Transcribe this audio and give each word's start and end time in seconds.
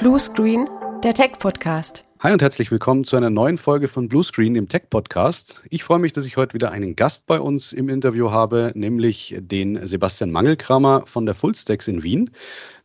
Blue 0.00 0.18
Screen, 0.18 0.66
der 1.04 1.12
Tech-Podcast. 1.12 2.06
Hi 2.20 2.32
und 2.32 2.40
herzlich 2.40 2.70
willkommen 2.70 3.04
zu 3.04 3.18
einer 3.18 3.28
neuen 3.28 3.58
Folge 3.58 3.86
von 3.86 4.08
Bluescreen, 4.08 4.54
dem 4.54 4.66
Tech-Podcast. 4.66 5.60
Ich 5.68 5.84
freue 5.84 5.98
mich, 5.98 6.12
dass 6.12 6.24
ich 6.24 6.38
heute 6.38 6.54
wieder 6.54 6.72
einen 6.72 6.96
Gast 6.96 7.26
bei 7.26 7.38
uns 7.38 7.74
im 7.74 7.90
Interview 7.90 8.30
habe, 8.30 8.72
nämlich 8.74 9.36
den 9.38 9.86
Sebastian 9.86 10.30
Mangelkramer 10.30 11.04
von 11.04 11.26
der 11.26 11.34
Fullstacks 11.34 11.86
in 11.86 12.02
Wien. 12.02 12.30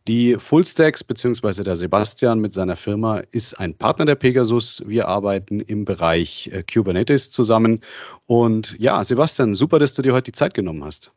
Die 0.06 0.36
Fullstacks 0.38 1.04
bzw. 1.04 1.62
der 1.62 1.76
Sebastian 1.76 2.38
mit 2.38 2.52
seiner 2.52 2.76
Firma 2.76 3.20
ist 3.30 3.54
ein 3.54 3.72
Partner 3.72 4.04
der 4.04 4.16
Pegasus. 4.16 4.82
Wir 4.86 5.08
arbeiten 5.08 5.60
im 5.60 5.86
Bereich 5.86 6.50
äh, 6.52 6.64
Kubernetes 6.64 7.30
zusammen. 7.30 7.80
Und 8.26 8.76
ja, 8.78 9.02
Sebastian, 9.02 9.54
super, 9.54 9.78
dass 9.78 9.94
du 9.94 10.02
dir 10.02 10.12
heute 10.12 10.32
die 10.32 10.32
Zeit 10.32 10.52
genommen 10.52 10.84
hast. 10.84 11.12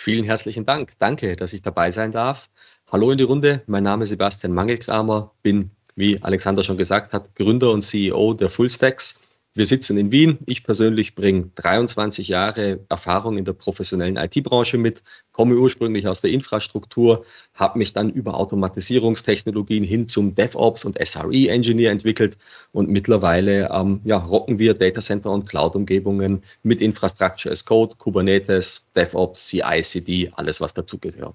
Vielen 0.00 0.24
herzlichen 0.24 0.64
Dank. 0.64 0.92
Danke, 1.00 1.34
dass 1.34 1.52
ich 1.52 1.60
dabei 1.60 1.90
sein 1.90 2.12
darf. 2.12 2.50
Hallo 2.86 3.10
in 3.10 3.18
die 3.18 3.24
Runde. 3.24 3.62
Mein 3.66 3.82
Name 3.82 4.04
ist 4.04 4.10
Sebastian 4.10 4.52
Mangelkramer, 4.52 5.32
bin, 5.42 5.72
wie 5.96 6.22
Alexander 6.22 6.62
schon 6.62 6.76
gesagt 6.76 7.12
hat, 7.12 7.34
Gründer 7.34 7.72
und 7.72 7.82
CEO 7.82 8.32
der 8.34 8.48
Fullstacks. 8.48 9.20
Wir 9.58 9.66
sitzen 9.66 9.98
in 9.98 10.12
Wien. 10.12 10.38
Ich 10.46 10.62
persönlich 10.62 11.16
bringe 11.16 11.50
23 11.56 12.28
Jahre 12.28 12.78
Erfahrung 12.88 13.38
in 13.38 13.44
der 13.44 13.54
professionellen 13.54 14.16
IT-Branche 14.16 14.78
mit, 14.78 15.02
komme 15.32 15.56
ursprünglich 15.56 16.06
aus 16.06 16.20
der 16.20 16.30
Infrastruktur, 16.30 17.24
habe 17.54 17.80
mich 17.80 17.92
dann 17.92 18.08
über 18.08 18.34
Automatisierungstechnologien 18.34 19.82
hin 19.82 20.06
zum 20.06 20.36
DevOps 20.36 20.84
und 20.84 20.96
SRE-Engineer 21.04 21.90
entwickelt 21.90 22.38
und 22.70 22.88
mittlerweile 22.88 23.70
ähm, 23.72 24.00
ja, 24.04 24.18
rocken 24.18 24.60
wir 24.60 24.74
Datacenter 24.74 25.32
und 25.32 25.48
Cloud-Umgebungen 25.48 26.42
mit 26.62 26.80
Infrastructure 26.80 27.50
as 27.50 27.64
Code, 27.64 27.96
Kubernetes, 27.98 28.86
DevOps, 28.94 29.48
CI/CD, 29.48 30.30
alles 30.36 30.60
was 30.60 30.72
dazugehört. 30.72 31.34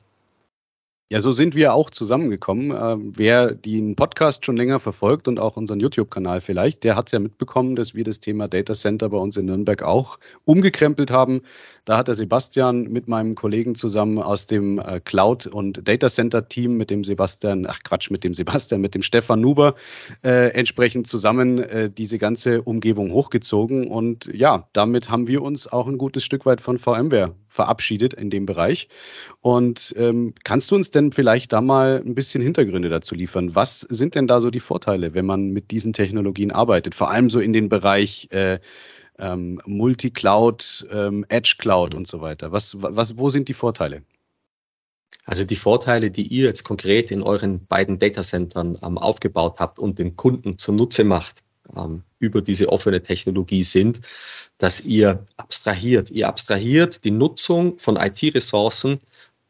Ja, 1.09 1.19
so 1.19 1.31
sind 1.31 1.53
wir 1.53 1.73
auch 1.73 1.89
zusammengekommen. 1.89 2.71
Äh, 2.71 2.95
wer 3.17 3.53
den 3.53 3.95
Podcast 3.95 4.45
schon 4.45 4.55
länger 4.55 4.79
verfolgt 4.79 5.27
und 5.27 5.37
auch 5.37 5.57
unseren 5.57 5.79
YouTube-Kanal 5.81 6.39
vielleicht, 6.39 6.83
der 6.83 6.95
hat 6.95 7.11
ja 7.11 7.19
mitbekommen, 7.19 7.75
dass 7.75 7.93
wir 7.93 8.05
das 8.05 8.21
Thema 8.21 8.47
Data 8.47 8.73
Center 8.73 9.09
bei 9.09 9.17
uns 9.17 9.35
in 9.35 9.45
Nürnberg 9.45 9.83
auch 9.83 10.17
umgekrempelt 10.45 11.11
haben. 11.11 11.41
Da 11.85 11.97
hat 11.97 12.07
der 12.07 12.15
Sebastian 12.15 12.83
mit 12.83 13.09
meinem 13.09 13.35
Kollegen 13.35 13.75
zusammen 13.75 14.17
aus 14.17 14.47
dem 14.47 14.79
äh, 14.79 15.01
Cloud- 15.01 15.47
und 15.47 15.85
Data 15.85 16.07
Center-Team 16.07 16.77
mit 16.77 16.89
dem 16.89 17.03
Sebastian, 17.03 17.67
ach 17.67 17.83
Quatsch, 17.83 18.09
mit 18.09 18.23
dem 18.23 18.33
Sebastian, 18.33 18.79
mit 18.79 18.95
dem 18.95 19.01
Stefan 19.01 19.41
Nuber 19.41 19.75
äh, 20.23 20.53
entsprechend 20.53 21.07
zusammen 21.07 21.59
äh, 21.59 21.89
diese 21.91 22.17
ganze 22.17 22.61
Umgebung 22.61 23.11
hochgezogen. 23.11 23.87
Und 23.87 24.29
ja, 24.33 24.69
damit 24.71 25.09
haben 25.09 25.27
wir 25.27 25.41
uns 25.41 25.71
auch 25.71 25.89
ein 25.89 25.97
gutes 25.97 26.23
Stück 26.23 26.45
weit 26.45 26.61
von 26.61 26.77
VMware 26.77 27.35
verabschiedet 27.49 28.13
in 28.13 28.29
dem 28.29 28.45
Bereich. 28.45 28.87
Und 29.41 29.93
ähm, 29.97 30.33
kannst 30.45 30.71
du 30.71 30.75
uns 30.75 30.89
denn 30.95 31.11
vielleicht 31.11 31.53
da 31.53 31.61
mal 31.61 32.01
ein 32.05 32.15
bisschen 32.15 32.41
Hintergründe 32.41 32.89
dazu 32.89 33.15
liefern? 33.15 33.55
Was 33.55 33.81
sind 33.81 34.15
denn 34.15 34.27
da 34.27 34.39
so 34.39 34.49
die 34.49 34.59
Vorteile, 34.59 35.13
wenn 35.13 35.25
man 35.25 35.49
mit 35.49 35.71
diesen 35.71 35.93
Technologien 35.93 36.51
arbeitet? 36.51 36.95
Vor 36.95 37.11
allem 37.11 37.29
so 37.29 37.39
in 37.39 37.53
den 37.53 37.69
Bereich 37.69 38.29
äh, 38.31 38.59
ähm, 39.19 39.61
Multi-Cloud, 39.65 40.87
ähm, 40.91 41.25
Edge-Cloud 41.29 41.95
und 41.95 42.07
so 42.07 42.21
weiter. 42.21 42.51
Was, 42.51 42.77
was, 42.79 43.17
wo 43.17 43.29
sind 43.29 43.47
die 43.47 43.53
Vorteile? 43.53 44.03
Also 45.25 45.45
die 45.45 45.55
Vorteile, 45.55 46.11
die 46.11 46.27
ihr 46.27 46.45
jetzt 46.45 46.63
konkret 46.63 47.11
in 47.11 47.21
euren 47.21 47.65
beiden 47.65 47.99
Datacentern 47.99 48.77
ähm, 48.83 48.97
aufgebaut 48.97 49.59
habt 49.59 49.79
und 49.79 49.99
den 49.99 50.15
Kunden 50.15 50.57
zunutze 50.57 51.03
macht 51.03 51.43
ähm, 51.75 52.03
über 52.19 52.41
diese 52.41 52.69
offene 52.69 53.01
Technologie 53.01 53.63
sind, 53.63 54.01
dass 54.57 54.81
ihr 54.81 55.25
abstrahiert. 55.37 56.11
Ihr 56.11 56.27
abstrahiert 56.27 57.03
die 57.05 57.11
Nutzung 57.11 57.79
von 57.79 57.95
IT-Ressourcen 57.95 58.99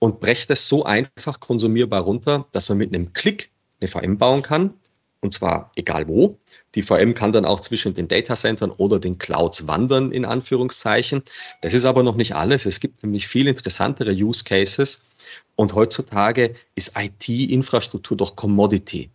und 0.04 0.20
brecht 0.20 0.50
es 0.50 0.68
so 0.68 0.84
einfach 0.84 1.40
konsumierbar 1.40 2.02
runter, 2.02 2.46
dass 2.52 2.68
man 2.68 2.78
mit 2.78 2.94
einem 2.94 3.14
Klick 3.14 3.52
eine 3.80 3.88
VM 3.88 4.18
bauen 4.18 4.42
kann. 4.42 4.74
Und 5.22 5.34
zwar 5.34 5.72
egal 5.78 6.10
wo. 6.10 6.40
Die 6.76 6.82
VM 6.82 7.14
kann 7.14 7.32
dann 7.32 7.46
auch 7.46 7.62
zwischen 7.62 7.94
den 7.94 8.10
Datacentern 8.10 8.72
oder 8.72 9.00
den 9.00 9.18
Clouds 9.18 9.66
wandern, 9.66 10.12
in 10.12 10.26
Anführungszeichen. 10.26 11.24
Das 11.62 11.74
ist 11.74 11.86
aber 11.86 12.04
noch 12.04 12.18
nicht 12.18 12.36
alles. 12.36 12.66
Es 12.66 12.82
gibt 12.82 13.02
nämlich 13.02 13.30
viel 13.30 13.48
interessantere 13.48 14.12
Use 14.12 14.44
Cases. 14.44 15.04
Und 15.56 15.74
heutzutage 15.74 16.54
ist 16.76 16.98
IT-Infrastruktur 16.98 18.18
doch 18.18 18.36
Commodity. 18.36 19.10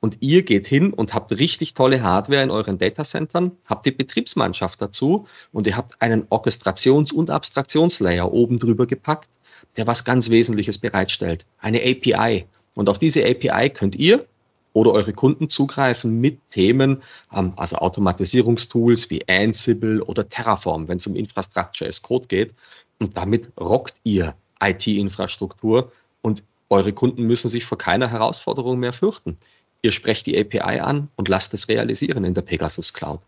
Und 0.00 0.18
ihr 0.20 0.42
geht 0.42 0.66
hin 0.66 0.92
und 0.92 1.14
habt 1.14 1.32
richtig 1.32 1.72
tolle 1.72 2.02
Hardware 2.02 2.42
in 2.42 2.50
euren 2.50 2.76
Datacentern, 2.76 3.52
habt 3.64 3.86
die 3.86 3.92
Betriebsmannschaft 3.92 4.82
dazu 4.82 5.26
und 5.52 5.66
ihr 5.66 5.78
habt 5.78 6.02
einen 6.02 6.24
Orchestrations- 6.26 7.14
und 7.14 7.30
Abstraktionslayer 7.30 8.30
oben 8.30 8.58
drüber 8.58 8.86
gepackt, 8.86 9.30
der 9.76 9.86
was 9.86 10.04
ganz 10.04 10.30
Wesentliches 10.30 10.78
bereitstellt. 10.78 11.46
Eine 11.58 11.80
API. 11.80 12.46
Und 12.74 12.88
auf 12.88 12.98
diese 12.98 13.24
API 13.24 13.70
könnt 13.70 13.96
ihr 13.96 14.26
oder 14.72 14.92
eure 14.92 15.12
Kunden 15.12 15.48
zugreifen 15.48 16.20
mit 16.20 16.38
Themen, 16.50 17.02
ähm, 17.32 17.54
also 17.56 17.76
Automatisierungstools 17.76 19.08
wie 19.08 19.26
Ansible 19.28 20.02
oder 20.02 20.28
Terraform, 20.28 20.88
wenn 20.88 20.96
es 20.96 21.06
um 21.06 21.16
Infrastructure 21.16 21.88
as 21.88 22.02
Code 22.02 22.26
geht. 22.26 22.54
Und 22.98 23.16
damit 23.16 23.50
rockt 23.58 23.94
ihr 24.02 24.34
IT-Infrastruktur 24.60 25.92
und 26.22 26.42
eure 26.68 26.92
Kunden 26.92 27.22
müssen 27.24 27.48
sich 27.48 27.64
vor 27.64 27.78
keiner 27.78 28.10
Herausforderung 28.10 28.78
mehr 28.78 28.92
fürchten. 28.92 29.38
Ihr 29.82 29.92
sprecht 29.92 30.26
die 30.26 30.38
API 30.38 30.80
an 30.80 31.08
und 31.14 31.28
lasst 31.28 31.54
es 31.54 31.68
realisieren 31.68 32.24
in 32.24 32.34
der 32.34 32.42
Pegasus 32.42 32.94
Cloud. 32.94 33.20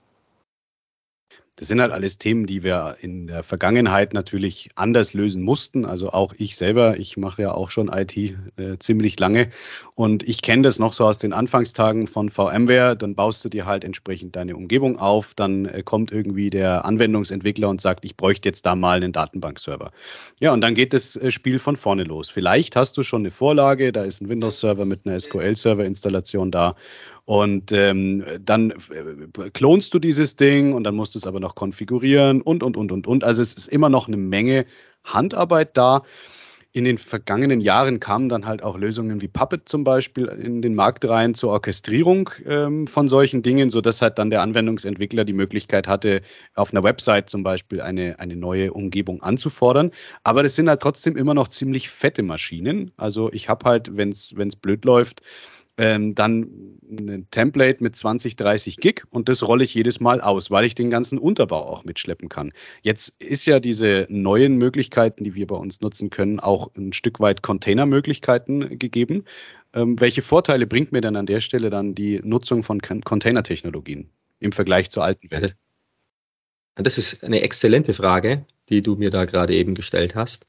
Das 1.59 1.69
sind 1.69 1.81
halt 1.81 1.91
alles 1.91 2.19
Themen, 2.19 2.45
die 2.45 2.63
wir 2.63 2.97
in 3.01 3.29
der 3.29 3.43
Vergangenheit 3.43 4.13
natürlich 4.13 4.69
anders 4.75 5.15
lösen 5.15 5.43
mussten. 5.43 5.87
Also 5.87 6.11
auch 6.11 6.35
ich 6.37 6.55
selber, 6.55 6.99
ich 6.99 7.17
mache 7.17 7.41
ja 7.41 7.53
auch 7.53 7.71
schon 7.71 7.89
IT 7.89 8.15
äh, 8.15 8.79
ziemlich 8.79 9.19
lange 9.19 9.49
und 9.95 10.29
ich 10.29 10.43
kenne 10.43 10.63
das 10.63 10.79
noch 10.79 10.93
so 10.93 11.07
aus 11.07 11.17
den 11.17 11.33
Anfangstagen 11.33 12.09
von 12.09 12.29
VMware. 12.29 12.95
Dann 12.95 13.15
baust 13.15 13.43
du 13.43 13.49
dir 13.49 13.65
halt 13.65 13.85
entsprechend 13.85 14.37
deine 14.37 14.55
Umgebung 14.55 14.99
auf, 14.99 15.33
dann 15.33 15.65
äh, 15.65 15.83
kommt 15.83 16.13
irgendwie 16.13 16.51
der 16.51 16.85
Anwendungsentwickler 16.85 17.71
und 17.71 17.81
sagt, 17.81 18.05
ich 18.05 18.19
bräuchte 18.19 18.51
jetzt 18.51 18.67
da 18.67 18.75
mal 18.75 18.99
einen 18.99 19.13
Datenbankserver. 19.13 19.93
Ja, 20.39 20.53
und 20.53 20.61
dann 20.61 20.75
geht 20.75 20.93
das 20.93 21.17
äh, 21.17 21.31
Spiel 21.31 21.59
von 21.59 21.77
vorne 21.77 22.05
los. 22.05 22.29
Vielleicht 22.29 22.77
hast 22.77 22.99
du 22.99 23.03
schon 23.03 23.23
eine 23.23 23.31
Vorlage, 23.31 23.93
da 23.93 24.03
ist 24.03 24.21
ein 24.21 24.29
Windows-Server 24.29 24.85
mit 24.85 25.07
einer 25.07 25.19
SQL-Server-Installation 25.19 26.51
da 26.51 26.77
und 27.27 27.73
ähm, 27.73 28.25
dann 28.41 28.71
äh, 28.71 29.51
klonst 29.53 29.93
du 29.93 29.99
dieses 29.99 30.37
Ding 30.37 30.73
und 30.73 30.85
dann 30.85 30.95
musst 30.95 31.15
du 31.15 31.19
es 31.19 31.27
aber 31.27 31.41
noch 31.41 31.57
konfigurieren 31.57 32.41
und, 32.41 32.63
und, 32.63 32.77
und, 32.77 32.93
und, 32.93 33.07
und. 33.09 33.25
Also 33.25 33.43
es 33.43 33.55
ist 33.55 33.67
immer 33.67 33.89
noch 33.89 34.07
eine 34.07 34.17
Menge 34.17 34.65
Handarbeit 35.03 35.77
da. 35.77 36.05
In 36.71 36.85
den 36.85 36.99
vergangenen 36.99 37.61
Jahren 37.61 37.99
kamen 37.99 38.29
dann 38.29 38.47
halt 38.47 38.63
auch 38.63 38.77
Lösungen 38.77 39.23
wie 39.23 39.29
Puppet 39.29 39.69
zum 39.69 39.83
Beispiel 39.83 40.27
in 40.27 40.63
den 40.63 40.77
Markt 40.77 41.09
rein 41.09 41.35
zur 41.35 41.51
Orchestrierung 41.51 42.31
ähm, 42.47 42.87
von 42.87 43.09
solchen 43.09 43.43
Dingen, 43.43 43.71
sodass 43.71 44.03
halt 44.03 44.19
dann 44.19 44.31
der 44.31 44.43
Anwendungsentwickler 44.43 45.25
die 45.25 45.33
Möglichkeit 45.33 45.89
hatte, 45.89 46.21
auf 46.55 46.73
einer 46.73 46.85
Website 46.85 47.29
zum 47.29 47.43
Beispiel 47.43 47.81
eine, 47.81 48.21
eine 48.21 48.37
neue 48.37 48.73
Umgebung 48.73 49.23
anzufordern. 49.23 49.91
Aber 50.23 50.45
das 50.45 50.55
sind 50.55 50.69
halt 50.69 50.81
trotzdem 50.81 51.17
immer 51.17 51.35
noch 51.35 51.49
ziemlich 51.49 51.89
fette 51.89 52.23
Maschinen. 52.23 52.93
Also 52.97 53.33
ich 53.33 53.49
habe 53.49 53.69
halt, 53.69 53.97
wenn 53.97 54.11
es 54.11 54.57
blöd 54.61 54.85
läuft, 54.85 55.23
ähm, 55.79 56.15
dann 56.15 56.79
ein 56.89 57.27
Template 57.31 57.83
mit 57.83 57.97
20, 57.97 58.37
30 58.37 58.79
Gig 58.79 59.03
und 59.11 59.29
das 59.29 59.47
rolle 59.47 59.65
ich 59.65 59.75
jedes 59.75 60.01
Mal 60.01 60.21
aus, 60.21 60.51
weil 60.51 60.65
ich 60.65 60.75
den 60.75 60.91
ganzen 60.91 61.19
Unterbau 61.19 61.67
auch 61.67 61.85
mitschleppen 61.85 62.29
kann. 62.29 62.53
Jetzt 62.83 63.21
ist 63.21 63.47
ja 63.47 63.61
diese 63.61 64.07
neuen 64.09 64.57
Möglichkeiten, 64.57 65.25
die 65.25 65.35
wir 65.35 65.47
bei 65.47 65.57
uns 65.57 65.81
nutzen 65.81 66.11
können, 66.11 66.41
auch 66.41 66.75
ein 66.77 66.93
Stück 66.93 67.21
weit 67.21 67.43
Containermöglichkeiten 67.43 68.79
gegeben. 68.79 69.25
Ähm, 69.75 70.01
welche 70.01 70.23
Vorteile 70.23 70.67
bringt 70.67 70.93
mir 70.93 71.01
denn 71.01 71.17
an 71.17 71.27
der 71.27 71.41
Stelle 71.41 71.71
dann 71.71 71.95
die 71.95 72.21
Nutzung 72.23 72.63
von 72.63 72.81
Containertechnologien 72.81 74.11
im 74.39 74.53
Vergleich 74.53 74.91
zur 74.91 75.05
alten 75.05 75.31
Welt? 75.31 75.57
Das 76.77 76.99
ist 76.99 77.25
eine 77.25 77.41
exzellente 77.41 77.95
Frage, 77.95 78.45
die 78.69 78.83
du 78.83 78.97
mir 78.97 79.11
da 79.11 79.25
gerade 79.25 79.55
eben 79.55 79.75
gestellt 79.75 80.15
hast. 80.15 80.45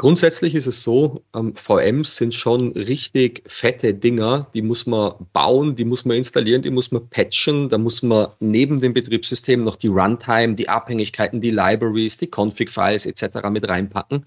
Grundsätzlich 0.00 0.54
ist 0.54 0.66
es 0.66 0.82
so, 0.82 1.24
ähm, 1.36 1.54
VMs 1.54 2.16
sind 2.16 2.34
schon 2.34 2.72
richtig 2.72 3.42
fette 3.44 3.92
Dinger, 3.92 4.46
die 4.54 4.62
muss 4.62 4.86
man 4.86 5.12
bauen, 5.34 5.76
die 5.76 5.84
muss 5.84 6.06
man 6.06 6.16
installieren, 6.16 6.62
die 6.62 6.70
muss 6.70 6.90
man 6.90 7.10
patchen, 7.10 7.68
da 7.68 7.76
muss 7.76 8.02
man 8.02 8.28
neben 8.40 8.78
dem 8.78 8.94
Betriebssystem 8.94 9.62
noch 9.62 9.76
die 9.76 9.88
Runtime, 9.88 10.54
die 10.54 10.70
Abhängigkeiten, 10.70 11.42
die 11.42 11.50
Libraries, 11.50 12.16
die 12.16 12.30
Config-Files 12.34 13.04
etc. 13.04 13.50
mit 13.50 13.68
reinpacken. 13.68 14.24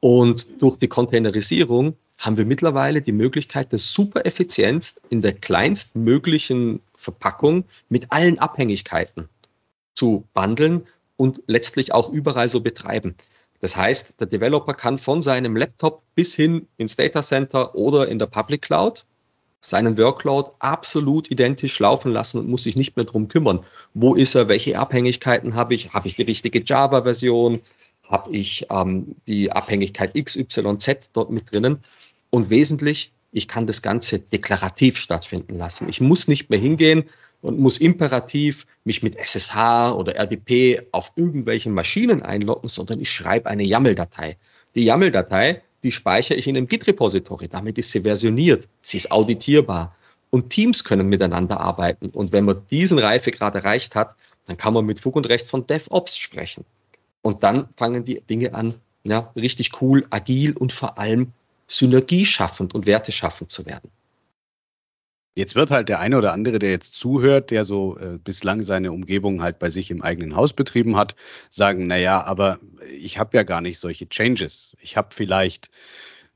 Und 0.00 0.60
durch 0.60 0.78
die 0.78 0.88
Containerisierung 0.88 1.96
haben 2.18 2.36
wir 2.36 2.44
mittlerweile 2.44 3.00
die 3.00 3.12
Möglichkeit, 3.12 3.72
das 3.72 3.92
super 3.92 4.26
effizient 4.26 4.94
in 5.10 5.22
der 5.22 5.34
kleinstmöglichen 5.34 6.80
Verpackung 6.96 7.66
mit 7.88 8.10
allen 8.10 8.40
Abhängigkeiten 8.40 9.28
zu 9.94 10.24
bundeln 10.34 10.88
und 11.16 11.40
letztlich 11.46 11.94
auch 11.94 12.12
überall 12.12 12.48
so 12.48 12.62
betreiben. 12.62 13.14
Das 13.60 13.76
heißt, 13.76 14.20
der 14.20 14.26
Developer 14.26 14.74
kann 14.74 14.98
von 14.98 15.22
seinem 15.22 15.56
Laptop 15.56 16.02
bis 16.14 16.34
hin 16.34 16.68
ins 16.76 16.96
Data 16.96 17.22
Center 17.22 17.74
oder 17.74 18.08
in 18.08 18.18
der 18.18 18.26
Public 18.26 18.62
Cloud 18.62 19.04
seinen 19.60 19.98
Workload 19.98 20.52
absolut 20.60 21.30
identisch 21.30 21.78
laufen 21.80 22.12
lassen 22.12 22.38
und 22.38 22.48
muss 22.48 22.62
sich 22.62 22.76
nicht 22.76 22.96
mehr 22.96 23.04
drum 23.04 23.28
kümmern. 23.28 23.64
Wo 23.92 24.14
ist 24.14 24.34
er? 24.36 24.48
Welche 24.48 24.78
Abhängigkeiten 24.78 25.56
habe 25.56 25.74
ich? 25.74 25.92
Habe 25.92 26.06
ich 26.06 26.14
die 26.14 26.22
richtige 26.22 26.62
Java-Version? 26.64 27.60
Habe 28.08 28.30
ich 28.30 28.66
ähm, 28.70 29.16
die 29.26 29.50
Abhängigkeit 29.50 30.14
XYZ 30.14 31.10
dort 31.12 31.30
mit 31.30 31.50
drinnen? 31.50 31.82
Und 32.30 32.50
wesentlich, 32.50 33.12
Ich 33.30 33.46
kann 33.46 33.66
das 33.66 33.82
Ganze 33.82 34.20
deklarativ 34.20 34.96
stattfinden 34.96 35.56
lassen. 35.56 35.88
Ich 35.88 36.00
muss 36.00 36.28
nicht 36.28 36.48
mehr 36.48 36.58
hingehen 36.58 37.04
und 37.40 37.58
muss 37.58 37.78
imperativ 37.78 38.66
mich 38.84 39.02
mit 39.02 39.16
SSH 39.16 39.92
oder 39.92 40.16
RDP 40.16 40.82
auf 40.92 41.12
irgendwelchen 41.16 41.72
Maschinen 41.72 42.22
einloggen, 42.22 42.68
sondern 42.68 43.00
ich 43.00 43.10
schreibe 43.10 43.48
eine 43.48 43.64
YAML-Datei. 43.64 44.36
Die 44.74 44.84
YAML-Datei, 44.84 45.62
die 45.82 45.92
speichere 45.92 46.36
ich 46.36 46.48
in 46.48 46.56
einem 46.56 46.66
Git-Repository. 46.66 47.48
Damit 47.48 47.78
ist 47.78 47.90
sie 47.90 48.00
versioniert, 48.00 48.68
sie 48.82 48.96
ist 48.96 49.12
auditierbar 49.12 49.94
und 50.30 50.50
Teams 50.50 50.84
können 50.84 51.08
miteinander 51.08 51.60
arbeiten. 51.60 52.10
Und 52.10 52.32
wenn 52.32 52.44
man 52.44 52.62
diesen 52.70 52.98
Reifegrad 52.98 53.54
erreicht 53.54 53.94
hat, 53.94 54.16
dann 54.46 54.56
kann 54.56 54.74
man 54.74 54.84
mit 54.84 55.00
Fug 55.00 55.16
und 55.16 55.28
Recht 55.28 55.46
von 55.46 55.66
DevOps 55.66 56.18
sprechen. 56.18 56.64
Und 57.22 57.42
dann 57.42 57.68
fangen 57.76 58.04
die 58.04 58.20
Dinge 58.20 58.54
an, 58.54 58.74
ja, 59.04 59.30
richtig 59.36 59.80
cool, 59.80 60.06
agil 60.10 60.56
und 60.56 60.72
vor 60.72 60.98
allem 60.98 61.32
synergieschaffend 61.66 62.74
und 62.74 62.86
werteschaffend 62.86 63.50
zu 63.50 63.66
werden. 63.66 63.90
Jetzt 65.38 65.54
wird 65.54 65.70
halt 65.70 65.88
der 65.88 66.00
eine 66.00 66.18
oder 66.18 66.32
andere, 66.32 66.58
der 66.58 66.72
jetzt 66.72 66.94
zuhört, 66.94 67.52
der 67.52 67.62
so 67.62 67.96
äh, 67.96 68.18
bislang 68.18 68.64
seine 68.64 68.90
Umgebung 68.90 69.40
halt 69.40 69.60
bei 69.60 69.70
sich 69.70 69.88
im 69.92 70.02
eigenen 70.02 70.34
Haus 70.34 70.52
betrieben 70.52 70.96
hat, 70.96 71.14
sagen, 71.48 71.86
naja, 71.86 72.24
aber 72.24 72.58
ich 73.00 73.20
habe 73.20 73.36
ja 73.36 73.44
gar 73.44 73.60
nicht 73.60 73.78
solche 73.78 74.08
Changes. 74.08 74.76
Ich 74.80 74.96
habe 74.96 75.14
vielleicht 75.14 75.70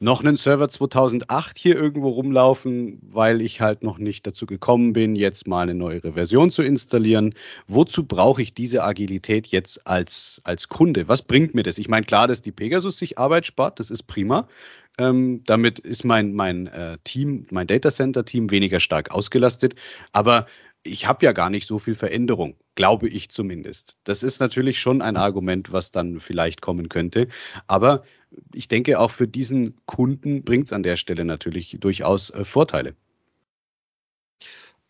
noch 0.02 0.20
einen 0.20 0.36
Server 0.36 0.68
2008 0.68 1.56
hier 1.56 1.76
irgendwo 1.76 2.08
rumlaufen, 2.08 2.98
weil 3.02 3.40
ich 3.40 3.60
halt 3.60 3.84
noch 3.84 3.98
nicht 3.98 4.26
dazu 4.26 4.46
gekommen 4.46 4.92
bin, 4.92 5.14
jetzt 5.14 5.46
mal 5.46 5.62
eine 5.62 5.76
neuere 5.76 6.14
Version 6.14 6.50
zu 6.50 6.62
installieren. 6.62 7.34
Wozu 7.68 8.04
brauche 8.04 8.42
ich 8.42 8.52
diese 8.52 8.82
Agilität 8.82 9.46
jetzt 9.46 9.86
als, 9.86 10.40
als 10.42 10.68
Kunde? 10.68 11.06
Was 11.06 11.22
bringt 11.22 11.54
mir 11.54 11.62
das? 11.62 11.78
Ich 11.78 11.88
meine, 11.88 12.04
klar, 12.04 12.26
dass 12.26 12.42
die 12.42 12.50
Pegasus 12.50 12.98
sich 12.98 13.16
Arbeit 13.16 13.46
spart, 13.46 13.78
das 13.78 13.90
ist 13.90 14.02
prima. 14.02 14.48
Ähm, 14.98 15.42
damit 15.46 15.78
ist 15.78 16.04
mein, 16.04 16.34
mein 16.34 16.66
äh, 16.66 16.98
Team, 17.04 17.46
mein 17.50 17.68
Data 17.68 17.90
Center 17.90 18.24
Team 18.24 18.50
weniger 18.50 18.80
stark 18.80 19.12
ausgelastet. 19.12 19.76
Aber 20.10 20.46
ich 20.82 21.06
habe 21.06 21.24
ja 21.24 21.30
gar 21.30 21.48
nicht 21.48 21.68
so 21.68 21.78
viel 21.78 21.94
Veränderung, 21.94 22.56
glaube 22.74 23.08
ich 23.08 23.30
zumindest. 23.30 23.98
Das 24.02 24.24
ist 24.24 24.40
natürlich 24.40 24.80
schon 24.80 25.00
ein 25.00 25.16
Argument, 25.16 25.72
was 25.72 25.92
dann 25.92 26.18
vielleicht 26.18 26.60
kommen 26.60 26.88
könnte. 26.88 27.28
Aber 27.68 28.02
ich 28.54 28.68
denke, 28.68 28.98
auch 28.98 29.10
für 29.10 29.28
diesen 29.28 29.74
Kunden 29.86 30.44
bringt 30.44 30.66
es 30.66 30.72
an 30.72 30.82
der 30.82 30.96
Stelle 30.96 31.24
natürlich 31.24 31.76
durchaus 31.80 32.30
äh, 32.30 32.44
Vorteile. 32.44 32.94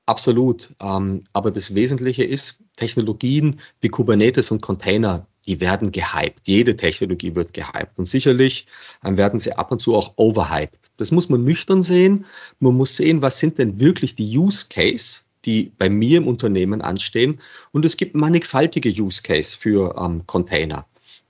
Absolut. 0.07 0.75
Ähm, 0.81 1.23
aber 1.33 1.51
das 1.51 1.75
Wesentliche 1.75 2.25
ist, 2.25 2.61
Technologien 2.77 3.61
wie 3.81 3.89
Kubernetes 3.89 4.51
und 4.51 4.61
Container, 4.61 5.27
die 5.47 5.61
werden 5.61 5.93
gehypt. 5.93 6.49
Jede 6.49 6.77
Technologie 6.77 7.35
wird 7.37 7.55
gehypt. 7.55 7.99
Und 7.99 8.07
sicherlich 8.07 8.67
ähm, 9.05 9.17
werden 9.17 9.39
sie 9.39 9.53
ab 9.53 9.71
und 9.71 9.81
zu 9.81 9.95
auch 9.95 10.15
overhyped. 10.17 10.91
Das 10.97 11.13
muss 11.13 11.29
man 11.29 11.45
nüchtern 11.45 11.83
sehen. 11.83 12.27
Man 12.59 12.75
muss 12.75 12.97
sehen, 12.97 13.23
was 13.23 13.39
sind 13.39 13.59
denn 13.59 13.79
wirklich 13.79 14.17
die 14.17 14.37
Use 14.37 14.67
Case, 14.69 15.21
die 15.45 15.73
bei 15.79 15.89
mir 15.89 16.19
im 16.19 16.27
Unternehmen 16.27 16.83
anstehen. 16.83 17.41
Und 17.71 17.85
es 17.85 17.97
gibt 17.97 18.15
mannigfaltige 18.15 18.91
Use 18.91 19.23
Case 19.23 19.57
für 19.57 19.97
ähm, 19.99 20.27
Container. 20.27 20.87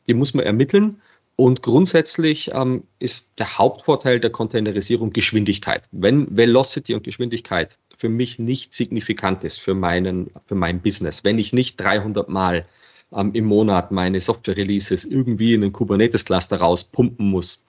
Die 0.07 0.15
muss 0.15 0.35
man 0.35 0.45
ermitteln 0.45 1.01
und 1.43 1.61
grundsätzlich 1.61 2.53
ähm, 2.55 2.85
ist 3.01 3.33
der 3.41 3.59
Hauptvorteil 3.59 4.21
der 4.21 4.31
Containerisierung 4.31 5.13
Geschwindigkeit. 5.13 5.89
Wenn 5.91 6.37
Velocity 6.37 6.95
und 6.95 7.03
Geschwindigkeit 7.03 7.79
für 7.99 8.09
mich 8.09 8.39
nicht 8.39 8.73
signifikant 8.73 9.43
ist 9.43 9.59
für, 9.59 9.75
meinen, 9.75 10.31
für 10.47 10.55
mein 10.55 10.81
Business, 10.83 11.25
wenn 11.25 11.41
ich 11.41 11.53
nicht 11.53 11.81
300 11.81 12.29
Mal 12.29 12.65
ähm, 13.13 13.33
im 13.35 13.47
Monat 13.47 13.91
meine 13.91 14.21
Software-Releases 14.21 15.05
irgendwie 15.05 15.55
in 15.55 15.65
einen 15.65 15.73
Kubernetes-Cluster 15.73 16.59
rauspumpen 16.59 17.29
muss, 17.29 17.65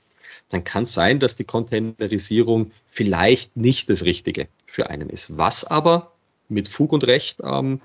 dann 0.50 0.64
kann 0.64 0.84
es 0.84 0.94
sein, 0.94 1.18
dass 1.18 1.36
die 1.36 1.46
Containerisierung 1.46 2.74
vielleicht 2.92 3.58
nicht 3.58 3.90
das 3.90 4.06
Richtige 4.06 4.50
für 4.68 4.92
einen 4.92 5.10
ist. 5.10 5.40
Was 5.40 5.64
aber 5.64 6.12
mit 6.48 6.68
Fug 6.68 6.94
und 6.94 7.08
Recht 7.08 7.40
ähm, 7.44 7.82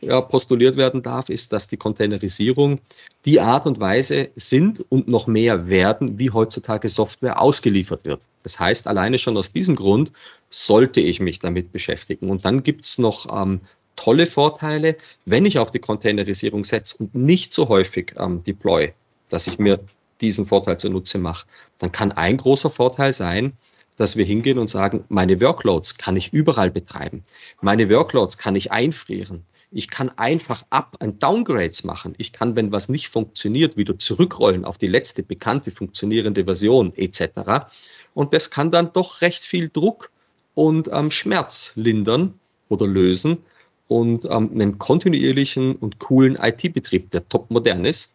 ja, 0.00 0.20
postuliert 0.20 0.76
werden 0.76 1.02
darf, 1.02 1.28
ist, 1.28 1.52
dass 1.52 1.68
die 1.68 1.76
Containerisierung 1.76 2.80
die 3.24 3.40
Art 3.40 3.66
und 3.66 3.80
Weise 3.80 4.30
sind 4.34 4.84
und 4.88 5.08
noch 5.08 5.26
mehr 5.26 5.68
werden, 5.68 6.18
wie 6.18 6.30
heutzutage 6.30 6.88
Software 6.88 7.40
ausgeliefert 7.40 8.04
wird. 8.04 8.26
Das 8.42 8.58
heißt, 8.58 8.86
alleine 8.86 9.18
schon 9.18 9.36
aus 9.36 9.52
diesem 9.52 9.76
Grund 9.76 10.12
sollte 10.48 11.00
ich 11.00 11.20
mich 11.20 11.38
damit 11.38 11.72
beschäftigen. 11.72 12.30
Und 12.30 12.44
dann 12.44 12.62
gibt 12.62 12.84
es 12.84 12.98
noch 12.98 13.26
ähm, 13.30 13.60
tolle 13.96 14.26
Vorteile, 14.26 14.96
wenn 15.26 15.44
ich 15.44 15.58
auf 15.58 15.70
die 15.70 15.78
Containerisierung 15.78 16.64
setze 16.64 16.96
und 16.98 17.14
nicht 17.14 17.52
so 17.52 17.68
häufig 17.68 18.14
ähm, 18.16 18.42
deploy, 18.42 18.94
dass 19.28 19.46
ich 19.46 19.58
mir 19.58 19.80
diesen 20.20 20.46
Vorteil 20.46 20.78
zunutze 20.78 21.18
mache. 21.18 21.46
Dann 21.78 21.92
kann 21.92 22.12
ein 22.12 22.36
großer 22.36 22.70
Vorteil 22.70 23.12
sein, 23.12 23.52
dass 23.96 24.16
wir 24.16 24.24
hingehen 24.24 24.58
und 24.58 24.68
sagen, 24.68 25.04
meine 25.08 25.40
Workloads 25.42 25.98
kann 25.98 26.16
ich 26.16 26.32
überall 26.32 26.70
betreiben. 26.70 27.22
Meine 27.60 27.90
Workloads 27.90 28.38
kann 28.38 28.56
ich 28.56 28.72
einfrieren. 28.72 29.44
Ich 29.72 29.88
kann 29.88 30.10
einfach 30.10 30.64
Up- 30.70 30.96
und 31.00 31.22
Downgrades 31.22 31.84
machen. 31.84 32.14
Ich 32.18 32.32
kann, 32.32 32.56
wenn 32.56 32.72
was 32.72 32.88
nicht 32.88 33.08
funktioniert, 33.08 33.76
wieder 33.76 33.98
zurückrollen 33.98 34.64
auf 34.64 34.78
die 34.78 34.88
letzte 34.88 35.22
bekannte 35.22 35.70
funktionierende 35.70 36.44
Version 36.44 36.92
etc. 36.96 37.66
Und 38.14 38.34
das 38.34 38.50
kann 38.50 38.70
dann 38.70 38.92
doch 38.92 39.20
recht 39.20 39.44
viel 39.44 39.68
Druck 39.68 40.10
und 40.54 40.88
ähm, 40.92 41.10
Schmerz 41.10 41.72
lindern 41.76 42.34
oder 42.68 42.86
lösen 42.86 43.38
und 43.86 44.24
ähm, 44.24 44.50
einen 44.52 44.78
kontinuierlichen 44.78 45.76
und 45.76 45.98
coolen 45.98 46.36
IT-Betrieb, 46.36 47.10
der 47.10 47.28
top 47.28 47.50
modern 47.50 47.84
ist, 47.84 48.14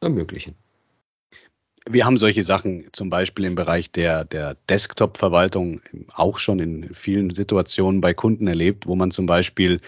ermöglichen 0.00 0.54
wir 1.90 2.04
haben 2.04 2.16
solche 2.16 2.44
Sachen 2.44 2.86
zum 2.92 3.10
Beispiel 3.10 3.44
im 3.44 3.54
Bereich 3.54 3.90
der, 3.90 4.24
der 4.24 4.56
Desktop-Verwaltung 4.68 5.80
auch 6.12 6.38
schon 6.38 6.58
in 6.58 6.94
vielen 6.94 7.34
Situationen 7.34 8.00
bei 8.00 8.14
Kunden 8.14 8.46
erlebt, 8.46 8.86
wo 8.86 8.94
man 8.94 9.10
zum 9.10 9.26
Beispiel 9.26 9.80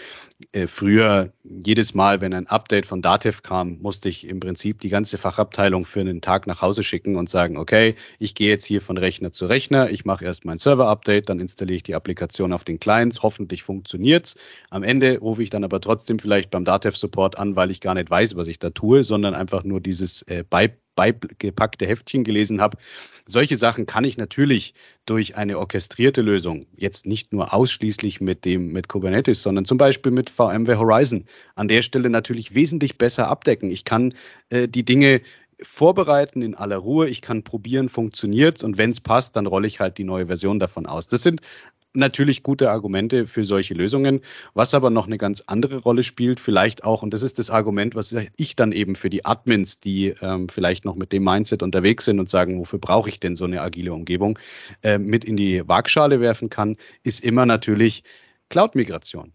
äh, 0.52 0.66
früher 0.66 1.32
jedes 1.44 1.94
Mal, 1.94 2.20
wenn 2.20 2.32
ein 2.32 2.46
Update 2.46 2.86
von 2.86 3.02
Dativ 3.02 3.42
kam, 3.42 3.78
musste 3.80 4.08
ich 4.08 4.26
im 4.26 4.40
Prinzip 4.40 4.80
die 4.80 4.88
ganze 4.88 5.18
Fachabteilung 5.18 5.84
für 5.84 6.00
einen 6.00 6.20
Tag 6.20 6.46
nach 6.46 6.62
Hause 6.62 6.82
schicken 6.82 7.16
und 7.16 7.28
sagen, 7.28 7.56
okay, 7.56 7.94
ich 8.18 8.34
gehe 8.34 8.48
jetzt 8.48 8.64
hier 8.64 8.80
von 8.80 8.96
Rechner 8.96 9.32
zu 9.32 9.46
Rechner, 9.46 9.90
ich 9.90 10.04
mache 10.04 10.24
erst 10.24 10.44
mein 10.44 10.58
Server-Update, 10.58 11.28
dann 11.28 11.40
installiere 11.40 11.76
ich 11.76 11.82
die 11.82 11.94
Applikation 11.94 12.52
auf 12.52 12.64
den 12.64 12.80
Clients, 12.80 13.22
hoffentlich 13.22 13.62
funktioniert's. 13.62 14.36
Am 14.70 14.82
Ende 14.82 15.18
rufe 15.18 15.42
ich 15.42 15.50
dann 15.50 15.64
aber 15.64 15.80
trotzdem 15.80 16.18
vielleicht 16.18 16.50
beim 16.50 16.64
Dativ-Support 16.64 17.38
an, 17.38 17.56
weil 17.56 17.70
ich 17.70 17.80
gar 17.80 17.94
nicht 17.94 18.10
weiß, 18.10 18.36
was 18.36 18.48
ich 18.48 18.58
da 18.58 18.70
tue, 18.70 19.04
sondern 19.04 19.34
einfach 19.34 19.64
nur 19.64 19.80
dieses 19.80 20.22
äh, 20.22 20.44
bei 20.48 20.74
beigepackte 20.94 21.86
Heftchen 21.86 22.24
gelesen 22.24 22.60
habe. 22.60 22.78
Solche 23.26 23.56
Sachen 23.56 23.86
kann 23.86 24.04
ich 24.04 24.16
natürlich 24.16 24.74
durch 25.06 25.36
eine 25.36 25.58
orchestrierte 25.58 26.20
Lösung, 26.20 26.66
jetzt 26.76 27.06
nicht 27.06 27.32
nur 27.32 27.54
ausschließlich 27.54 28.20
mit 28.20 28.44
dem 28.44 28.72
mit 28.72 28.88
Kubernetes, 28.88 29.42
sondern 29.42 29.64
zum 29.64 29.78
Beispiel 29.78 30.12
mit 30.12 30.30
VMware 30.30 30.78
Horizon 30.78 31.26
an 31.54 31.68
der 31.68 31.82
Stelle 31.82 32.10
natürlich 32.10 32.54
wesentlich 32.54 32.98
besser 32.98 33.28
abdecken. 33.28 33.70
Ich 33.70 33.84
kann 33.84 34.14
äh, 34.50 34.68
die 34.68 34.84
Dinge 34.84 35.22
vorbereiten 35.62 36.42
in 36.42 36.54
aller 36.54 36.76
Ruhe. 36.76 37.08
Ich 37.08 37.22
kann 37.22 37.42
probieren, 37.42 37.88
funktioniert 37.88 38.62
und 38.62 38.78
wenn 38.78 38.90
es 38.90 39.00
passt, 39.00 39.36
dann 39.36 39.46
rolle 39.46 39.66
ich 39.66 39.80
halt 39.80 39.98
die 39.98 40.04
neue 40.04 40.26
Version 40.26 40.58
davon 40.58 40.86
aus. 40.86 41.06
Das 41.06 41.22
sind 41.22 41.40
natürlich 41.92 42.42
gute 42.42 42.70
Argumente 42.70 43.26
für 43.26 43.44
solche 43.44 43.74
Lösungen. 43.74 44.20
Was 44.54 44.74
aber 44.74 44.90
noch 44.90 45.06
eine 45.06 45.18
ganz 45.18 45.42
andere 45.46 45.78
Rolle 45.78 46.02
spielt, 46.02 46.40
vielleicht 46.40 46.84
auch, 46.84 47.02
und 47.02 47.12
das 47.12 47.22
ist 47.22 47.38
das 47.38 47.50
Argument, 47.50 47.94
was 47.94 48.14
ich 48.36 48.56
dann 48.56 48.72
eben 48.72 48.94
für 48.94 49.10
die 49.10 49.24
Admins, 49.24 49.80
die 49.80 50.14
ähm, 50.20 50.48
vielleicht 50.48 50.84
noch 50.84 50.94
mit 50.94 51.12
dem 51.12 51.24
Mindset 51.24 51.62
unterwegs 51.62 52.04
sind 52.04 52.20
und 52.20 52.30
sagen, 52.30 52.58
wofür 52.58 52.78
brauche 52.78 53.08
ich 53.08 53.20
denn 53.20 53.36
so 53.36 53.44
eine 53.44 53.60
agile 53.60 53.92
Umgebung, 53.92 54.38
äh, 54.82 54.98
mit 54.98 55.24
in 55.24 55.36
die 55.36 55.66
Waagschale 55.66 56.20
werfen 56.20 56.48
kann, 56.48 56.76
ist 57.02 57.24
immer 57.24 57.46
natürlich 57.46 58.04
Cloud-Migration. 58.50 59.32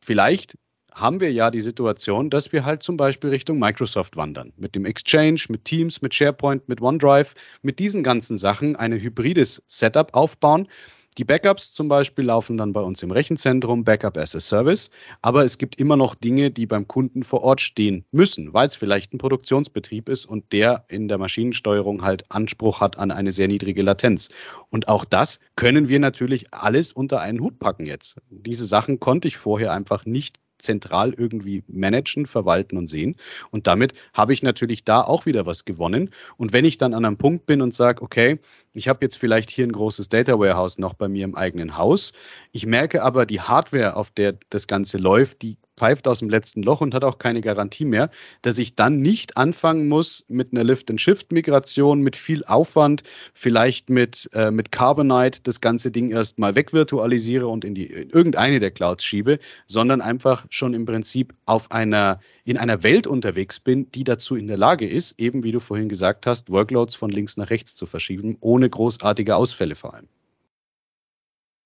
Vielleicht 0.00 0.56
haben 0.94 1.20
wir 1.20 1.32
ja 1.32 1.50
die 1.50 1.60
Situation, 1.60 2.30
dass 2.30 2.52
wir 2.52 2.64
halt 2.64 2.82
zum 2.82 2.96
Beispiel 2.96 3.30
Richtung 3.30 3.58
Microsoft 3.58 4.16
wandern. 4.16 4.52
Mit 4.56 4.74
dem 4.74 4.86
Exchange, 4.86 5.42
mit 5.48 5.64
Teams, 5.64 6.00
mit 6.00 6.14
SharePoint, 6.14 6.68
mit 6.68 6.80
OneDrive, 6.80 7.34
mit 7.62 7.78
diesen 7.78 8.02
ganzen 8.02 8.38
Sachen 8.38 8.76
ein 8.76 8.92
hybrides 8.92 9.64
Setup 9.66 10.14
aufbauen, 10.14 10.68
die 11.16 11.24
Backups 11.24 11.72
zum 11.72 11.86
Beispiel 11.86 12.24
laufen 12.24 12.56
dann 12.56 12.72
bei 12.72 12.80
uns 12.80 13.00
im 13.04 13.12
Rechenzentrum, 13.12 13.84
Backup 13.84 14.16
as 14.16 14.34
a 14.34 14.40
Service, 14.40 14.90
aber 15.22 15.44
es 15.44 15.58
gibt 15.58 15.78
immer 15.78 15.96
noch 15.96 16.16
Dinge, 16.16 16.50
die 16.50 16.66
beim 16.66 16.88
Kunden 16.88 17.22
vor 17.22 17.42
Ort 17.44 17.60
stehen 17.60 18.04
müssen, 18.10 18.52
weil 18.52 18.66
es 18.66 18.74
vielleicht 18.74 19.14
ein 19.14 19.18
Produktionsbetrieb 19.18 20.08
ist 20.08 20.24
und 20.24 20.52
der 20.52 20.86
in 20.88 21.06
der 21.06 21.18
Maschinensteuerung 21.18 22.02
halt 22.02 22.24
Anspruch 22.32 22.80
hat 22.80 22.98
an 22.98 23.12
eine 23.12 23.30
sehr 23.30 23.46
niedrige 23.46 23.82
Latenz. 23.82 24.30
Und 24.70 24.88
auch 24.88 25.04
das 25.04 25.38
können 25.54 25.88
wir 25.88 26.00
natürlich 26.00 26.52
alles 26.52 26.92
unter 26.92 27.20
einen 27.20 27.38
Hut 27.38 27.60
packen 27.60 27.86
jetzt. 27.86 28.16
Diese 28.30 28.66
Sachen 28.66 28.98
konnte 28.98 29.28
ich 29.28 29.36
vorher 29.36 29.72
einfach 29.72 30.06
nicht 30.06 30.40
zentral 30.64 31.14
irgendwie 31.14 31.62
managen, 31.68 32.26
verwalten 32.26 32.76
und 32.76 32.88
sehen. 32.88 33.16
Und 33.50 33.66
damit 33.66 33.92
habe 34.12 34.32
ich 34.32 34.42
natürlich 34.42 34.84
da 34.84 35.00
auch 35.00 35.26
wieder 35.26 35.46
was 35.46 35.64
gewonnen. 35.64 36.10
Und 36.36 36.52
wenn 36.52 36.64
ich 36.64 36.78
dann 36.78 36.94
an 36.94 37.04
einem 37.04 37.16
Punkt 37.16 37.46
bin 37.46 37.62
und 37.62 37.74
sage, 37.74 38.02
okay, 38.02 38.40
ich 38.72 38.88
habe 38.88 38.98
jetzt 39.02 39.16
vielleicht 39.16 39.50
hier 39.50 39.66
ein 39.66 39.72
großes 39.72 40.08
Data 40.08 40.38
Warehouse 40.38 40.78
noch 40.78 40.94
bei 40.94 41.08
mir 41.08 41.24
im 41.24 41.36
eigenen 41.36 41.76
Haus, 41.76 42.12
ich 42.52 42.66
merke 42.66 43.02
aber, 43.02 43.26
die 43.26 43.40
Hardware, 43.40 43.96
auf 43.96 44.10
der 44.10 44.36
das 44.50 44.66
Ganze 44.66 44.98
läuft, 44.98 45.42
die 45.42 45.56
pfeift 45.76 46.06
aus 46.08 46.20
dem 46.20 46.30
letzten 46.30 46.62
Loch 46.62 46.80
und 46.80 46.94
hat 46.94 47.04
auch 47.04 47.18
keine 47.18 47.40
Garantie 47.40 47.84
mehr, 47.84 48.10
dass 48.42 48.58
ich 48.58 48.74
dann 48.74 49.00
nicht 49.00 49.36
anfangen 49.36 49.88
muss 49.88 50.24
mit 50.28 50.52
einer 50.52 50.64
Lift-and-Shift-Migration, 50.64 52.00
mit 52.00 52.16
viel 52.16 52.44
Aufwand, 52.44 53.02
vielleicht 53.32 53.90
mit, 53.90 54.30
äh, 54.32 54.50
mit 54.50 54.72
Carbonite 54.72 55.40
das 55.42 55.60
ganze 55.60 55.90
Ding 55.90 56.10
erstmal 56.10 56.54
wegvirtualisiere 56.54 57.48
und 57.48 57.64
in, 57.64 57.74
die, 57.74 57.86
in 57.86 58.10
irgendeine 58.10 58.60
der 58.60 58.70
Clouds 58.70 59.04
schiebe, 59.04 59.38
sondern 59.66 60.00
einfach 60.00 60.46
schon 60.50 60.74
im 60.74 60.84
Prinzip 60.84 61.34
auf 61.44 61.70
einer, 61.70 62.20
in 62.44 62.56
einer 62.58 62.82
Welt 62.82 63.06
unterwegs 63.06 63.60
bin, 63.60 63.90
die 63.90 64.04
dazu 64.04 64.36
in 64.36 64.46
der 64.46 64.58
Lage 64.58 64.88
ist, 64.88 65.18
eben 65.18 65.42
wie 65.42 65.52
du 65.52 65.60
vorhin 65.60 65.88
gesagt 65.88 66.26
hast, 66.26 66.50
Workloads 66.50 66.94
von 66.94 67.10
links 67.10 67.36
nach 67.36 67.50
rechts 67.50 67.74
zu 67.74 67.86
verschieben, 67.86 68.36
ohne 68.40 68.68
großartige 68.70 69.36
Ausfälle 69.36 69.74
vor 69.74 69.94
allem. 69.94 70.08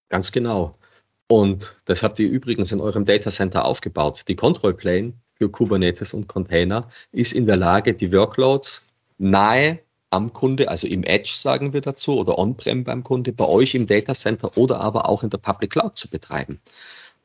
Ganz 0.08 0.32
genau. 0.32 0.74
Und 1.28 1.76
das 1.84 2.02
habt 2.02 2.18
ihr 2.18 2.28
übrigens 2.28 2.72
in 2.72 2.80
eurem 2.80 3.04
Data 3.04 3.30
Center 3.30 3.66
aufgebaut. 3.66 4.22
Die 4.28 4.36
Control 4.36 4.74
Plane 4.74 5.12
für 5.34 5.50
Kubernetes 5.50 6.14
und 6.14 6.26
Container 6.26 6.88
ist 7.12 7.32
in 7.32 7.44
der 7.44 7.56
Lage, 7.56 7.94
die 7.94 8.12
Workloads 8.12 8.86
nahe 9.18 9.80
am 10.10 10.32
Kunde, 10.32 10.68
also 10.68 10.86
im 10.86 11.04
Edge 11.04 11.32
sagen 11.34 11.74
wir 11.74 11.82
dazu, 11.82 12.18
oder 12.18 12.38
on-prem 12.38 12.84
beim 12.84 13.04
Kunde, 13.04 13.32
bei 13.32 13.44
euch 13.44 13.74
im 13.74 13.86
Data 13.86 14.14
Center 14.14 14.56
oder 14.56 14.80
aber 14.80 15.06
auch 15.06 15.22
in 15.22 15.28
der 15.28 15.38
Public 15.38 15.72
Cloud 15.72 15.98
zu 15.98 16.08
betreiben. 16.08 16.60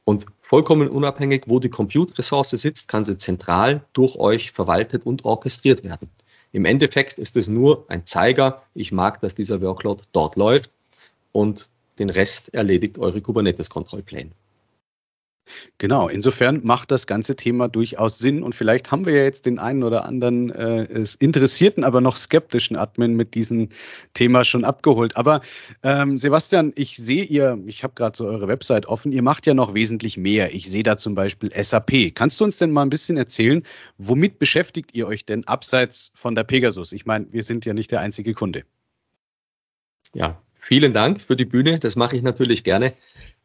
Und 0.03 0.25
vollkommen 0.41 0.89
unabhängig, 0.89 1.43
wo 1.47 1.59
die 1.59 1.69
Compute-Ressource 1.69 2.49
sitzt, 2.49 2.89
kann 2.89 3.05
sie 3.05 3.15
zentral 3.15 3.85
durch 3.93 4.17
euch 4.17 4.51
verwaltet 4.51 5.05
und 5.05 5.23
orchestriert 5.23 5.85
werden. 5.85 6.09
Im 6.51 6.65
Endeffekt 6.65 7.19
ist 7.19 7.37
es 7.37 7.47
nur 7.47 7.85
ein 7.87 8.05
Zeiger, 8.05 8.63
ich 8.73 8.91
mag, 8.91 9.21
dass 9.21 9.33
dieser 9.33 9.61
Workload 9.61 10.03
dort 10.11 10.35
läuft 10.35 10.71
und 11.31 11.69
den 11.99 12.09
Rest 12.09 12.53
erledigt 12.53 12.97
eure 12.99 13.21
Kubernetes-Kontrollplane. 13.21 14.31
Genau, 15.77 16.07
insofern 16.07 16.61
macht 16.63 16.91
das 16.91 17.05
ganze 17.05 17.35
Thema 17.35 17.67
durchaus 17.67 18.17
Sinn 18.17 18.43
und 18.43 18.55
vielleicht 18.55 18.91
haben 18.91 19.05
wir 19.05 19.13
ja 19.13 19.23
jetzt 19.23 19.45
den 19.45 19.59
einen 19.59 19.83
oder 19.83 20.05
anderen 20.05 20.49
äh, 20.49 21.05
interessierten, 21.19 21.83
aber 21.83 21.99
noch 21.99 22.15
skeptischen 22.15 22.77
Admin 22.77 23.15
mit 23.15 23.35
diesem 23.35 23.69
Thema 24.13 24.45
schon 24.45 24.63
abgeholt. 24.63 25.17
Aber 25.17 25.41
ähm, 25.83 26.17
Sebastian, 26.17 26.71
ich 26.75 26.95
sehe 26.95 27.25
ihr, 27.25 27.61
ich 27.65 27.83
habe 27.83 27.93
gerade 27.93 28.15
so 28.15 28.25
eure 28.25 28.47
Website 28.47 28.85
offen, 28.85 29.11
ihr 29.11 29.21
macht 29.21 29.45
ja 29.45 29.53
noch 29.53 29.73
wesentlich 29.73 30.17
mehr. 30.17 30.53
Ich 30.53 30.69
sehe 30.69 30.83
da 30.83 30.97
zum 30.97 31.13
Beispiel 31.15 31.51
SAP. 31.51 32.15
Kannst 32.15 32.39
du 32.39 32.45
uns 32.45 32.57
denn 32.57 32.71
mal 32.71 32.83
ein 32.83 32.89
bisschen 32.89 33.17
erzählen, 33.17 33.63
womit 33.97 34.39
beschäftigt 34.39 34.95
ihr 34.95 35.07
euch 35.07 35.25
denn 35.25 35.45
abseits 35.45 36.11
von 36.15 36.35
der 36.35 36.45
Pegasus? 36.45 36.93
Ich 36.93 37.05
meine, 37.05 37.27
wir 37.31 37.43
sind 37.43 37.65
ja 37.65 37.73
nicht 37.73 37.91
der 37.91 37.99
einzige 37.99 38.33
Kunde. 38.33 38.63
Ja, 40.13 40.41
Vielen 40.65 40.93
Dank 40.93 41.19
für 41.19 41.35
die 41.35 41.43
Bühne. 41.43 41.77
Das 41.77 41.97
mache 41.97 42.15
ich 42.15 42.21
natürlich 42.21 42.63
gerne. 42.63 42.93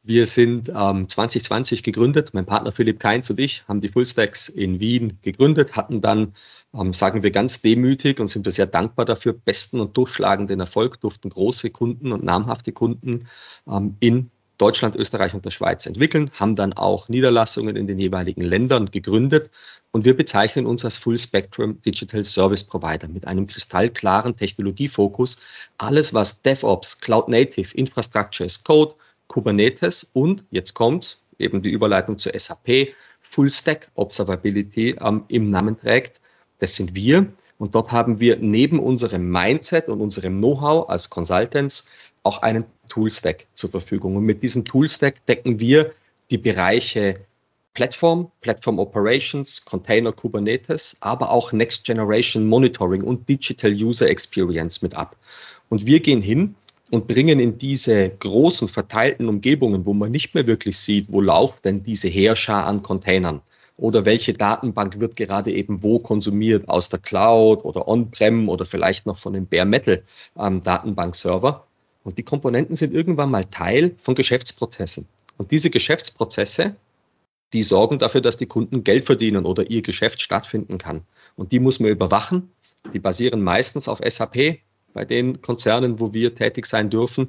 Wir 0.04 0.24
sind 0.24 0.68
ähm, 0.72 1.08
2020 1.08 1.82
gegründet. 1.82 2.30
Mein 2.32 2.46
Partner 2.46 2.70
Philipp 2.70 3.00
Keins 3.00 3.28
und 3.28 3.40
ich 3.40 3.66
haben 3.66 3.80
die 3.80 3.88
Fullstacks 3.88 4.48
in 4.48 4.78
Wien 4.78 5.18
gegründet, 5.20 5.74
hatten 5.74 6.00
dann, 6.00 6.34
ähm, 6.72 6.92
sagen 6.92 7.24
wir 7.24 7.32
ganz 7.32 7.60
demütig 7.60 8.20
und 8.20 8.28
sind 8.28 8.44
wir 8.44 8.52
sehr 8.52 8.66
dankbar 8.66 9.04
dafür, 9.04 9.32
besten 9.32 9.80
und 9.80 9.96
durchschlagenden 9.96 10.60
Erfolg, 10.60 11.00
durften 11.00 11.28
große 11.28 11.70
Kunden 11.70 12.12
und 12.12 12.22
namhafte 12.22 12.70
Kunden 12.70 13.26
ähm, 13.68 13.96
in 13.98 14.30
Deutschland, 14.58 14.96
Österreich 14.96 15.34
und 15.34 15.44
der 15.44 15.50
Schweiz 15.50 15.86
entwickeln, 15.86 16.30
haben 16.34 16.56
dann 16.56 16.72
auch 16.72 17.08
Niederlassungen 17.08 17.76
in 17.76 17.86
den 17.86 17.98
jeweiligen 17.98 18.42
Ländern 18.42 18.90
gegründet 18.90 19.50
und 19.92 20.04
wir 20.04 20.16
bezeichnen 20.16 20.66
uns 20.66 20.84
als 20.84 20.98
Full 20.98 21.16
Spectrum 21.16 21.80
Digital 21.80 22.24
Service 22.24 22.64
Provider 22.64 23.08
mit 23.08 23.26
einem 23.26 23.46
kristallklaren 23.46 24.36
Technologiefokus. 24.36 25.38
Alles, 25.78 26.12
was 26.12 26.42
DevOps, 26.42 27.00
Cloud 27.00 27.28
Native, 27.28 27.74
Infrastructure 27.74 28.44
as 28.44 28.62
Code, 28.64 28.94
Kubernetes 29.28 30.10
und 30.12 30.44
jetzt 30.50 30.74
kommt 30.74 31.18
eben 31.38 31.62
die 31.62 31.70
Überleitung 31.70 32.18
zur 32.18 32.38
SAP, 32.38 32.94
Full 33.20 33.50
Stack 33.50 33.90
Observability 33.94 34.96
ähm, 35.00 35.24
im 35.28 35.50
Namen 35.50 35.78
trägt. 35.78 36.20
Das 36.58 36.74
sind 36.74 36.94
wir. 36.94 37.26
Und 37.58 37.74
dort 37.74 37.90
haben 37.92 38.20
wir 38.20 38.36
neben 38.36 38.78
unserem 38.78 39.30
Mindset 39.30 39.88
und 39.88 40.00
unserem 40.00 40.38
Know-how 40.38 40.88
als 40.88 41.10
Consultants 41.10 41.86
auch 42.28 42.42
einen 42.42 42.64
Toolstack 42.90 43.46
zur 43.54 43.70
Verfügung. 43.70 44.14
Und 44.16 44.24
mit 44.24 44.42
diesem 44.42 44.64
Toolstack 44.64 45.24
decken 45.26 45.60
wir 45.60 45.92
die 46.30 46.38
Bereiche 46.38 47.20
Plattform, 47.72 48.30
Platform 48.42 48.78
Operations, 48.78 49.64
Container 49.64 50.12
Kubernetes, 50.12 50.96
aber 51.00 51.30
auch 51.30 51.52
Next 51.52 51.84
Generation 51.84 52.46
Monitoring 52.46 53.02
und 53.02 53.28
Digital 53.28 53.72
User 53.72 54.08
Experience 54.10 54.82
mit 54.82 54.94
ab. 54.94 55.16
Und 55.70 55.86
wir 55.86 56.00
gehen 56.00 56.20
hin 56.20 56.54
und 56.90 57.06
bringen 57.06 57.40
in 57.40 57.56
diese 57.56 58.10
großen 58.10 58.68
verteilten 58.68 59.28
Umgebungen, 59.28 59.86
wo 59.86 59.94
man 59.94 60.10
nicht 60.10 60.34
mehr 60.34 60.46
wirklich 60.46 60.78
sieht, 60.78 61.10
wo 61.10 61.20
lauft 61.20 61.64
denn 61.64 61.82
diese 61.82 62.08
Heerschar 62.08 62.66
an 62.66 62.82
Containern 62.82 63.40
oder 63.78 64.04
welche 64.04 64.32
Datenbank 64.32 64.98
wird 64.98 65.16
gerade 65.16 65.52
eben 65.52 65.82
wo 65.82 66.00
konsumiert, 66.00 66.68
aus 66.68 66.88
der 66.88 66.98
Cloud 66.98 67.64
oder 67.64 67.86
On-Prem 67.86 68.48
oder 68.48 68.66
vielleicht 68.66 69.06
noch 69.06 69.16
von 69.16 69.32
dem 69.32 69.46
Bare 69.46 69.66
Metal 69.66 70.02
ähm, 70.36 70.62
Datenbankserver, 70.62 71.67
und 72.04 72.18
die 72.18 72.22
Komponenten 72.22 72.76
sind 72.76 72.94
irgendwann 72.94 73.30
mal 73.30 73.44
Teil 73.44 73.94
von 74.00 74.14
Geschäftsprozessen. 74.14 75.06
Und 75.36 75.50
diese 75.50 75.70
Geschäftsprozesse, 75.70 76.76
die 77.52 77.62
sorgen 77.62 77.98
dafür, 77.98 78.20
dass 78.20 78.36
die 78.36 78.46
Kunden 78.46 78.84
Geld 78.84 79.04
verdienen 79.04 79.46
oder 79.46 79.70
ihr 79.70 79.82
Geschäft 79.82 80.20
stattfinden 80.20 80.78
kann. 80.78 81.02
Und 81.36 81.52
die 81.52 81.60
muss 81.60 81.80
man 81.80 81.90
überwachen. 81.90 82.50
Die 82.92 82.98
basieren 82.98 83.42
meistens 83.42 83.88
auf 83.88 84.00
SAP 84.04 84.58
bei 84.92 85.04
den 85.04 85.40
Konzernen, 85.40 86.00
wo 86.00 86.12
wir 86.12 86.34
tätig 86.34 86.66
sein 86.66 86.90
dürfen. 86.90 87.28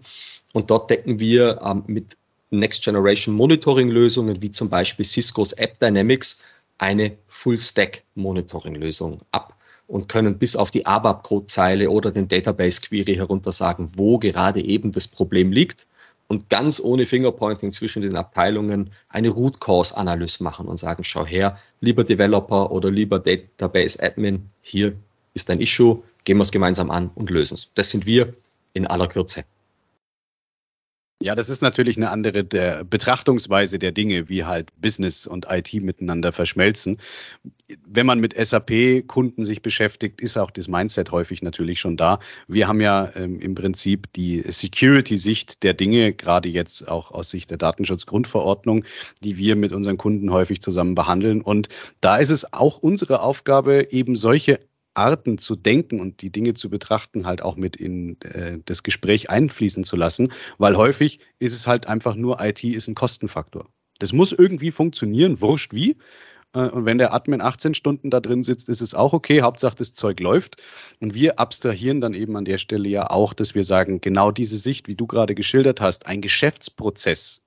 Und 0.53 0.71
dort 0.71 0.89
decken 0.89 1.19
wir 1.19 1.61
ähm, 1.63 1.83
mit 1.87 2.17
Next 2.51 2.83
Generation 2.83 3.35
Monitoring 3.35 3.89
Lösungen 3.89 4.41
wie 4.41 4.51
zum 4.51 4.69
Beispiel 4.69 5.05
Cisco's 5.05 5.53
App 5.53 5.79
Dynamics 5.79 6.41
eine 6.77 7.17
Full 7.27 7.59
Stack 7.59 8.03
Monitoring 8.15 8.75
Lösung 8.75 9.19
ab 9.31 9.58
und 9.89 10.07
können 10.07 10.37
bis 10.37 10.55
auf 10.55 10.69
die 10.69 10.85
ABAP-Codezeile 10.85 11.89
oder 11.89 12.11
den 12.11 12.27
Database-Query 12.27 13.15
heruntersagen, 13.15 13.91
wo 13.95 14.19
gerade 14.19 14.63
eben 14.63 14.91
das 14.91 15.07
Problem 15.07 15.51
liegt 15.51 15.87
und 16.27 16.47
ganz 16.47 16.79
ohne 16.79 17.07
Fingerpointing 17.07 17.73
zwischen 17.73 18.03
den 18.03 18.15
Abteilungen 18.15 18.91
eine 19.09 19.29
Root 19.29 19.59
Cause 19.59 19.97
Analyse 19.97 20.43
machen 20.43 20.67
und 20.67 20.77
sagen, 20.77 21.03
schau 21.03 21.25
her, 21.25 21.57
lieber 21.81 22.03
Developer 22.03 22.71
oder 22.71 22.91
lieber 22.91 23.17
Database 23.17 24.01
Admin, 24.01 24.49
hier 24.61 24.93
ist 25.33 25.49
ein 25.49 25.59
Issue, 25.59 26.03
gehen 26.23 26.37
wir 26.37 26.43
es 26.43 26.51
gemeinsam 26.51 26.91
an 26.91 27.09
und 27.15 27.31
lösen 27.31 27.55
es. 27.55 27.69
Das 27.73 27.89
sind 27.89 28.05
wir 28.05 28.35
in 28.73 28.85
aller 28.85 29.07
Kürze. 29.07 29.43
Ja, 31.21 31.35
das 31.35 31.49
ist 31.49 31.61
natürlich 31.61 31.97
eine 31.97 32.11
andere 32.11 32.45
der 32.45 32.85
Betrachtungsweise 32.85 33.77
der 33.77 33.91
Dinge, 33.91 34.29
wie 34.29 34.45
halt 34.45 34.71
Business 34.79 35.27
und 35.27 35.47
IT 35.49 35.73
miteinander 35.73 36.31
verschmelzen. 36.31 36.97
Wenn 37.85 38.05
man 38.05 38.21
mit 38.21 38.33
SAP-Kunden 38.37 39.43
sich 39.43 39.61
beschäftigt, 39.61 40.21
ist 40.21 40.37
auch 40.37 40.49
das 40.49 40.69
Mindset 40.69 41.11
häufig 41.11 41.41
natürlich 41.41 41.81
schon 41.81 41.97
da. 41.97 42.19
Wir 42.47 42.69
haben 42.69 42.79
ja 42.79 43.11
ähm, 43.15 43.41
im 43.41 43.53
Prinzip 43.53 44.13
die 44.13 44.45
Security-Sicht 44.47 45.63
der 45.63 45.73
Dinge, 45.73 46.13
gerade 46.13 46.47
jetzt 46.47 46.87
auch 46.87 47.11
aus 47.11 47.29
Sicht 47.29 47.49
der 47.49 47.57
Datenschutzgrundverordnung, 47.57 48.85
die 49.21 49.35
wir 49.35 49.57
mit 49.57 49.73
unseren 49.73 49.97
Kunden 49.97 50.31
häufig 50.31 50.61
zusammen 50.61 50.95
behandeln. 50.95 51.41
Und 51.41 51.67
da 51.99 52.15
ist 52.15 52.29
es 52.29 52.53
auch 52.53 52.77
unsere 52.77 53.21
Aufgabe, 53.23 53.87
eben 53.91 54.15
solche 54.15 54.61
Arten 54.99 55.37
zu 55.37 55.55
denken 55.55 56.01
und 56.01 56.21
die 56.21 56.31
Dinge 56.31 56.53
zu 56.53 56.69
betrachten, 56.69 57.25
halt 57.25 57.41
auch 57.41 57.55
mit 57.55 57.77
in 57.77 58.19
äh, 58.21 58.59
das 58.65 58.83
Gespräch 58.83 59.29
einfließen 59.29 59.85
zu 59.85 59.95
lassen, 59.95 60.33
weil 60.57 60.75
häufig 60.75 61.19
ist 61.39 61.53
es 61.53 61.67
halt 61.67 61.87
einfach 61.87 62.15
nur, 62.15 62.41
IT 62.41 62.63
ist 62.63 62.87
ein 62.89 62.95
Kostenfaktor. 62.95 63.67
Das 63.99 64.11
muss 64.11 64.33
irgendwie 64.33 64.71
funktionieren, 64.71 65.39
wurscht 65.39 65.73
wie. 65.73 65.95
Äh, 66.53 66.67
und 66.69 66.85
wenn 66.85 66.97
der 66.97 67.13
Admin 67.13 67.41
18 67.41 67.73
Stunden 67.73 68.09
da 68.09 68.19
drin 68.19 68.43
sitzt, 68.43 68.67
ist 68.67 68.81
es 68.81 68.93
auch 68.93 69.13
okay. 69.13 69.41
Hauptsache, 69.41 69.75
das 69.75 69.93
Zeug 69.93 70.19
läuft. 70.19 70.57
Und 70.99 71.13
wir 71.13 71.39
abstrahieren 71.39 72.01
dann 72.01 72.13
eben 72.13 72.35
an 72.35 72.45
der 72.45 72.57
Stelle 72.57 72.89
ja 72.89 73.09
auch, 73.09 73.33
dass 73.33 73.55
wir 73.55 73.63
sagen, 73.63 74.01
genau 74.01 74.31
diese 74.31 74.57
Sicht, 74.57 74.87
wie 74.87 74.95
du 74.95 75.07
gerade 75.07 75.33
geschildert 75.33 75.79
hast, 75.79 76.07
ein 76.07 76.21
Geschäftsprozess 76.21 77.41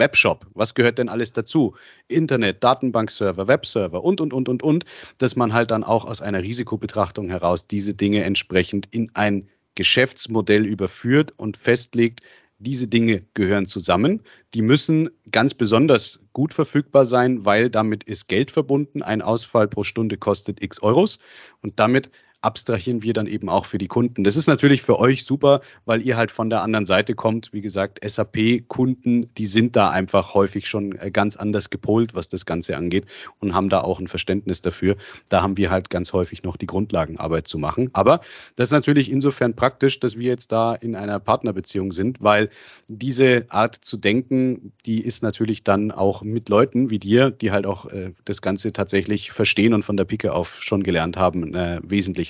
Webshop, 0.00 0.46
was 0.54 0.74
gehört 0.74 0.98
denn 0.98 1.08
alles 1.08 1.32
dazu? 1.32 1.76
Internet, 2.08 2.64
Datenbankserver, 2.64 3.46
Webserver 3.46 4.02
und, 4.02 4.20
und, 4.20 4.32
und, 4.32 4.48
und, 4.48 4.64
und, 4.64 4.84
dass 5.18 5.36
man 5.36 5.52
halt 5.52 5.70
dann 5.70 5.84
auch 5.84 6.04
aus 6.04 6.20
einer 6.20 6.42
Risikobetrachtung 6.42 7.28
heraus 7.28 7.68
diese 7.68 7.94
Dinge 7.94 8.24
entsprechend 8.24 8.88
in 8.90 9.12
ein 9.14 9.48
Geschäftsmodell 9.76 10.66
überführt 10.66 11.32
und 11.36 11.56
festlegt, 11.56 12.22
diese 12.58 12.88
Dinge 12.88 13.22
gehören 13.34 13.66
zusammen. 13.66 14.22
Die 14.52 14.62
müssen 14.62 15.10
ganz 15.30 15.54
besonders 15.54 16.20
gut 16.32 16.52
verfügbar 16.52 17.06
sein, 17.06 17.44
weil 17.44 17.70
damit 17.70 18.04
ist 18.04 18.28
Geld 18.28 18.50
verbunden. 18.50 19.02
Ein 19.02 19.22
Ausfall 19.22 19.66
pro 19.66 19.82
Stunde 19.82 20.18
kostet 20.18 20.62
x 20.62 20.82
Euros 20.82 21.18
und 21.62 21.80
damit 21.80 22.10
abstrahieren 22.42 23.02
wir 23.02 23.12
dann 23.12 23.26
eben 23.26 23.48
auch 23.48 23.66
für 23.66 23.78
die 23.78 23.88
Kunden. 23.88 24.24
Das 24.24 24.36
ist 24.36 24.46
natürlich 24.46 24.82
für 24.82 24.98
euch 24.98 25.24
super, 25.24 25.60
weil 25.84 26.02
ihr 26.02 26.16
halt 26.16 26.30
von 26.30 26.48
der 26.48 26.62
anderen 26.62 26.86
Seite 26.86 27.14
kommt. 27.14 27.52
Wie 27.52 27.60
gesagt, 27.60 28.00
SAP-Kunden, 28.04 29.32
die 29.34 29.46
sind 29.46 29.76
da 29.76 29.90
einfach 29.90 30.34
häufig 30.34 30.68
schon 30.68 30.96
äh, 30.96 31.10
ganz 31.10 31.36
anders 31.36 31.70
gepolt, 31.70 32.14
was 32.14 32.28
das 32.28 32.46
Ganze 32.46 32.76
angeht 32.76 33.06
und 33.38 33.54
haben 33.54 33.68
da 33.68 33.80
auch 33.80 34.00
ein 34.00 34.08
Verständnis 34.08 34.62
dafür. 34.62 34.96
Da 35.28 35.42
haben 35.42 35.56
wir 35.56 35.70
halt 35.70 35.90
ganz 35.90 36.12
häufig 36.12 36.42
noch 36.42 36.56
die 36.56 36.66
Grundlagenarbeit 36.66 37.46
zu 37.46 37.58
machen. 37.58 37.90
Aber 37.92 38.20
das 38.56 38.68
ist 38.68 38.72
natürlich 38.72 39.10
insofern 39.10 39.54
praktisch, 39.54 40.00
dass 40.00 40.18
wir 40.18 40.28
jetzt 40.28 40.52
da 40.52 40.74
in 40.74 40.96
einer 40.96 41.20
Partnerbeziehung 41.20 41.92
sind, 41.92 42.22
weil 42.22 42.48
diese 42.88 43.46
Art 43.50 43.74
zu 43.74 43.96
denken, 43.96 44.72
die 44.86 45.00
ist 45.00 45.22
natürlich 45.22 45.62
dann 45.62 45.90
auch 45.90 46.22
mit 46.22 46.48
Leuten 46.48 46.90
wie 46.90 46.98
dir, 46.98 47.30
die 47.30 47.50
halt 47.50 47.66
auch 47.66 47.86
äh, 47.86 48.12
das 48.24 48.40
Ganze 48.40 48.72
tatsächlich 48.72 49.30
verstehen 49.30 49.74
und 49.74 49.84
von 49.84 49.96
der 49.96 50.04
Pike 50.04 50.32
auf 50.32 50.62
schon 50.62 50.82
gelernt 50.82 51.16
haben, 51.16 51.54
äh, 51.54 51.80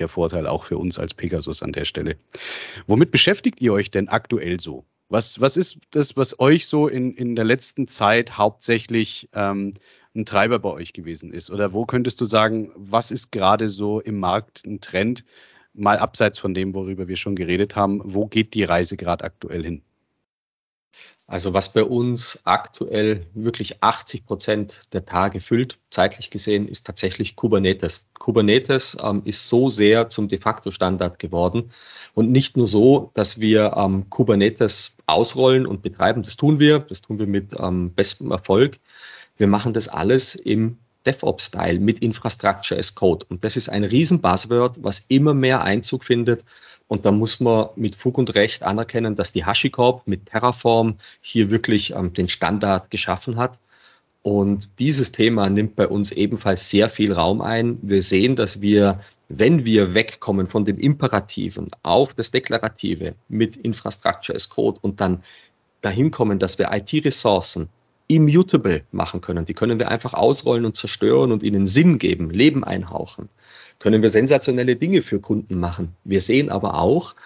wesentlicher 0.01 0.09
Vorteil 0.09 0.47
auch 0.47 0.65
für 0.65 0.79
uns 0.79 0.99
als 0.99 1.15
Pegasus 1.15 1.63
an 1.63 1.73
der 1.73 1.85
Stelle. 1.85 2.17
Womit 2.87 3.11
beschäftigt 3.11 3.61
ihr 3.61 3.73
euch 3.73 3.91
denn 3.91 4.09
aktuell 4.09 4.61
so? 4.61 4.85
Was, 5.09 5.41
was 5.41 5.57
ist 5.57 5.79
das, 5.91 6.17
was 6.17 6.39
euch 6.39 6.67
so 6.67 6.89
in, 6.89 7.13
in 7.15 7.35
der 7.35 7.45
letzten 7.45 7.89
Zeit 7.89 8.39
hauptsächlich 8.39 9.29
ähm, 9.35 9.75
ein 10.15 10.25
Treiber 10.25 10.59
bei 10.61 10.71
euch 10.71 10.93
gewesen 10.93 11.33
ist? 11.33 11.51
Oder 11.51 11.73
wo 11.73 11.85
könntest 11.85 12.21
du 12.21 12.25
sagen, 12.25 12.71
was 12.77 13.11
ist 13.11 13.33
gerade 13.33 13.69
so 13.69 14.01
im 14.01 14.19
Markt 14.19 14.65
ein 14.65 14.81
Trend, 14.81 15.25
mal 15.73 15.99
abseits 15.99 16.39
von 16.39 16.55
dem, 16.55 16.75
worüber 16.75 17.09
wir 17.09 17.17
schon 17.17 17.35
geredet 17.35 17.75
haben? 17.75 18.01
Wo 18.05 18.27
geht 18.27 18.55
die 18.55 18.65
Reise 18.65 18.97
gerade 18.97 19.25
aktuell 19.25 19.65
hin? 19.65 19.83
Also 21.31 21.55
was 21.55 21.73
bei 21.73 21.85
uns 21.85 22.41
aktuell 22.43 23.25
wirklich 23.35 23.85
80 23.85 24.27
Prozent 24.27 24.93
der 24.93 25.05
Tage 25.05 25.39
füllt, 25.39 25.79
zeitlich 25.89 26.31
gesehen, 26.31 26.67
ist 26.67 26.87
tatsächlich 26.87 27.37
Kubernetes. 27.37 28.05
Kubernetes 28.19 28.97
ähm, 29.01 29.23
ist 29.25 29.49
so 29.49 29.71
sehr 29.71 30.09
zum 30.09 30.27
de 30.27 30.41
facto 30.41 30.73
Standard 30.73 31.21
geworden 31.21 31.71
und 32.15 32.33
nicht 32.33 32.57
nur 32.57 32.67
so, 32.67 33.13
dass 33.15 33.39
wir 33.39 33.75
ähm, 33.77 34.11
Kubernetes 34.11 34.97
ausrollen 35.07 35.67
und 35.67 35.83
betreiben. 35.83 36.25
Das 36.25 36.37
tun 36.37 36.59
wir, 36.59 36.81
das 36.81 37.01
tun 37.01 37.21
wir 37.21 37.29
mit 37.29 37.53
ähm, 37.57 37.95
bestem 37.95 38.33
Erfolg. 38.33 38.81
Wir 39.37 39.47
machen 39.47 39.73
das 39.73 39.87
alles 39.87 40.35
im 40.35 40.79
DevOps-Style 41.07 41.79
mit 41.81 42.01
Infrastructure 42.01 42.79
as 42.79 42.95
Code. 42.95 43.27
Und 43.29 43.45
das 43.45 43.57
ist 43.57 43.69
ein 43.69 43.85
riesen 43.85 44.21
Buzzword, 44.21 44.83
was 44.83 45.05
immer 45.09 45.35
mehr 45.35 45.63
Einzug 45.63 46.05
findet 46.05 46.45
und 46.91 47.05
da 47.05 47.13
muss 47.13 47.39
man 47.39 47.69
mit 47.77 47.95
Fug 47.95 48.19
und 48.19 48.35
Recht 48.35 48.65
anerkennen, 48.65 49.15
dass 49.15 49.31
die 49.31 49.45
HashiCorp 49.45 50.09
mit 50.09 50.27
Terraform 50.27 50.97
hier 51.21 51.49
wirklich 51.49 51.93
ähm, 51.93 52.13
den 52.13 52.29
Standard 52.29 52.91
geschaffen 52.91 53.37
hat. 53.37 53.61
Und 54.23 54.81
dieses 54.81 55.13
Thema 55.13 55.49
nimmt 55.49 55.77
bei 55.77 55.87
uns 55.87 56.11
ebenfalls 56.11 56.69
sehr 56.69 56.89
viel 56.89 57.13
Raum 57.13 57.43
ein. 57.43 57.79
Wir 57.83 58.03
sehen, 58.03 58.35
dass 58.35 58.61
wir, 58.61 58.99
wenn 59.29 59.65
wir 59.65 59.95
wegkommen 59.95 60.49
von 60.49 60.65
dem 60.65 60.79
Imperativen 60.79 61.69
auf 61.85 62.13
das 62.15 62.33
Deklarative 62.33 63.15
mit 63.29 63.55
Infrastructure 63.55 64.35
as 64.35 64.49
Code 64.49 64.81
und 64.83 65.01
dann 65.01 65.23
dahin 65.83 66.11
kommen, 66.11 66.41
dass 66.41 66.59
wir 66.59 66.73
IT-Ressourcen 66.73 67.69
immutable 68.11 68.83
machen 68.93 69.21
können. 69.21 69.45
Die 69.45 69.55
können 69.55 69.79
wir 69.79 69.91
einfach 69.91 70.15
ausrollen 70.15 70.65
und 70.65 70.77
zerstören 70.77 71.33
und 71.33 71.43
ihnen 71.43 71.67
Sinn 71.67 71.99
geben, 71.99 72.31
Leben 72.31 72.65
einhauchen 72.65 73.29
können 73.81 74.03
wir 74.03 74.11
sensationelle 74.11 74.77
Dinge 74.77 75.03
für 75.03 75.19
Kunden 75.19 75.59
machen. 75.59 75.97
Wir 76.05 76.21
sehen 76.21 76.51
aber 76.51 76.75
auch, 76.75 77.17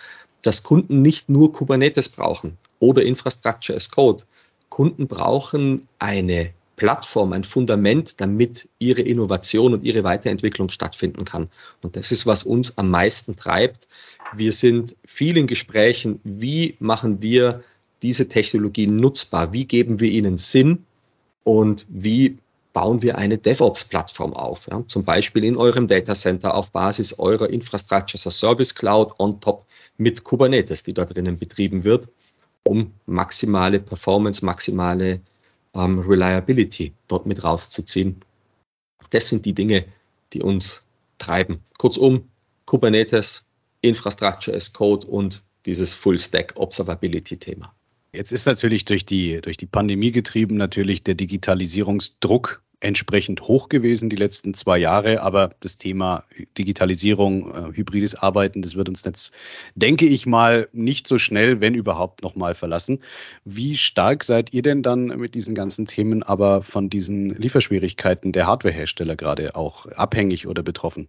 dass 0.40 0.62
Kunden 0.62 1.02
nicht 1.02 1.28
nur 1.28 1.52
Kubernetes 1.52 2.08
brauchen 2.08 2.56
oder 2.78 3.02
Infrastructure 3.02 3.76
as 3.76 3.90
Code. 3.90 4.22
Kunden 4.70 5.08
brauchen 5.08 5.88
eine 5.98 6.50
Plattform, 6.76 7.32
ein 7.32 7.44
Fundament, 7.44 8.20
damit 8.20 8.68
ihre 8.78 9.02
Innovation 9.02 9.74
und 9.74 9.84
ihre 9.84 10.04
Weiterentwicklung 10.04 10.70
stattfinden 10.70 11.24
kann. 11.24 11.48
Und 11.82 11.96
das 11.96 12.10
ist, 12.10 12.26
was 12.26 12.44
uns 12.44 12.78
am 12.78 12.90
meisten 12.90 13.36
treibt. 13.36 13.88
Wir 14.34 14.52
sind 14.52 14.96
viel 15.04 15.36
in 15.36 15.46
Gesprächen, 15.46 16.20
wie 16.24 16.76
machen 16.78 17.22
wir 17.22 17.62
diese 18.04 18.28
Technologien 18.28 18.96
nutzbar, 18.96 19.54
wie 19.54 19.64
geben 19.64 19.98
wir 19.98 20.10
ihnen 20.10 20.36
Sinn 20.36 20.84
und 21.42 21.86
wie 21.88 22.36
bauen 22.74 23.00
wir 23.00 23.16
eine 23.16 23.38
DevOps-Plattform 23.38 24.34
auf. 24.34 24.68
Ja? 24.70 24.84
Zum 24.88 25.04
Beispiel 25.04 25.42
in 25.42 25.56
eurem 25.56 25.86
Datacenter 25.86 26.54
auf 26.54 26.70
Basis 26.70 27.18
eurer 27.18 27.48
Infrastructure 27.48 28.20
as 28.20 28.26
a 28.26 28.30
Service 28.30 28.74
Cloud 28.74 29.14
on 29.18 29.40
top 29.40 29.64
mit 29.96 30.22
Kubernetes, 30.22 30.82
die 30.82 30.92
da 30.92 31.06
drinnen 31.06 31.38
betrieben 31.38 31.84
wird, 31.84 32.08
um 32.62 32.92
maximale 33.06 33.80
Performance, 33.80 34.44
maximale 34.44 35.22
ähm, 35.72 36.00
Reliability 36.00 36.92
dort 37.08 37.24
mit 37.24 37.42
rauszuziehen. 37.42 38.20
Das 39.10 39.30
sind 39.30 39.46
die 39.46 39.54
Dinge, 39.54 39.86
die 40.34 40.42
uns 40.42 40.84
treiben. 41.16 41.62
Kurzum, 41.78 42.28
Kubernetes, 42.66 43.46
Infrastructure 43.80 44.54
as 44.54 44.74
Code 44.74 45.06
und 45.06 45.42
dieses 45.64 45.94
Full-Stack 45.94 46.54
Observability-Thema. 46.56 47.74
Jetzt 48.14 48.30
ist 48.30 48.46
natürlich 48.46 48.84
durch 48.84 49.04
die, 49.04 49.40
durch 49.40 49.56
die 49.56 49.66
Pandemie 49.66 50.12
getrieben 50.12 50.56
natürlich 50.56 51.02
der 51.02 51.14
Digitalisierungsdruck 51.14 52.62
entsprechend 52.78 53.40
hoch 53.42 53.68
gewesen 53.68 54.10
die 54.10 54.16
letzten 54.16 54.54
zwei 54.54 54.78
Jahre. 54.78 55.22
Aber 55.22 55.50
das 55.60 55.78
Thema 55.78 56.24
Digitalisierung, 56.56 57.50
äh, 57.52 57.76
hybrides 57.76 58.14
Arbeiten, 58.14 58.62
das 58.62 58.76
wird 58.76 58.88
uns 58.88 59.04
jetzt, 59.04 59.32
denke 59.74 60.06
ich 60.06 60.26
mal, 60.26 60.68
nicht 60.72 61.08
so 61.08 61.18
schnell, 61.18 61.60
wenn 61.60 61.74
überhaupt, 61.74 62.22
nochmal 62.22 62.54
verlassen. 62.54 63.00
Wie 63.44 63.76
stark 63.76 64.22
seid 64.22 64.52
ihr 64.52 64.62
denn 64.62 64.82
dann 64.82 65.06
mit 65.06 65.34
diesen 65.34 65.54
ganzen 65.54 65.86
Themen 65.86 66.22
aber 66.22 66.62
von 66.62 66.90
diesen 66.90 67.30
Lieferschwierigkeiten 67.30 68.32
der 68.32 68.46
Hardwarehersteller 68.46 69.16
gerade 69.16 69.56
auch 69.56 69.86
abhängig 69.86 70.46
oder 70.46 70.62
betroffen? 70.62 71.08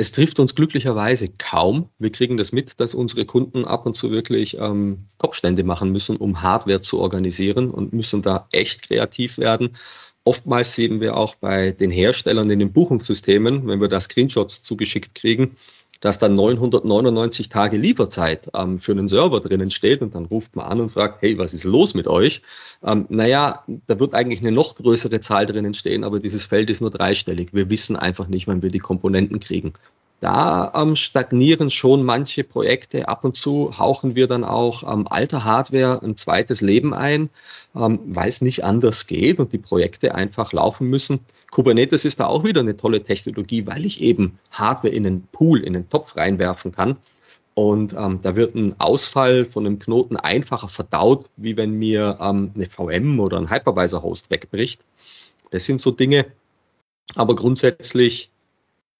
Es 0.00 0.12
trifft 0.12 0.38
uns 0.38 0.54
glücklicherweise 0.54 1.26
kaum. 1.26 1.88
Wir 1.98 2.12
kriegen 2.12 2.36
das 2.36 2.52
mit, 2.52 2.78
dass 2.78 2.94
unsere 2.94 3.24
Kunden 3.24 3.64
ab 3.64 3.84
und 3.84 3.94
zu 3.94 4.12
wirklich 4.12 4.56
ähm, 4.56 5.08
Kopfstände 5.18 5.64
machen 5.64 5.90
müssen, 5.90 6.16
um 6.16 6.40
Hardware 6.40 6.80
zu 6.80 7.00
organisieren 7.00 7.68
und 7.68 7.92
müssen 7.92 8.22
da 8.22 8.46
echt 8.52 8.82
kreativ 8.82 9.38
werden. 9.38 9.76
Oftmals 10.22 10.76
sehen 10.76 11.00
wir 11.00 11.16
auch 11.16 11.34
bei 11.34 11.72
den 11.72 11.90
Herstellern 11.90 12.48
in 12.48 12.60
den 12.60 12.72
Buchungssystemen, 12.72 13.66
wenn 13.66 13.80
wir 13.80 13.88
da 13.88 13.98
Screenshots 13.98 14.62
zugeschickt 14.62 15.16
kriegen, 15.16 15.56
dass 16.00 16.18
dann 16.18 16.34
999 16.34 17.48
Tage 17.48 17.76
Lieferzeit 17.76 18.50
ähm, 18.54 18.78
für 18.78 18.92
einen 18.92 19.08
Server 19.08 19.40
drinnen 19.40 19.70
steht 19.70 20.02
und 20.02 20.14
dann 20.14 20.26
ruft 20.26 20.54
man 20.56 20.66
an 20.66 20.80
und 20.80 20.90
fragt, 20.90 21.22
hey, 21.22 21.38
was 21.38 21.54
ist 21.54 21.64
los 21.64 21.94
mit 21.94 22.06
euch? 22.06 22.42
Ähm, 22.84 23.06
naja, 23.08 23.64
da 23.86 23.98
wird 23.98 24.14
eigentlich 24.14 24.40
eine 24.40 24.52
noch 24.52 24.74
größere 24.76 25.20
Zahl 25.20 25.46
drinnen 25.46 25.74
stehen, 25.74 26.04
aber 26.04 26.20
dieses 26.20 26.44
Feld 26.44 26.70
ist 26.70 26.80
nur 26.80 26.90
dreistellig. 26.90 27.52
Wir 27.52 27.70
wissen 27.70 27.96
einfach 27.96 28.28
nicht, 28.28 28.46
wann 28.46 28.62
wir 28.62 28.70
die 28.70 28.78
Komponenten 28.78 29.40
kriegen. 29.40 29.72
Da 30.20 30.72
ähm, 30.74 30.96
stagnieren 30.96 31.70
schon 31.70 32.02
manche 32.02 32.42
Projekte. 32.42 33.08
Ab 33.08 33.24
und 33.24 33.36
zu 33.36 33.78
hauchen 33.78 34.16
wir 34.16 34.26
dann 34.26 34.42
auch 34.42 34.82
ähm, 34.82 35.06
alter 35.08 35.44
Hardware 35.44 36.00
ein 36.02 36.16
zweites 36.16 36.60
Leben 36.60 36.92
ein, 36.92 37.30
ähm, 37.76 38.00
weil 38.04 38.28
es 38.28 38.40
nicht 38.40 38.64
anders 38.64 39.06
geht 39.06 39.38
und 39.38 39.52
die 39.52 39.58
Projekte 39.58 40.16
einfach 40.16 40.52
laufen 40.52 40.88
müssen. 40.88 41.20
Kubernetes 41.52 42.04
ist 42.04 42.18
da 42.18 42.26
auch 42.26 42.42
wieder 42.42 42.60
eine 42.60 42.76
tolle 42.76 43.04
Technologie, 43.04 43.66
weil 43.66 43.86
ich 43.86 44.00
eben 44.00 44.38
Hardware 44.50 44.92
in 44.92 45.06
einen 45.06 45.28
Pool, 45.30 45.60
in 45.60 45.76
einen 45.76 45.88
Topf 45.88 46.16
reinwerfen 46.16 46.72
kann. 46.72 46.96
Und 47.54 47.94
ähm, 47.94 48.20
da 48.22 48.34
wird 48.34 48.54
ein 48.54 48.78
Ausfall 48.78 49.44
von 49.44 49.66
einem 49.66 49.78
Knoten 49.78 50.16
einfacher 50.16 50.68
verdaut, 50.68 51.30
wie 51.36 51.56
wenn 51.56 51.72
mir 51.72 52.18
ähm, 52.20 52.52
eine 52.54 52.66
VM 52.66 53.20
oder 53.20 53.38
ein 53.38 53.50
Hypervisor-Host 53.50 54.30
wegbricht. 54.30 54.80
Das 55.50 55.64
sind 55.64 55.80
so 55.80 55.90
Dinge. 55.90 56.26
Aber 57.14 57.34
grundsätzlich 57.34 58.30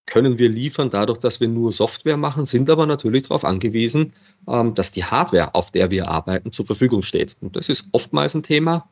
können 0.08 0.38
wir 0.38 0.48
liefern, 0.48 0.88
dadurch, 0.90 1.18
dass 1.18 1.40
wir 1.40 1.48
nur 1.48 1.70
Software 1.70 2.16
machen, 2.16 2.46
sind 2.46 2.70
aber 2.70 2.86
natürlich 2.86 3.24
darauf 3.24 3.44
angewiesen, 3.44 4.14
ähm, 4.48 4.74
dass 4.74 4.90
die 4.90 5.04
Hardware, 5.04 5.54
auf 5.54 5.70
der 5.70 5.90
wir 5.90 6.08
arbeiten, 6.08 6.50
zur 6.50 6.66
Verfügung 6.66 7.02
steht. 7.02 7.36
Und 7.40 7.56
das 7.56 7.68
ist 7.68 7.84
oftmals 7.92 8.34
ein 8.34 8.42
Thema. 8.42 8.88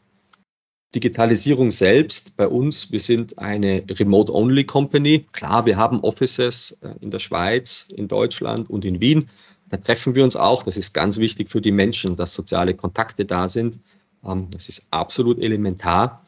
Digitalisierung 0.95 1.71
selbst 1.71 2.37
bei 2.37 2.47
uns, 2.47 2.93
wir 2.93 3.01
sind 3.01 3.39
eine 3.39 3.83
Remote-Only-Company. 3.89 5.27
Klar, 5.33 5.67
wir 5.67 5.77
haben 5.77 6.01
Offices 6.01 6.79
äh, 6.83 6.95
in 7.01 7.11
der 7.11 7.19
Schweiz, 7.19 7.89
in 7.95 8.09
Deutschland 8.09 8.69
und 8.69 8.85
in 8.85 9.01
Wien. 9.01 9.29
Da 9.69 9.79
treffen 9.79 10.15
wir 10.15 10.23
uns 10.23 10.37
auch. 10.37 10.63
Das 10.63 10.77
ist 10.77 10.93
ganz 10.93 11.19
wichtig 11.19 11.51
für 11.51 11.61
die 11.61 11.73
Menschen, 11.73 12.17
dass 12.17 12.35
soziale 12.35 12.75
Kontakte 12.75 13.25
da 13.25 13.49
sind. 13.49 13.81
Ähm, 14.23 14.49
das 14.51 14.69
ist 14.69 14.89
absolut 14.91 15.39
elementar. 15.39 16.27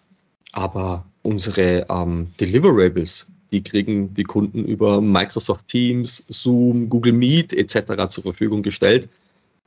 Aber 0.53 1.05
unsere 1.23 1.87
ähm, 1.91 2.33
Deliverables, 2.41 3.29
die 3.51 3.63
kriegen 3.63 4.15
die 4.15 4.25
Kunden 4.25 4.65
über 4.65 5.01
Microsoft 5.01 5.69
Teams, 5.69 6.25
Zoom, 6.29 6.89
Google 6.89 7.13
Meet 7.13 7.53
etc. 7.53 8.09
zur 8.09 8.23
Verfügung 8.23 8.63
gestellt. 8.63 9.09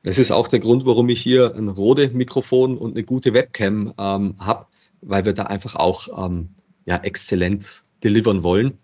Das 0.03 0.17
ist 0.17 0.31
auch 0.31 0.47
der 0.47 0.59
Grund, 0.59 0.85
warum 0.85 1.09
ich 1.09 1.21
hier 1.21 1.55
ein 1.55 1.67
Rode-Mikrofon 1.67 2.77
und 2.77 2.95
eine 2.95 3.03
gute 3.03 3.33
Webcam 3.33 3.93
ähm, 3.97 4.35
habe, 4.39 4.65
weil 5.01 5.25
wir 5.25 5.33
da 5.33 5.43
einfach 5.43 5.75
auch 5.75 6.25
ähm, 6.25 6.49
ja, 6.85 6.97
exzellent 6.97 7.83
delivern 8.03 8.43
wollen. 8.43 8.77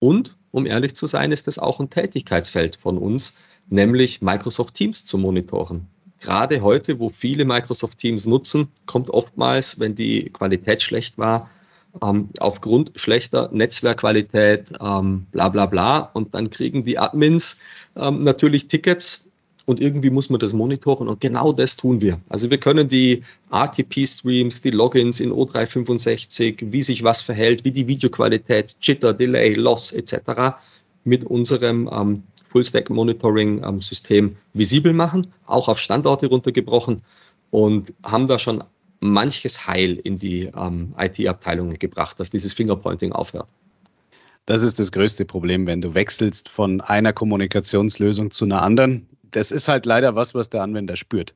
Und 0.00 0.36
um 0.50 0.66
ehrlich 0.66 0.94
zu 0.94 1.06
sein, 1.06 1.32
ist 1.32 1.46
das 1.46 1.58
auch 1.58 1.80
ein 1.80 1.90
Tätigkeitsfeld 1.90 2.76
von 2.76 2.98
uns, 2.98 3.34
nämlich 3.68 4.22
Microsoft 4.22 4.74
Teams 4.74 5.04
zu 5.04 5.18
monitoren. 5.18 5.86
Gerade 6.20 6.62
heute, 6.62 6.98
wo 6.98 7.10
viele 7.10 7.44
Microsoft 7.44 7.98
Teams 7.98 8.26
nutzen, 8.26 8.68
kommt 8.86 9.10
oftmals, 9.10 9.78
wenn 9.78 9.94
die 9.94 10.30
Qualität 10.30 10.82
schlecht 10.82 11.18
war, 11.18 11.50
ähm, 12.02 12.30
aufgrund 12.38 12.92
schlechter 12.96 13.50
Netzwerkqualität, 13.52 14.72
ähm, 14.80 15.26
bla 15.32 15.48
bla 15.48 15.66
bla. 15.66 15.98
Und 15.98 16.34
dann 16.34 16.50
kriegen 16.50 16.84
die 16.84 16.98
Admins 16.98 17.58
ähm, 17.96 18.22
natürlich 18.22 18.68
Tickets 18.68 19.28
und 19.68 19.80
irgendwie 19.80 20.08
muss 20.08 20.30
man 20.30 20.40
das 20.40 20.54
monitoren 20.54 21.08
und 21.08 21.20
genau 21.20 21.52
das 21.52 21.76
tun 21.76 22.00
wir. 22.00 22.20
Also 22.30 22.50
wir 22.50 22.56
können 22.58 22.88
die 22.88 23.22
RTP-Streams, 23.50 24.62
die 24.62 24.70
Logins 24.70 25.20
in 25.20 25.30
O365, 25.30 26.72
wie 26.72 26.82
sich 26.82 27.04
was 27.04 27.20
verhält, 27.20 27.66
wie 27.66 27.70
die 27.70 27.86
Videoqualität, 27.86 28.76
Jitter, 28.80 29.12
Delay, 29.12 29.52
Loss 29.52 29.92
etc. 29.92 30.56
mit 31.04 31.24
unserem 31.24 31.86
ähm, 31.92 32.22
Full-Stack-Monitoring-System 32.50 34.24
ähm, 34.24 34.36
visibel 34.54 34.94
machen, 34.94 35.26
auch 35.44 35.68
auf 35.68 35.78
Standorte 35.78 36.28
runtergebrochen 36.28 37.02
und 37.50 37.92
haben 38.02 38.26
da 38.26 38.38
schon 38.38 38.64
manches 39.00 39.66
Heil 39.66 39.96
in 39.96 40.16
die 40.16 40.50
ähm, 40.54 40.94
IT-Abteilungen 40.98 41.78
gebracht, 41.78 42.18
dass 42.20 42.30
dieses 42.30 42.52
Fingerpointing 42.52 43.12
aufhört. 43.12 43.48
Das 44.46 44.62
ist 44.62 44.78
das 44.78 44.92
größte 44.92 45.24
Problem, 45.24 45.66
wenn 45.66 45.80
du 45.80 45.94
wechselst 45.94 46.48
von 46.48 46.80
einer 46.80 47.12
Kommunikationslösung 47.12 48.30
zu 48.30 48.46
einer 48.46 48.62
anderen. 48.62 49.06
Das 49.30 49.52
ist 49.52 49.68
halt 49.68 49.84
leider 49.84 50.14
was, 50.14 50.34
was 50.34 50.48
der 50.48 50.62
Anwender 50.62 50.96
spürt. 50.96 51.34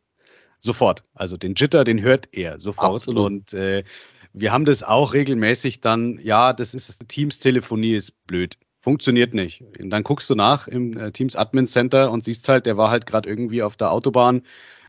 Sofort. 0.60 1.04
Also 1.12 1.36
den 1.36 1.54
Jitter, 1.54 1.84
den 1.84 2.00
hört 2.00 2.28
er 2.32 2.58
sofort. 2.58 2.94
Absolut. 2.94 3.26
Und 3.26 3.52
äh, 3.52 3.84
wir 4.32 4.52
haben 4.52 4.64
das 4.64 4.82
auch 4.82 5.12
regelmäßig 5.12 5.80
dann, 5.80 6.18
ja, 6.22 6.52
das 6.52 6.72
ist 6.72 7.06
Teams-Telefonie 7.08 7.94
ist 7.94 8.26
blöd. 8.26 8.56
Funktioniert 8.80 9.34
nicht. 9.34 9.62
Und 9.78 9.90
dann 9.90 10.02
guckst 10.02 10.30
du 10.30 10.34
nach 10.34 10.66
im 10.66 10.96
äh, 10.96 11.12
Teams 11.12 11.36
Admin 11.36 11.66
Center 11.66 12.10
und 12.10 12.24
siehst 12.24 12.48
halt, 12.48 12.66
der 12.66 12.76
war 12.76 12.90
halt 12.90 13.06
gerade 13.06 13.28
irgendwie 13.28 13.62
auf 13.62 13.76
der 13.76 13.92
Autobahn 13.92 14.42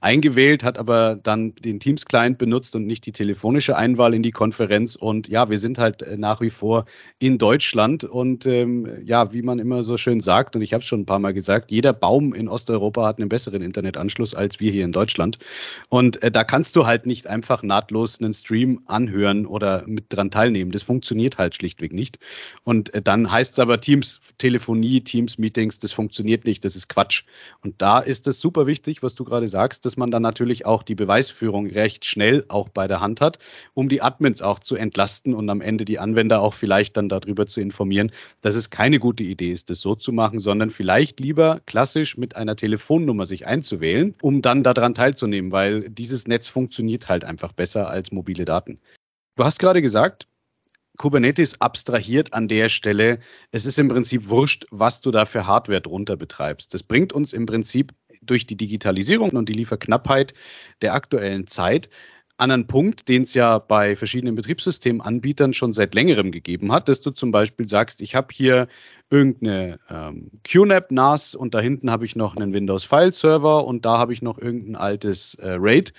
eingewählt, 0.04 0.64
hat 0.64 0.78
aber 0.78 1.16
dann 1.16 1.56
den 1.56 1.80
Teams-Client 1.80 2.38
benutzt 2.38 2.76
und 2.76 2.86
nicht 2.86 3.06
die 3.06 3.12
telefonische 3.12 3.78
Einwahl 3.78 4.14
in 4.14 4.22
die 4.22 4.32
Konferenz. 4.32 4.96
Und 4.96 5.28
ja, 5.30 5.50
wir 5.50 5.58
sind 5.58 5.78
halt 5.78 6.02
äh, 6.02 6.18
nach 6.18 6.42
wie 6.42 6.50
vor 6.50 6.86
in 7.20 7.38
Deutschland. 7.38 8.04
Und 8.04 8.46
ähm, 8.46 8.88
ja, 9.04 9.34
wie 9.34 9.42
man 9.42 9.60
immer 9.60 9.82
so 9.82 9.98
schön 9.98 10.20
sagt, 10.20 10.56
und 10.56 10.62
ich 10.62 10.74
habe 10.74 10.82
es 10.82 10.88
schon 10.88 11.02
ein 11.02 11.06
paar 11.06 11.20
Mal 11.20 11.34
gesagt, 11.34 11.72
jeder 11.72 11.94
Baum 11.94 12.34
in 12.34 12.50
Osteuropa 12.50 13.08
hat 13.08 13.20
einen 13.20 13.30
besseren 13.30 13.62
Internetanschluss 13.62 14.36
als 14.36 14.60
wir 14.60 14.72
hier 14.72 14.84
in 14.84 14.92
Deutschland. 14.92 15.40
Und 15.90 16.22
äh, 16.22 16.32
da 16.32 16.44
kannst 16.44 16.76
du 16.76 16.86
halt 16.86 17.06
nicht 17.06 17.28
einfach 17.28 17.64
nahtlos 17.64 18.20
einen 18.20 18.34
Stream 18.34 18.82
anhören 18.86 19.46
oder 19.46 19.84
mit 19.88 20.06
dran 20.10 20.32
teilnehmen. 20.32 20.72
Das 20.72 20.84
funktioniert 20.84 21.38
halt 21.38 21.56
schlichtweg 21.56 21.94
nicht. 21.94 22.20
Und 22.64 22.94
äh, 22.94 23.02
dann 23.02 23.32
heißt 23.32 23.54
es 23.54 23.60
aber 23.60 23.80
Teams 23.80 24.20
Telefonie, 24.38 25.02
Teams 25.02 25.38
Meetings, 25.38 25.80
das 25.80 25.94
funktioniert 25.94 26.46
nicht, 26.46 26.66
das 26.66 26.76
ist 26.76 26.90
Quatsch. 26.90 27.24
Und 27.62 27.82
da 27.82 28.00
ist 28.00 28.28
es 28.28 28.40
super 28.40 28.68
wichtig, 28.68 29.02
was 29.02 29.16
du 29.16 29.24
gerade 29.24 29.48
sagst, 29.48 29.86
dass 29.86 29.93
dass 29.94 29.98
man 29.98 30.10
dann 30.10 30.24
natürlich 30.24 30.66
auch 30.66 30.82
die 30.82 30.96
Beweisführung 30.96 31.68
recht 31.68 32.06
schnell 32.06 32.46
auch 32.48 32.68
bei 32.68 32.88
der 32.88 33.00
Hand 33.00 33.22
hat, 33.22 33.38
um 33.76 33.90
die 33.90 34.02
Admins 34.02 34.42
auch 34.42 34.58
zu 34.58 34.76
entlasten 34.76 35.36
und 35.36 35.48
am 35.52 35.62
Ende 35.62 35.86
die 35.86 36.00
Anwender 36.00 36.42
auch 36.42 36.56
vielleicht 36.56 36.98
dann 36.98 37.10
darüber 37.10 37.46
zu 37.46 37.62
informieren, 37.62 38.12
dass 38.42 38.56
es 38.56 38.72
keine 38.72 38.98
gute 38.98 39.22
Idee 39.22 39.52
ist, 39.52 39.70
das 39.70 39.82
so 39.82 39.94
zu 39.94 40.12
machen, 40.12 40.40
sondern 40.40 40.72
vielleicht 40.72 41.20
lieber 41.20 41.62
klassisch 41.68 42.18
mit 42.18 42.36
einer 42.36 42.56
Telefonnummer 42.56 43.28
sich 43.28 43.46
einzuwählen, 43.46 44.16
um 44.24 44.42
dann 44.42 44.64
daran 44.64 44.96
teilzunehmen, 44.96 45.52
weil 45.52 45.88
dieses 45.92 46.28
Netz 46.28 46.48
funktioniert 46.48 47.08
halt 47.08 47.24
einfach 47.24 47.52
besser 47.54 47.88
als 47.88 48.12
mobile 48.12 48.46
Daten. 48.46 48.80
Du 49.36 49.44
hast 49.44 49.60
gerade 49.60 49.84
gesagt, 49.84 50.26
Kubernetes 50.98 51.60
abstrahiert 51.60 52.34
an 52.34 52.48
der 52.48 52.70
Stelle, 52.70 53.20
es 53.52 53.66
ist 53.66 53.80
im 53.80 53.88
Prinzip 53.88 54.30
wurscht, 54.30 54.66
was 54.70 55.02
du 55.02 55.12
da 55.12 55.26
für 55.26 55.48
Hardware 55.48 55.82
drunter 55.82 56.18
betreibst. 56.18 56.74
Das 56.74 56.84
bringt 56.84 57.14
uns 57.14 57.34
im 57.34 57.46
Prinzip 57.46 57.94
durch 58.22 58.46
die 58.46 58.58
Digitalisierung 58.58 59.32
und 59.32 59.50
die 59.50 59.54
Lieferknappheit 59.54 60.34
der 60.82 60.94
aktuellen 60.94 61.48
Zeit 61.48 61.90
an 62.38 62.52
einen 62.52 62.68
Punkt, 62.68 63.08
den 63.08 63.24
es 63.24 63.34
ja 63.36 63.60
bei 63.60 63.96
verschiedenen 63.96 64.36
Betriebssystemanbietern 64.36 65.54
schon 65.54 65.72
seit 65.72 65.94
längerem 65.94 66.32
gegeben 66.32 66.72
hat, 66.72 66.90
dass 66.90 67.02
du 67.02 67.12
zum 67.12 67.32
Beispiel 67.32 67.70
sagst, 67.70 68.02
ich 68.02 68.16
habe 68.16 68.28
hier 68.32 68.68
irgendeine 69.10 69.80
ähm, 69.90 70.32
QNAP 70.44 70.92
NAS 70.92 71.36
und 71.36 71.54
da 71.54 71.60
hinten 71.60 71.92
habe 71.92 72.06
ich 72.06 72.16
noch 72.16 72.36
einen 72.36 72.54
Windows 72.54 72.86
File 72.86 73.14
Server 73.14 73.66
und 73.66 73.86
da 73.86 74.00
habe 74.00 74.14
ich 74.14 74.22
noch 74.22 74.40
irgendein 74.40 74.76
altes 74.76 75.36
äh, 75.36 75.56
RAID 75.60 75.94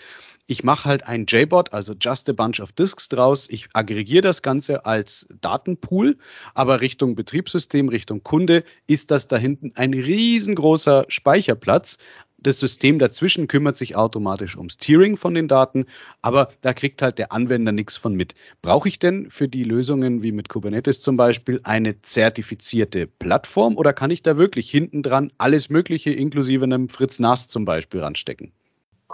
ich 0.46 0.62
mache 0.62 0.88
halt 0.88 1.07
ein 1.07 1.24
JBot, 1.26 1.72
also 1.72 1.94
Just 1.98 2.28
a 2.28 2.33
Bunch 2.33 2.61
of 2.61 2.72
Disks 2.72 3.09
draus. 3.09 3.48
Ich 3.48 3.68
aggregiere 3.72 4.20
das 4.20 4.42
Ganze 4.42 4.85
als 4.85 5.26
Datenpool, 5.40 6.18
aber 6.52 6.80
Richtung 6.83 7.14
Betriebssystem, 7.14 7.88
Richtung 7.88 8.22
Kunde 8.22 8.64
ist 8.87 9.11
das 9.11 9.26
da 9.26 9.38
hinten 9.38 9.72
ein 9.74 9.94
riesengroßer 9.94 11.07
Speicherplatz. 11.09 11.98
Das 12.37 12.59
System 12.59 12.98
dazwischen 12.98 13.48
kümmert 13.48 13.78
sich 13.78 13.96
automatisch 13.96 14.59
ums 14.59 14.76
Tiering 14.76 15.16
von 15.16 15.33
den 15.33 15.48
Daten, 15.48 15.87
aber 16.20 16.50
da 16.61 16.74
kriegt 16.74 17.00
halt 17.00 17.16
der 17.16 17.33
Anwender 17.33 17.72
nichts 17.72 17.96
von 17.96 18.14
mit. 18.14 18.35
Brauche 18.61 18.87
ich 18.87 18.98
denn 18.98 19.30
für 19.30 19.48
die 19.48 19.64
Lösungen 19.64 20.22
wie 20.22 20.33
mit 20.33 20.50
Kubernetes 20.50 21.00
zum 21.00 21.16
Beispiel 21.16 21.61
eine 21.62 22.02
zertifizierte 22.02 23.07
Plattform 23.07 23.78
oder 23.78 23.94
kann 23.94 24.11
ich 24.11 24.22
da 24.22 24.37
wirklich 24.37 24.70
hinten 24.70 25.02
dran 25.02 25.33
alles 25.38 25.70
Mögliche 25.70 26.11
inklusive 26.11 26.64
einem 26.64 26.90
Fritz 26.90 27.18
NAS 27.18 27.48
zum 27.48 27.64
Beispiel 27.64 28.00
ranstecken? 28.00 28.52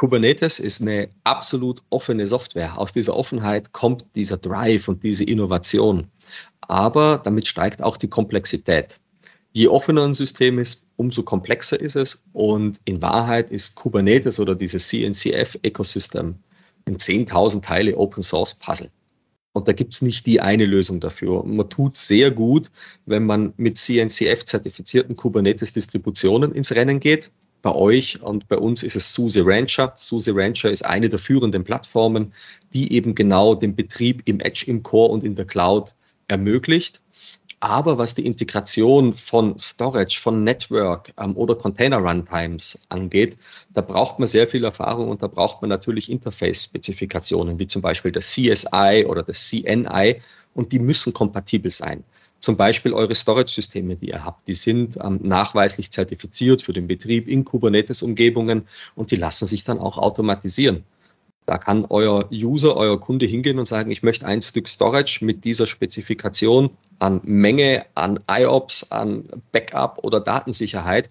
Kubernetes 0.01 0.61
ist 0.61 0.81
eine 0.81 1.11
absolut 1.25 1.83
offene 1.91 2.27
Software. 2.27 2.79
Aus 2.79 2.95
dieser 2.95 3.15
Offenheit 3.15 3.73
kommt 3.73 4.07
dieser 4.15 4.39
Drive 4.39 4.89
und 4.89 5.03
diese 5.03 5.25
Innovation. 5.25 6.07
Aber 6.63 7.21
damit 7.23 7.47
steigt 7.47 7.83
auch 7.83 7.99
die 7.99 8.09
Komplexität. 8.09 8.99
Je 9.53 9.69
offener 9.69 10.07
ein 10.07 10.15
System 10.15 10.59
ist, 10.59 10.87
umso 10.97 11.23
komplexer 11.23 11.79
ist 11.79 11.97
es. 11.97 12.23
Und 12.33 12.81
in 12.87 13.03
Wahrheit 13.03 13.51
ist 13.51 13.75
Kubernetes 13.75 14.41
oder 14.41 14.55
dieses 14.55 14.89
CNCF-Ökosystem 14.89 16.37
ein 16.87 16.97
10.000 16.97 17.61
Teile 17.61 17.99
Open 17.99 18.23
Source 18.23 18.55
Puzzle. 18.55 18.89
Und 19.53 19.69
da 19.69 19.75
gibt 19.75 19.93
es 19.93 20.01
nicht 20.01 20.25
die 20.25 20.41
eine 20.41 20.65
Lösung 20.65 21.01
dafür. 21.01 21.45
man 21.45 21.69
tut 21.69 21.95
sehr 21.95 22.31
gut, 22.31 22.71
wenn 23.05 23.27
man 23.27 23.53
mit 23.59 23.77
CNCF 23.77 24.47
zertifizierten 24.47 25.15
Kubernetes-Distributionen 25.15 26.53
ins 26.53 26.75
Rennen 26.75 27.01
geht 27.01 27.31
bei 27.63 27.73
euch 27.73 28.23
und 28.23 28.49
bei 28.49 28.57
uns 28.57 28.83
ist 28.83 28.97
es 28.97 29.13
SUSE 29.13 29.45
Rancher. 29.45 29.95
SUSE 29.97 30.35
Rancher 30.35 30.71
ist 30.71 30.85
eine 30.85 31.09
der 31.09 31.19
führenden 31.19 31.65
Plattformen, 31.65 32.33
die 32.73 32.93
eben 32.93 33.15
genau 33.15 33.55
den 33.55 33.77
Betrieb 33.77 34.23
im 34.25 34.41
Edge, 34.41 34.65
im 34.67 34.83
Core 34.83 35.13
und 35.13 35.25
in 35.25 35.35
der 35.35 35.47
Cloud 35.47 35.95
ermöglicht. 36.29 37.03
Aber 37.63 37.99
was 37.99 38.15
die 38.15 38.25
Integration 38.25 39.13
von 39.13 39.59
Storage, 39.59 40.19
von 40.19 40.45
Network 40.45 41.13
ähm, 41.21 41.37
oder 41.37 41.55
Container 41.55 41.99
Runtimes 41.99 42.83
angeht, 42.89 43.37
da 43.75 43.83
braucht 43.83 44.19
man 44.19 44.27
sehr 44.27 44.49
viel 44.49 44.65
Erfahrung 44.65 45.11
und 45.11 45.23
da 45.23 45.27
braucht 45.27 45.61
man 45.61 45.69
natürlich 45.69 46.11
Interface-Spezifikationen, 46.11 47.59
wie 47.59 47.67
zum 47.67 47.83
Beispiel 47.83 48.13
das 48.13 48.33
CSI 48.33 49.05
oder 49.07 49.23
das 49.23 49.49
CNI 49.49 50.23
und 50.55 50.73
die 50.73 50.79
müssen 50.79 51.13
kompatibel 51.13 51.71
sein. 51.71 52.05
Zum 52.41 52.57
Beispiel 52.57 52.95
eure 52.95 53.15
Storage-Systeme, 53.15 53.97
die 53.97 54.09
ihr 54.09 54.25
habt, 54.25 54.49
die 54.49 54.55
sind 54.55 54.97
ähm, 55.03 55.21
nachweislich 55.23 55.91
zertifiziert 55.91 56.63
für 56.63 56.73
den 56.73 56.87
Betrieb 56.87 57.29
in 57.29 57.45
Kubernetes-Umgebungen 57.45 58.67
und 58.95 59.11
die 59.11 59.17
lassen 59.17 59.47
sich 59.47 59.63
dann 59.65 59.79
auch 59.79 59.99
automatisieren. 59.99 60.85
Da 61.45 61.59
kann 61.59 61.85
euer 61.89 62.29
User, 62.31 62.77
euer 62.77 63.01
Kunde 63.01 63.27
hingehen 63.27 63.59
und 63.59 63.67
sagen, 63.67 63.91
ich 63.91 64.03
möchte 64.03 64.27
ein 64.27 64.41
Stück 64.41 64.69
Storage 64.69 65.25
mit 65.25 65.45
dieser 65.45 65.67
Spezifikation 65.67 66.71
an 66.99 67.21
Menge, 67.25 67.85
an 67.95 68.21
IOPS, 68.31 68.93
an 68.93 69.25
Backup 69.53 69.99
oder 70.03 70.21
Datensicherheit. 70.21 71.11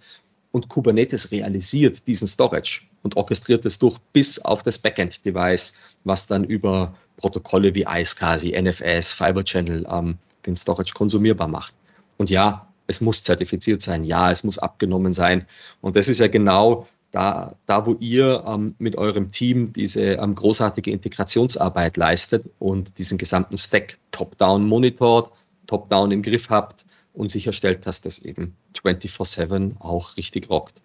Und 0.52 0.68
Kubernetes 0.68 1.32
realisiert 1.32 2.08
diesen 2.08 2.28
Storage 2.28 2.82
und 3.04 3.18
orchestriert 3.18 3.66
es 3.66 3.78
durch 3.78 4.00
bis 4.14 4.40
auf 4.40 4.64
das 4.64 4.80
Backend-Device, 4.80 5.74
was 6.06 6.26
dann 6.26 6.44
über 6.44 6.96
Protokolle 7.18 7.76
wie 7.76 7.86
iSCSI, 7.88 8.60
NFS, 8.60 9.14
Fiber 9.14 9.44
Channel 9.44 9.86
ähm, 9.92 10.18
den 10.50 10.56
Storage 10.56 10.94
konsumierbar 10.94 11.48
macht. 11.48 11.74
Und 12.18 12.30
ja, 12.30 12.68
es 12.88 13.02
muss 13.02 13.24
zertifiziert 13.24 13.82
sein, 13.82 14.04
ja, 14.04 14.32
es 14.32 14.44
muss 14.44 14.58
abgenommen 14.58 15.14
sein. 15.14 15.46
Und 15.80 15.96
das 15.96 16.08
ist 16.08 16.20
ja 16.20 16.28
genau 16.28 16.88
da, 17.12 17.56
da 17.66 17.86
wo 17.86 17.96
ihr 18.00 18.44
ähm, 18.46 18.76
mit 18.78 18.96
eurem 18.96 19.32
Team 19.32 19.74
diese 19.74 20.14
ähm, 20.14 20.36
großartige 20.36 20.92
Integrationsarbeit 20.92 21.98
leistet 21.98 22.50
und 22.60 22.98
diesen 23.00 23.18
gesamten 23.18 23.58
Stack 23.58 23.98
top-down 24.12 24.68
monitort, 24.68 25.32
top-down 25.68 26.12
im 26.12 26.22
Griff 26.22 26.50
habt 26.50 26.86
und 27.14 27.30
sicherstellt, 27.30 27.86
dass 27.86 28.02
das 28.02 28.20
eben 28.20 28.56
24-7 28.76 29.80
auch 29.80 30.18
richtig 30.18 30.50
rockt. 30.50 30.82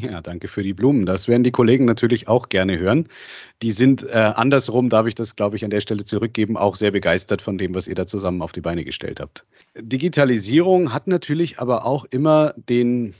Ja, 0.00 0.20
danke 0.20 0.46
für 0.46 0.62
die 0.62 0.74
Blumen. 0.74 1.06
Das 1.06 1.26
werden 1.26 1.42
die 1.42 1.50
Kollegen 1.50 1.84
natürlich 1.84 2.28
auch 2.28 2.48
gerne 2.50 2.78
hören. 2.78 3.08
Die 3.62 3.72
sind 3.72 4.04
äh, 4.04 4.12
andersrum, 4.12 4.90
darf 4.90 5.08
ich 5.08 5.16
das, 5.16 5.34
glaube 5.34 5.56
ich, 5.56 5.64
an 5.64 5.70
der 5.70 5.80
Stelle 5.80 6.04
zurückgeben, 6.04 6.56
auch 6.56 6.76
sehr 6.76 6.92
begeistert 6.92 7.42
von 7.42 7.58
dem, 7.58 7.74
was 7.74 7.88
ihr 7.88 7.96
da 7.96 8.06
zusammen 8.06 8.40
auf 8.40 8.52
die 8.52 8.60
Beine 8.60 8.84
gestellt 8.84 9.18
habt. 9.18 9.44
Digitalisierung 9.76 10.94
hat 10.94 11.08
natürlich 11.08 11.58
aber 11.58 11.84
auch 11.84 12.04
immer 12.04 12.54
den 12.56 13.14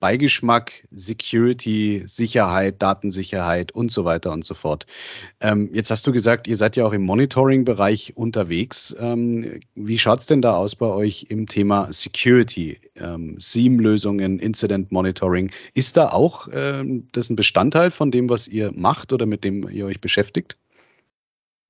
Beigeschmack, 0.00 0.88
Security, 0.90 2.02
Sicherheit, 2.06 2.80
Datensicherheit 2.80 3.72
und 3.72 3.92
so 3.92 4.06
weiter 4.06 4.32
und 4.32 4.44
so 4.44 4.54
fort. 4.54 4.86
Ähm, 5.40 5.70
jetzt 5.74 5.90
hast 5.90 6.06
du 6.06 6.12
gesagt, 6.12 6.48
ihr 6.48 6.56
seid 6.56 6.76
ja 6.76 6.86
auch 6.86 6.92
im 6.92 7.02
Monitoring-Bereich 7.02 8.16
unterwegs. 8.16 8.96
Ähm, 8.98 9.60
wie 9.74 9.98
schaut 9.98 10.20
es 10.20 10.26
denn 10.26 10.40
da 10.40 10.56
aus 10.56 10.74
bei 10.74 10.86
euch 10.86 11.26
im 11.28 11.46
Thema 11.46 11.92
Security, 11.92 12.80
ähm, 12.96 13.36
SIEM-Lösungen, 13.38 14.38
Incident 14.38 14.90
Monitoring? 14.90 15.50
Ist 15.74 15.98
da 15.98 16.08
auch 16.08 16.48
ähm, 16.50 17.08
das 17.12 17.28
ein 17.28 17.36
Bestandteil 17.36 17.90
von 17.90 18.10
dem, 18.10 18.30
was 18.30 18.48
ihr 18.48 18.72
macht 18.72 19.12
oder 19.12 19.26
mit 19.26 19.44
dem 19.44 19.68
ihr 19.68 19.84
euch 19.84 20.00
beschäftigt? 20.00 20.56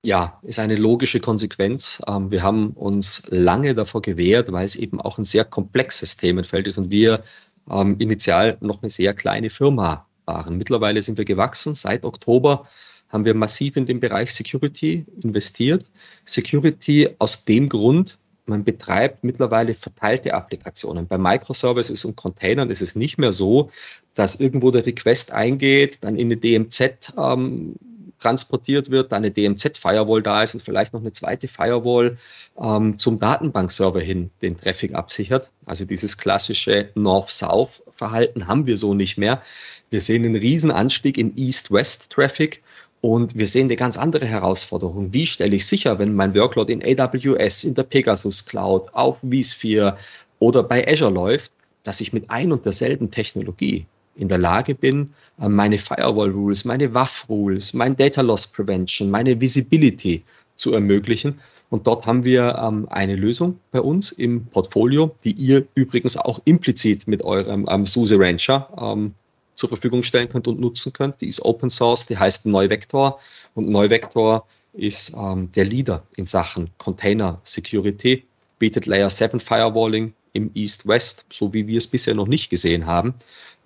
Ja, 0.03 0.39
ist 0.41 0.57
eine 0.57 0.77
logische 0.77 1.19
Konsequenz. 1.19 2.01
Ähm, 2.07 2.31
wir 2.31 2.41
haben 2.41 2.71
uns 2.71 3.23
lange 3.27 3.75
davor 3.75 4.01
gewehrt, 4.01 4.51
weil 4.51 4.65
es 4.65 4.75
eben 4.75 4.99
auch 4.99 5.19
ein 5.19 5.25
sehr 5.25 5.45
komplexes 5.45 6.17
Themenfeld 6.17 6.65
ist 6.65 6.79
und 6.79 6.89
wir 6.89 7.21
ähm, 7.69 7.97
initial 7.99 8.57
noch 8.61 8.81
eine 8.81 8.89
sehr 8.89 9.13
kleine 9.13 9.49
Firma 9.49 10.07
waren. 10.25 10.57
Mittlerweile 10.57 11.01
sind 11.01 11.17
wir 11.17 11.25
gewachsen. 11.25 11.75
Seit 11.75 12.05
Oktober 12.05 12.67
haben 13.09 13.25
wir 13.25 13.33
massiv 13.33 13.75
in 13.75 13.85
den 13.85 13.99
Bereich 13.99 14.33
Security 14.33 15.05
investiert. 15.21 15.89
Security 16.25 17.09
aus 17.19 17.45
dem 17.45 17.69
Grund, 17.69 18.17
man 18.45 18.63
betreibt 18.63 19.23
mittlerweile 19.23 19.73
verteilte 19.73 20.33
Applikationen. 20.33 21.07
Bei 21.07 21.17
Microservices 21.17 22.05
und 22.05 22.15
Containern 22.15 22.69
ist 22.69 22.81
es 22.81 22.95
nicht 22.95 23.17
mehr 23.17 23.31
so, 23.31 23.69
dass 24.13 24.39
irgendwo 24.39 24.71
der 24.71 24.85
Request 24.85 25.31
eingeht, 25.31 25.99
dann 26.01 26.15
in 26.15 26.27
eine 26.27 26.37
DMZ 26.37 27.13
ähm, 27.17 27.75
transportiert 28.21 28.91
wird, 28.91 29.11
dann 29.11 29.23
eine 29.23 29.31
DMZ-Firewall 29.31 30.21
da 30.21 30.43
ist 30.43 30.53
und 30.53 30.61
vielleicht 30.61 30.93
noch 30.93 31.01
eine 31.01 31.11
zweite 31.11 31.47
Firewall 31.47 32.17
ähm, 32.59 32.97
zum 32.97 33.19
Datenbankserver 33.19 33.99
hin 33.99 34.29
den 34.41 34.57
Traffic 34.57 34.93
absichert. 34.93 35.51
Also 35.65 35.85
dieses 35.85 36.17
klassische 36.17 36.89
North-South-Verhalten 36.95 38.47
haben 38.47 38.67
wir 38.67 38.77
so 38.77 38.93
nicht 38.93 39.17
mehr. 39.17 39.41
Wir 39.89 39.99
sehen 39.99 40.23
einen 40.23 40.35
riesen 40.35 40.71
Anstieg 40.71 41.17
in 41.17 41.35
East-West-Traffic 41.35 42.61
und 43.01 43.35
wir 43.35 43.47
sehen 43.47 43.65
eine 43.65 43.75
ganz 43.75 43.97
andere 43.97 44.27
Herausforderung. 44.27 45.11
Wie 45.11 45.25
stelle 45.25 45.55
ich 45.55 45.65
sicher, 45.65 45.97
wenn 45.97 46.13
mein 46.13 46.35
Workload 46.35 46.71
in 46.71 46.83
AWS, 46.83 47.63
in 47.63 47.73
der 47.73 47.83
Pegasus 47.83 48.45
Cloud, 48.45 48.93
auf 48.93 49.17
vSphere 49.21 49.97
oder 50.37 50.61
bei 50.63 50.87
Azure 50.87 51.11
läuft, 51.11 51.51
dass 51.83 52.01
ich 52.01 52.13
mit 52.13 52.29
ein 52.29 52.51
und 52.51 52.63
derselben 52.63 53.09
Technologie 53.09 53.87
in 54.15 54.27
der 54.27 54.37
Lage 54.37 54.75
bin, 54.75 55.11
äh, 55.39 55.49
meine 55.49 55.77
Firewall 55.77 56.31
Rules, 56.31 56.65
meine 56.65 56.93
WAF 56.93 57.25
Rules, 57.29 57.73
mein 57.73 57.95
Data 57.95 58.21
Loss 58.21 58.47
Prevention, 58.47 59.09
meine 59.09 59.39
Visibility 59.39 60.23
zu 60.55 60.73
ermöglichen. 60.73 61.39
Und 61.69 61.87
dort 61.87 62.05
haben 62.05 62.25
wir 62.25 62.59
ähm, 62.61 62.87
eine 62.89 63.15
Lösung 63.15 63.59
bei 63.71 63.79
uns 63.79 64.11
im 64.11 64.45
Portfolio, 64.47 65.15
die 65.23 65.31
ihr 65.31 65.65
übrigens 65.73 66.17
auch 66.17 66.41
implizit 66.43 67.07
mit 67.07 67.23
eurem 67.23 67.65
ähm, 67.69 67.85
SUSE 67.85 68.19
Rancher 68.19 68.69
ähm, 68.77 69.13
zur 69.55 69.69
Verfügung 69.69 70.03
stellen 70.03 70.27
könnt 70.27 70.47
und 70.47 70.59
nutzen 70.59 70.91
könnt. 70.91 71.21
Die 71.21 71.27
ist 71.27 71.43
Open 71.45 71.69
Source, 71.69 72.07
die 72.07 72.17
heißt 72.17 72.45
Neuvector 72.45 73.19
und 73.55 73.69
Neuvector 73.69 74.45
ist 74.73 75.13
ähm, 75.15 75.51
der 75.51 75.65
Leader 75.65 76.03
in 76.15 76.25
Sachen 76.25 76.69
Container 76.77 77.39
Security, 77.43 78.25
bietet 78.59 78.85
Layer 78.85 79.09
7 79.09 79.39
Firewalling 79.39 80.13
im 80.33 80.51
East-West, 80.53 81.25
so 81.31 81.53
wie 81.53 81.67
wir 81.67 81.77
es 81.77 81.87
bisher 81.87 82.15
noch 82.15 82.27
nicht 82.27 82.49
gesehen 82.49 82.85
haben. 82.85 83.15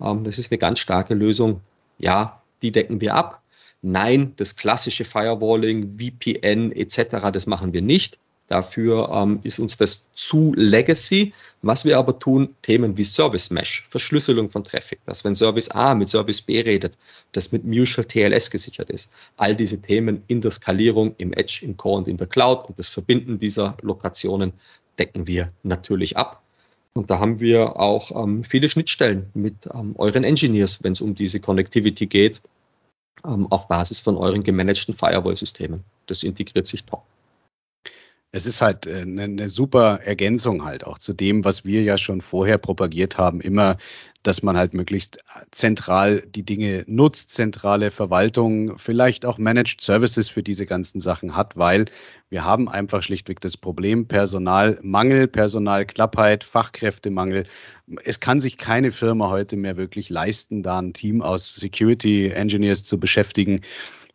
Ähm, 0.00 0.24
das 0.24 0.38
ist 0.38 0.50
eine 0.50 0.58
ganz 0.58 0.78
starke 0.78 1.14
Lösung. 1.14 1.60
Ja, 1.98 2.42
die 2.62 2.72
decken 2.72 3.00
wir 3.00 3.14
ab. 3.14 3.42
Nein, 3.82 4.32
das 4.36 4.56
klassische 4.56 5.04
Firewalling, 5.04 5.98
VPN 5.98 6.72
etc., 6.72 7.30
das 7.32 7.46
machen 7.46 7.72
wir 7.72 7.82
nicht. 7.82 8.18
Dafür 8.48 9.10
ähm, 9.12 9.40
ist 9.42 9.58
uns 9.58 9.76
das 9.76 10.06
zu 10.14 10.52
Legacy. 10.54 11.32
Was 11.62 11.84
wir 11.84 11.98
aber 11.98 12.18
tun, 12.18 12.54
Themen 12.62 12.96
wie 12.96 13.02
Service 13.02 13.50
Mesh, 13.50 13.86
Verschlüsselung 13.90 14.50
von 14.50 14.62
Traffic, 14.62 15.00
dass 15.04 15.24
wenn 15.24 15.34
Service 15.34 15.70
A 15.70 15.94
mit 15.96 16.08
Service 16.08 16.42
B 16.42 16.60
redet, 16.60 16.96
das 17.32 17.50
mit 17.50 17.64
Mutual 17.64 18.04
TLS 18.04 18.50
gesichert 18.50 18.88
ist. 18.88 19.12
All 19.36 19.56
diese 19.56 19.82
Themen 19.82 20.22
in 20.28 20.40
der 20.42 20.52
Skalierung, 20.52 21.16
im 21.18 21.32
Edge, 21.32 21.60
im 21.62 21.76
Core 21.76 21.98
und 21.98 22.08
in 22.08 22.18
der 22.18 22.28
Cloud 22.28 22.68
und 22.68 22.78
das 22.78 22.88
Verbinden 22.88 23.38
dieser 23.38 23.76
Lokationen 23.82 24.52
decken 24.96 25.26
wir 25.26 25.52
natürlich 25.64 26.16
ab. 26.16 26.45
Und 26.96 27.10
da 27.10 27.20
haben 27.20 27.40
wir 27.40 27.78
auch 27.78 28.10
ähm, 28.22 28.42
viele 28.42 28.68
Schnittstellen 28.68 29.30
mit 29.34 29.68
ähm, 29.72 29.94
euren 29.96 30.24
Engineers, 30.24 30.82
wenn 30.82 30.92
es 30.92 31.00
um 31.00 31.14
diese 31.14 31.40
Connectivity 31.40 32.06
geht, 32.06 32.40
ähm, 33.24 33.46
auf 33.50 33.68
Basis 33.68 34.00
von 34.00 34.16
euren 34.16 34.42
gemanagten 34.42 34.94
Firewall-Systemen. 34.94 35.82
Das 36.06 36.22
integriert 36.22 36.66
sich 36.66 36.84
top 36.84 37.04
es 38.36 38.44
ist 38.44 38.60
halt 38.60 38.86
eine, 38.86 39.22
äh, 39.22 39.24
eine, 39.24 39.48
super 39.48 40.00
Ergänzung 40.02 40.64
halt 40.64 40.86
auch 40.86 40.98
zu 40.98 41.14
dem, 41.14 41.44
was 41.44 41.64
wir 41.64 41.82
ja 41.82 41.96
schon 41.96 42.20
vorher 42.20 42.58
propagiert 42.58 43.16
haben, 43.16 43.40
immer, 43.40 43.78
dass 44.22 44.42
man 44.42 44.58
halt 44.58 44.74
möglichst 44.74 45.24
zentral 45.52 46.20
die 46.20 46.42
Dinge 46.42 46.84
nutzt, 46.86 47.30
zentrale 47.30 47.90
Verwaltung, 47.90 48.76
vielleicht 48.76 49.24
auch 49.24 49.38
Managed 49.38 49.80
Services 49.80 50.28
für 50.28 50.42
diese 50.42 50.66
ganzen 50.66 51.00
Sachen 51.00 51.34
hat, 51.34 51.56
weil 51.56 51.86
wir 52.28 52.44
haben 52.44 52.68
einfach 52.68 53.02
schlichtweg 53.02 53.40
das 53.40 53.56
Problem 53.56 54.06
Personalmangel, 54.06 55.28
Personalknappheit, 55.28 56.44
Fachkräftemangel. 56.44 57.44
Es 58.04 58.20
kann 58.20 58.40
sich 58.40 58.58
keine 58.58 58.90
Firma 58.90 59.30
heute 59.30 59.56
mehr 59.56 59.78
wirklich 59.78 60.10
leisten, 60.10 60.62
da 60.62 60.78
ein 60.78 60.92
Team 60.92 61.22
aus 61.22 61.54
Security 61.54 62.28
Engineers 62.28 62.84
zu 62.84 63.00
beschäftigen 63.00 63.62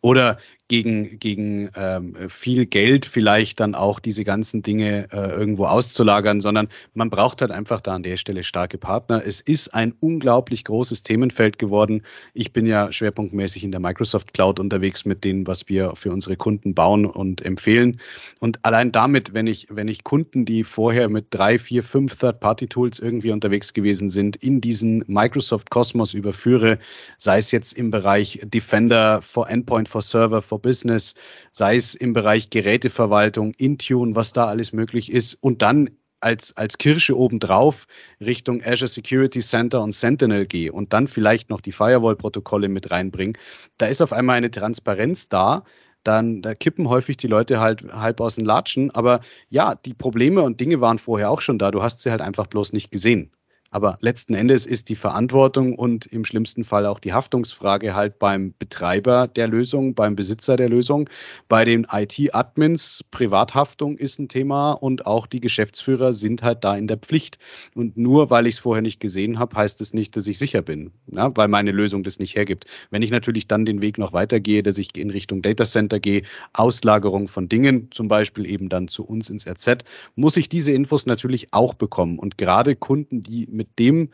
oder 0.02 0.38
gegen, 0.72 1.18
gegen 1.18 1.68
ähm, 1.76 2.16
viel 2.30 2.64
Geld 2.64 3.04
vielleicht 3.04 3.60
dann 3.60 3.74
auch 3.74 4.00
diese 4.00 4.24
ganzen 4.24 4.62
Dinge 4.62 5.06
äh, 5.12 5.30
irgendwo 5.30 5.66
auszulagern, 5.66 6.40
sondern 6.40 6.70
man 6.94 7.10
braucht 7.10 7.42
halt 7.42 7.50
einfach 7.50 7.82
da 7.82 7.92
an 7.92 8.02
der 8.02 8.16
Stelle 8.16 8.42
starke 8.42 8.78
Partner. 8.78 9.22
Es 9.22 9.42
ist 9.42 9.74
ein 9.74 9.92
unglaublich 10.00 10.64
großes 10.64 11.02
Themenfeld 11.02 11.58
geworden. 11.58 12.04
Ich 12.32 12.54
bin 12.54 12.64
ja 12.64 12.90
schwerpunktmäßig 12.90 13.64
in 13.64 13.70
der 13.70 13.80
Microsoft 13.80 14.32
Cloud 14.32 14.58
unterwegs 14.60 15.04
mit 15.04 15.24
dem, 15.24 15.46
was 15.46 15.68
wir 15.68 15.94
für 15.94 16.10
unsere 16.10 16.36
Kunden 16.36 16.72
bauen 16.72 17.04
und 17.04 17.44
empfehlen. 17.44 18.00
Und 18.40 18.64
allein 18.64 18.92
damit, 18.92 19.34
wenn 19.34 19.46
ich, 19.46 19.66
wenn 19.68 19.88
ich 19.88 20.04
Kunden, 20.04 20.46
die 20.46 20.64
vorher 20.64 21.10
mit 21.10 21.26
drei, 21.28 21.58
vier, 21.58 21.82
fünf 21.82 22.16
Third-Party-Tools 22.16 22.98
irgendwie 22.98 23.32
unterwegs 23.32 23.74
gewesen 23.74 24.08
sind, 24.08 24.36
in 24.36 24.62
diesen 24.62 25.04
Microsoft 25.06 25.68
Cosmos 25.68 26.14
überführe, 26.14 26.78
sei 27.18 27.36
es 27.36 27.50
jetzt 27.50 27.74
im 27.74 27.90
Bereich 27.90 28.40
Defender 28.42 29.20
for 29.20 29.50
Endpoint, 29.50 29.90
for 29.90 30.00
Server, 30.00 30.40
for 30.40 30.61
Business, 30.62 31.14
sei 31.50 31.76
es 31.76 31.94
im 31.94 32.12
Bereich 32.12 32.50
Geräteverwaltung, 32.50 33.52
Intune, 33.54 34.14
was 34.14 34.32
da 34.32 34.46
alles 34.46 34.72
möglich 34.72 35.12
ist 35.12 35.34
und 35.34 35.62
dann 35.62 35.90
als, 36.20 36.56
als 36.56 36.78
Kirsche 36.78 37.18
obendrauf 37.18 37.86
Richtung 38.20 38.62
Azure 38.64 38.88
Security 38.88 39.40
Center 39.40 39.82
und 39.82 39.94
Sentinel 39.94 40.46
gehe 40.46 40.72
und 40.72 40.92
dann 40.92 41.08
vielleicht 41.08 41.50
noch 41.50 41.60
die 41.60 41.72
Firewall-Protokolle 41.72 42.68
mit 42.68 42.90
reinbringe, 42.90 43.34
da 43.76 43.86
ist 43.86 44.00
auf 44.00 44.12
einmal 44.12 44.36
eine 44.36 44.50
Transparenz 44.50 45.28
da, 45.28 45.64
dann 46.04 46.42
da 46.42 46.54
kippen 46.54 46.88
häufig 46.88 47.16
die 47.16 47.26
Leute 47.26 47.60
halt 47.60 47.84
halb 47.92 48.20
aus 48.20 48.36
den 48.36 48.44
Latschen. 48.44 48.90
Aber 48.90 49.20
ja, 49.48 49.74
die 49.74 49.94
Probleme 49.94 50.42
und 50.42 50.60
Dinge 50.60 50.80
waren 50.80 50.98
vorher 50.98 51.30
auch 51.30 51.40
schon 51.40 51.58
da. 51.58 51.70
Du 51.70 51.82
hast 51.82 52.00
sie 52.00 52.10
halt 52.10 52.20
einfach 52.20 52.46
bloß 52.46 52.72
nicht 52.72 52.90
gesehen. 52.90 53.30
Aber 53.72 53.96
letzten 54.00 54.34
Endes 54.34 54.66
ist 54.66 54.90
die 54.90 54.96
Verantwortung 54.96 55.74
und 55.74 56.04
im 56.04 56.26
schlimmsten 56.26 56.62
Fall 56.62 56.84
auch 56.84 57.00
die 57.00 57.14
Haftungsfrage 57.14 57.94
halt 57.94 58.18
beim 58.18 58.52
Betreiber 58.58 59.26
der 59.26 59.48
Lösung, 59.48 59.94
beim 59.94 60.14
Besitzer 60.14 60.56
der 60.58 60.68
Lösung. 60.68 61.08
Bei 61.48 61.64
den 61.64 61.86
IT-Admins, 61.90 63.02
Privathaftung 63.10 63.96
ist 63.96 64.18
ein 64.18 64.28
Thema 64.28 64.72
und 64.72 65.06
auch 65.06 65.26
die 65.26 65.40
Geschäftsführer 65.40 66.12
sind 66.12 66.42
halt 66.42 66.64
da 66.64 66.76
in 66.76 66.86
der 66.86 66.98
Pflicht. 66.98 67.38
Und 67.74 67.96
nur 67.96 68.28
weil 68.28 68.46
ich 68.46 68.56
es 68.56 68.58
vorher 68.60 68.82
nicht 68.82 69.00
gesehen 69.00 69.38
habe, 69.38 69.56
heißt 69.56 69.80
es 69.80 69.94
nicht, 69.94 70.16
dass 70.16 70.26
ich 70.26 70.38
sicher 70.38 70.60
bin, 70.60 70.92
ja, 71.10 71.34
weil 71.34 71.48
meine 71.48 71.72
Lösung 71.72 72.02
das 72.02 72.18
nicht 72.18 72.36
hergibt. 72.36 72.66
Wenn 72.90 73.00
ich 73.00 73.10
natürlich 73.10 73.48
dann 73.48 73.64
den 73.64 73.80
Weg 73.80 73.96
noch 73.96 74.12
weitergehe, 74.12 74.62
dass 74.62 74.76
ich 74.76 74.94
in 74.98 75.08
Richtung 75.08 75.40
Data 75.40 75.64
Center 75.64 75.98
gehe, 75.98 76.24
Auslagerung 76.52 77.26
von 77.26 77.48
Dingen, 77.48 77.88
zum 77.90 78.08
Beispiel 78.08 78.44
eben 78.44 78.68
dann 78.68 78.88
zu 78.88 79.06
uns 79.06 79.30
ins 79.30 79.46
RZ, 79.46 79.84
muss 80.14 80.36
ich 80.36 80.50
diese 80.50 80.72
Infos 80.72 81.06
natürlich 81.06 81.54
auch 81.54 81.72
bekommen. 81.72 82.18
Und 82.18 82.36
gerade 82.36 82.76
Kunden, 82.76 83.22
die 83.22 83.46
mit 83.50 83.61
mit 83.62 83.78
dem 83.78 84.10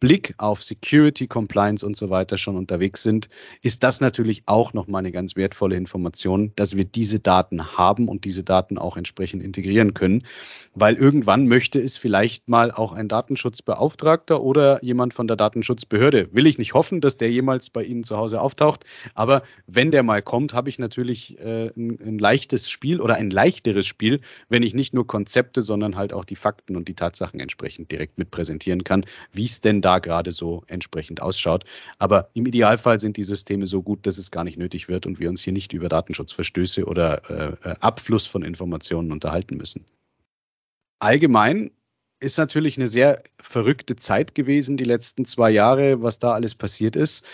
Blick 0.00 0.34
auf 0.38 0.62
Security, 0.62 1.26
Compliance 1.26 1.84
und 1.84 1.94
so 1.94 2.08
weiter 2.08 2.38
schon 2.38 2.56
unterwegs 2.56 3.02
sind, 3.02 3.28
ist 3.60 3.84
das 3.84 4.00
natürlich 4.00 4.42
auch 4.46 4.72
nochmal 4.72 5.00
eine 5.00 5.12
ganz 5.12 5.36
wertvolle 5.36 5.76
Information, 5.76 6.52
dass 6.56 6.74
wir 6.74 6.86
diese 6.86 7.20
Daten 7.20 7.76
haben 7.76 8.08
und 8.08 8.24
diese 8.24 8.42
Daten 8.42 8.78
auch 8.78 8.96
entsprechend 8.96 9.42
integrieren 9.42 9.92
können. 9.92 10.24
Weil 10.74 10.94
irgendwann 10.94 11.46
möchte 11.48 11.78
es 11.78 11.98
vielleicht 11.98 12.48
mal 12.48 12.70
auch 12.70 12.92
ein 12.92 13.08
Datenschutzbeauftragter 13.08 14.42
oder 14.42 14.82
jemand 14.82 15.12
von 15.12 15.28
der 15.28 15.36
Datenschutzbehörde. 15.36 16.30
Will 16.32 16.46
ich 16.46 16.56
nicht 16.56 16.72
hoffen, 16.72 17.02
dass 17.02 17.18
der 17.18 17.30
jemals 17.30 17.68
bei 17.68 17.84
Ihnen 17.84 18.02
zu 18.02 18.16
Hause 18.16 18.40
auftaucht. 18.40 18.84
Aber 19.14 19.42
wenn 19.66 19.90
der 19.90 20.02
mal 20.02 20.22
kommt, 20.22 20.54
habe 20.54 20.70
ich 20.70 20.78
natürlich 20.78 21.38
äh, 21.38 21.72
ein, 21.76 21.98
ein 22.00 22.18
leichtes 22.18 22.70
Spiel 22.70 23.02
oder 23.02 23.16
ein 23.16 23.30
leichteres 23.30 23.86
Spiel, 23.86 24.22
wenn 24.48 24.62
ich 24.62 24.72
nicht 24.72 24.94
nur 24.94 25.06
Konzepte, 25.06 25.60
sondern 25.60 25.96
halt 25.96 26.14
auch 26.14 26.24
die 26.24 26.36
Fakten 26.36 26.74
und 26.74 26.88
die 26.88 26.94
Tatsachen 26.94 27.38
entsprechend 27.38 27.90
direkt 27.90 28.16
mit 28.16 28.30
präsentieren 28.30 28.82
kann, 28.82 29.04
wie 29.32 29.44
es 29.44 29.60
denn 29.60 29.82
da 29.82 29.89
da 29.90 29.98
gerade 29.98 30.30
so 30.30 30.62
entsprechend 30.68 31.20
ausschaut. 31.20 31.64
Aber 31.98 32.30
im 32.34 32.46
Idealfall 32.46 33.00
sind 33.00 33.16
die 33.16 33.24
Systeme 33.24 33.66
so 33.66 33.82
gut, 33.82 34.06
dass 34.06 34.18
es 34.18 34.30
gar 34.30 34.44
nicht 34.44 34.58
nötig 34.58 34.88
wird 34.88 35.06
und 35.06 35.18
wir 35.18 35.28
uns 35.28 35.42
hier 35.42 35.52
nicht 35.52 35.72
über 35.72 35.88
Datenschutzverstöße 35.88 36.84
oder 36.84 37.30
äh, 37.30 37.68
äh 37.68 37.74
Abfluss 37.80 38.26
von 38.26 38.42
Informationen 38.42 39.10
unterhalten 39.10 39.56
müssen. 39.56 39.84
Allgemein 41.00 41.70
ist 42.20 42.38
natürlich 42.38 42.76
eine 42.76 42.86
sehr 42.86 43.22
verrückte 43.38 43.96
Zeit 43.96 44.34
gewesen, 44.34 44.76
die 44.76 44.84
letzten 44.84 45.24
zwei 45.24 45.50
Jahre, 45.50 46.02
was 46.02 46.18
da 46.18 46.32
alles 46.32 46.54
passiert 46.54 46.94
ist. 46.94 47.24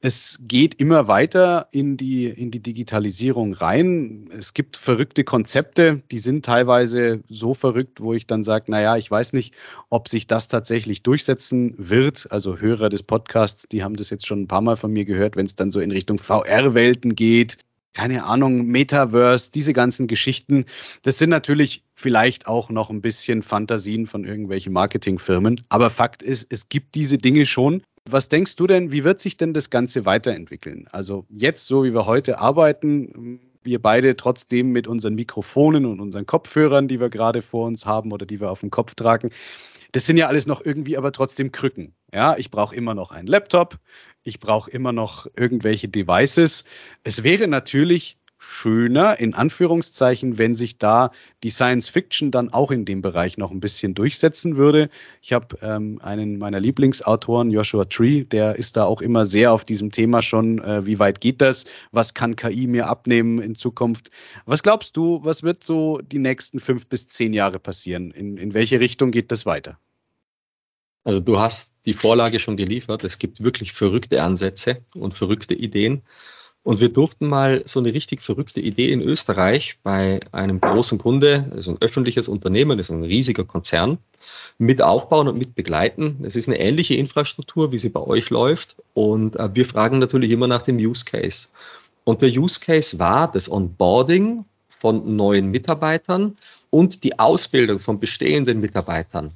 Es 0.00 0.40
geht 0.42 0.74
immer 0.74 1.08
weiter 1.08 1.68
in 1.72 1.96
die, 1.96 2.26
in 2.26 2.50
die 2.50 2.60
Digitalisierung 2.60 3.54
rein. 3.54 4.28
Es 4.30 4.54
gibt 4.54 4.76
verrückte 4.76 5.24
Konzepte, 5.24 6.02
die 6.10 6.18
sind 6.18 6.44
teilweise 6.44 7.24
so 7.28 7.54
verrückt, 7.54 8.00
wo 8.00 8.12
ich 8.12 8.26
dann 8.26 8.42
sage, 8.42 8.70
naja, 8.70 8.96
ich 8.96 9.10
weiß 9.10 9.32
nicht, 9.32 9.54
ob 9.88 10.08
sich 10.08 10.26
das 10.26 10.48
tatsächlich 10.48 11.02
durchsetzen 11.02 11.74
wird. 11.78 12.28
Also 12.30 12.58
Hörer 12.58 12.88
des 12.88 13.02
Podcasts, 13.02 13.68
die 13.68 13.82
haben 13.82 13.96
das 13.96 14.10
jetzt 14.10 14.26
schon 14.26 14.42
ein 14.42 14.48
paar 14.48 14.60
Mal 14.60 14.76
von 14.76 14.92
mir 14.92 15.06
gehört, 15.06 15.34
wenn 15.34 15.46
es 15.46 15.56
dann 15.56 15.72
so 15.72 15.80
in 15.80 15.90
Richtung 15.90 16.18
VR-Welten 16.18 17.16
geht, 17.16 17.58
keine 17.96 18.24
Ahnung, 18.24 18.66
Metaverse, 18.66 19.50
diese 19.50 19.72
ganzen 19.72 20.06
Geschichten, 20.06 20.66
das 21.00 21.16
sind 21.16 21.30
natürlich 21.30 21.82
vielleicht 21.94 22.46
auch 22.46 22.68
noch 22.68 22.90
ein 22.90 23.00
bisschen 23.00 23.42
Fantasien 23.42 24.06
von 24.06 24.24
irgendwelchen 24.24 24.74
Marketingfirmen. 24.74 25.62
Aber 25.70 25.88
Fakt 25.88 26.22
ist, 26.22 26.52
es 26.52 26.68
gibt 26.68 26.94
diese 26.94 27.16
Dinge 27.16 27.46
schon. 27.46 27.82
Was 28.04 28.28
denkst 28.28 28.54
du 28.56 28.66
denn, 28.66 28.92
wie 28.92 29.02
wird 29.02 29.22
sich 29.22 29.38
denn 29.38 29.54
das 29.54 29.70
Ganze 29.70 30.04
weiterentwickeln? 30.04 30.88
Also 30.92 31.24
jetzt, 31.30 31.66
so 31.66 31.84
wie 31.84 31.94
wir 31.94 32.04
heute 32.04 32.38
arbeiten, 32.38 33.40
wir 33.62 33.80
beide 33.80 34.14
trotzdem 34.14 34.72
mit 34.72 34.86
unseren 34.86 35.14
Mikrofonen 35.14 35.86
und 35.86 35.98
unseren 35.98 36.26
Kopfhörern, 36.26 36.88
die 36.88 37.00
wir 37.00 37.08
gerade 37.08 37.40
vor 37.40 37.66
uns 37.66 37.86
haben 37.86 38.12
oder 38.12 38.26
die 38.26 38.40
wir 38.42 38.50
auf 38.50 38.60
dem 38.60 38.70
Kopf 38.70 38.94
tragen, 38.94 39.30
das 39.96 40.04
sind 40.04 40.18
ja 40.18 40.26
alles 40.26 40.46
noch 40.46 40.62
irgendwie 40.62 40.98
aber 40.98 41.10
trotzdem 41.10 41.52
Krücken. 41.52 41.94
Ja, 42.12 42.36
ich 42.36 42.50
brauche 42.50 42.76
immer 42.76 42.94
noch 42.94 43.12
einen 43.12 43.26
Laptop, 43.26 43.78
ich 44.22 44.40
brauche 44.40 44.70
immer 44.70 44.92
noch 44.92 45.26
irgendwelche 45.34 45.88
Devices. 45.88 46.64
Es 47.02 47.22
wäre 47.22 47.48
natürlich 47.48 48.18
schöner, 48.36 49.18
in 49.18 49.32
Anführungszeichen, 49.32 50.36
wenn 50.36 50.54
sich 50.54 50.76
da 50.76 51.12
die 51.42 51.48
Science 51.48 51.88
Fiction 51.88 52.30
dann 52.30 52.52
auch 52.52 52.70
in 52.72 52.84
dem 52.84 53.00
Bereich 53.00 53.38
noch 53.38 53.50
ein 53.50 53.60
bisschen 53.60 53.94
durchsetzen 53.94 54.58
würde. 54.58 54.90
Ich 55.22 55.32
habe 55.32 55.56
ähm, 55.62 55.98
einen 56.02 56.36
meiner 56.36 56.60
Lieblingsautoren, 56.60 57.50
Joshua 57.50 57.86
Tree, 57.86 58.24
der 58.24 58.56
ist 58.56 58.76
da 58.76 58.84
auch 58.84 59.00
immer 59.00 59.24
sehr 59.24 59.50
auf 59.50 59.64
diesem 59.64 59.92
Thema 59.92 60.20
schon, 60.20 60.62
äh, 60.62 60.84
wie 60.84 60.98
weit 60.98 61.22
geht 61.22 61.40
das, 61.40 61.64
was 61.90 62.12
kann 62.12 62.36
KI 62.36 62.66
mir 62.66 62.88
abnehmen 62.88 63.38
in 63.38 63.54
Zukunft. 63.54 64.10
Was 64.44 64.62
glaubst 64.62 64.94
du, 64.98 65.24
was 65.24 65.42
wird 65.42 65.64
so 65.64 66.00
die 66.02 66.18
nächsten 66.18 66.60
fünf 66.60 66.86
bis 66.86 67.08
zehn 67.08 67.32
Jahre 67.32 67.58
passieren? 67.58 68.10
In, 68.10 68.36
in 68.36 68.52
welche 68.52 68.78
Richtung 68.78 69.10
geht 69.10 69.32
das 69.32 69.46
weiter? 69.46 69.78
Also 71.06 71.20
du 71.20 71.38
hast 71.38 71.72
die 71.86 71.92
Vorlage 71.92 72.40
schon 72.40 72.56
geliefert. 72.56 73.04
Es 73.04 73.20
gibt 73.20 73.40
wirklich 73.40 73.72
verrückte 73.72 74.24
Ansätze 74.24 74.78
und 74.96 75.14
verrückte 75.14 75.54
Ideen. 75.54 76.02
Und 76.64 76.80
wir 76.80 76.88
durften 76.88 77.28
mal 77.28 77.62
so 77.64 77.78
eine 77.78 77.94
richtig 77.94 78.22
verrückte 78.22 78.60
Idee 78.60 78.90
in 78.90 79.00
Österreich 79.00 79.78
bei 79.84 80.18
einem 80.32 80.60
großen 80.60 80.98
Kunde, 80.98 81.48
also 81.52 81.70
ein 81.70 81.76
öffentliches 81.80 82.26
Unternehmen, 82.26 82.80
ist 82.80 82.90
ein 82.90 83.04
riesiger 83.04 83.44
Konzern, 83.44 83.98
mit 84.58 84.82
aufbauen 84.82 85.28
und 85.28 85.38
mit 85.38 85.54
begleiten. 85.54 86.24
Es 86.24 86.34
ist 86.34 86.48
eine 86.48 86.58
ähnliche 86.58 86.96
Infrastruktur, 86.96 87.70
wie 87.70 87.78
sie 87.78 87.90
bei 87.90 88.00
euch 88.00 88.30
läuft. 88.30 88.74
Und 88.92 89.36
äh, 89.36 89.54
wir 89.54 89.64
fragen 89.64 90.00
natürlich 90.00 90.32
immer 90.32 90.48
nach 90.48 90.62
dem 90.62 90.76
Use 90.78 91.04
Case. 91.04 91.50
Und 92.02 92.20
der 92.20 92.30
Use 92.30 92.58
Case 92.58 92.98
war 92.98 93.30
das 93.30 93.48
Onboarding 93.48 94.44
von 94.68 95.14
neuen 95.14 95.52
Mitarbeitern 95.52 96.36
und 96.70 97.04
die 97.04 97.16
Ausbildung 97.16 97.78
von 97.78 98.00
bestehenden 98.00 98.58
Mitarbeitern 98.58 99.30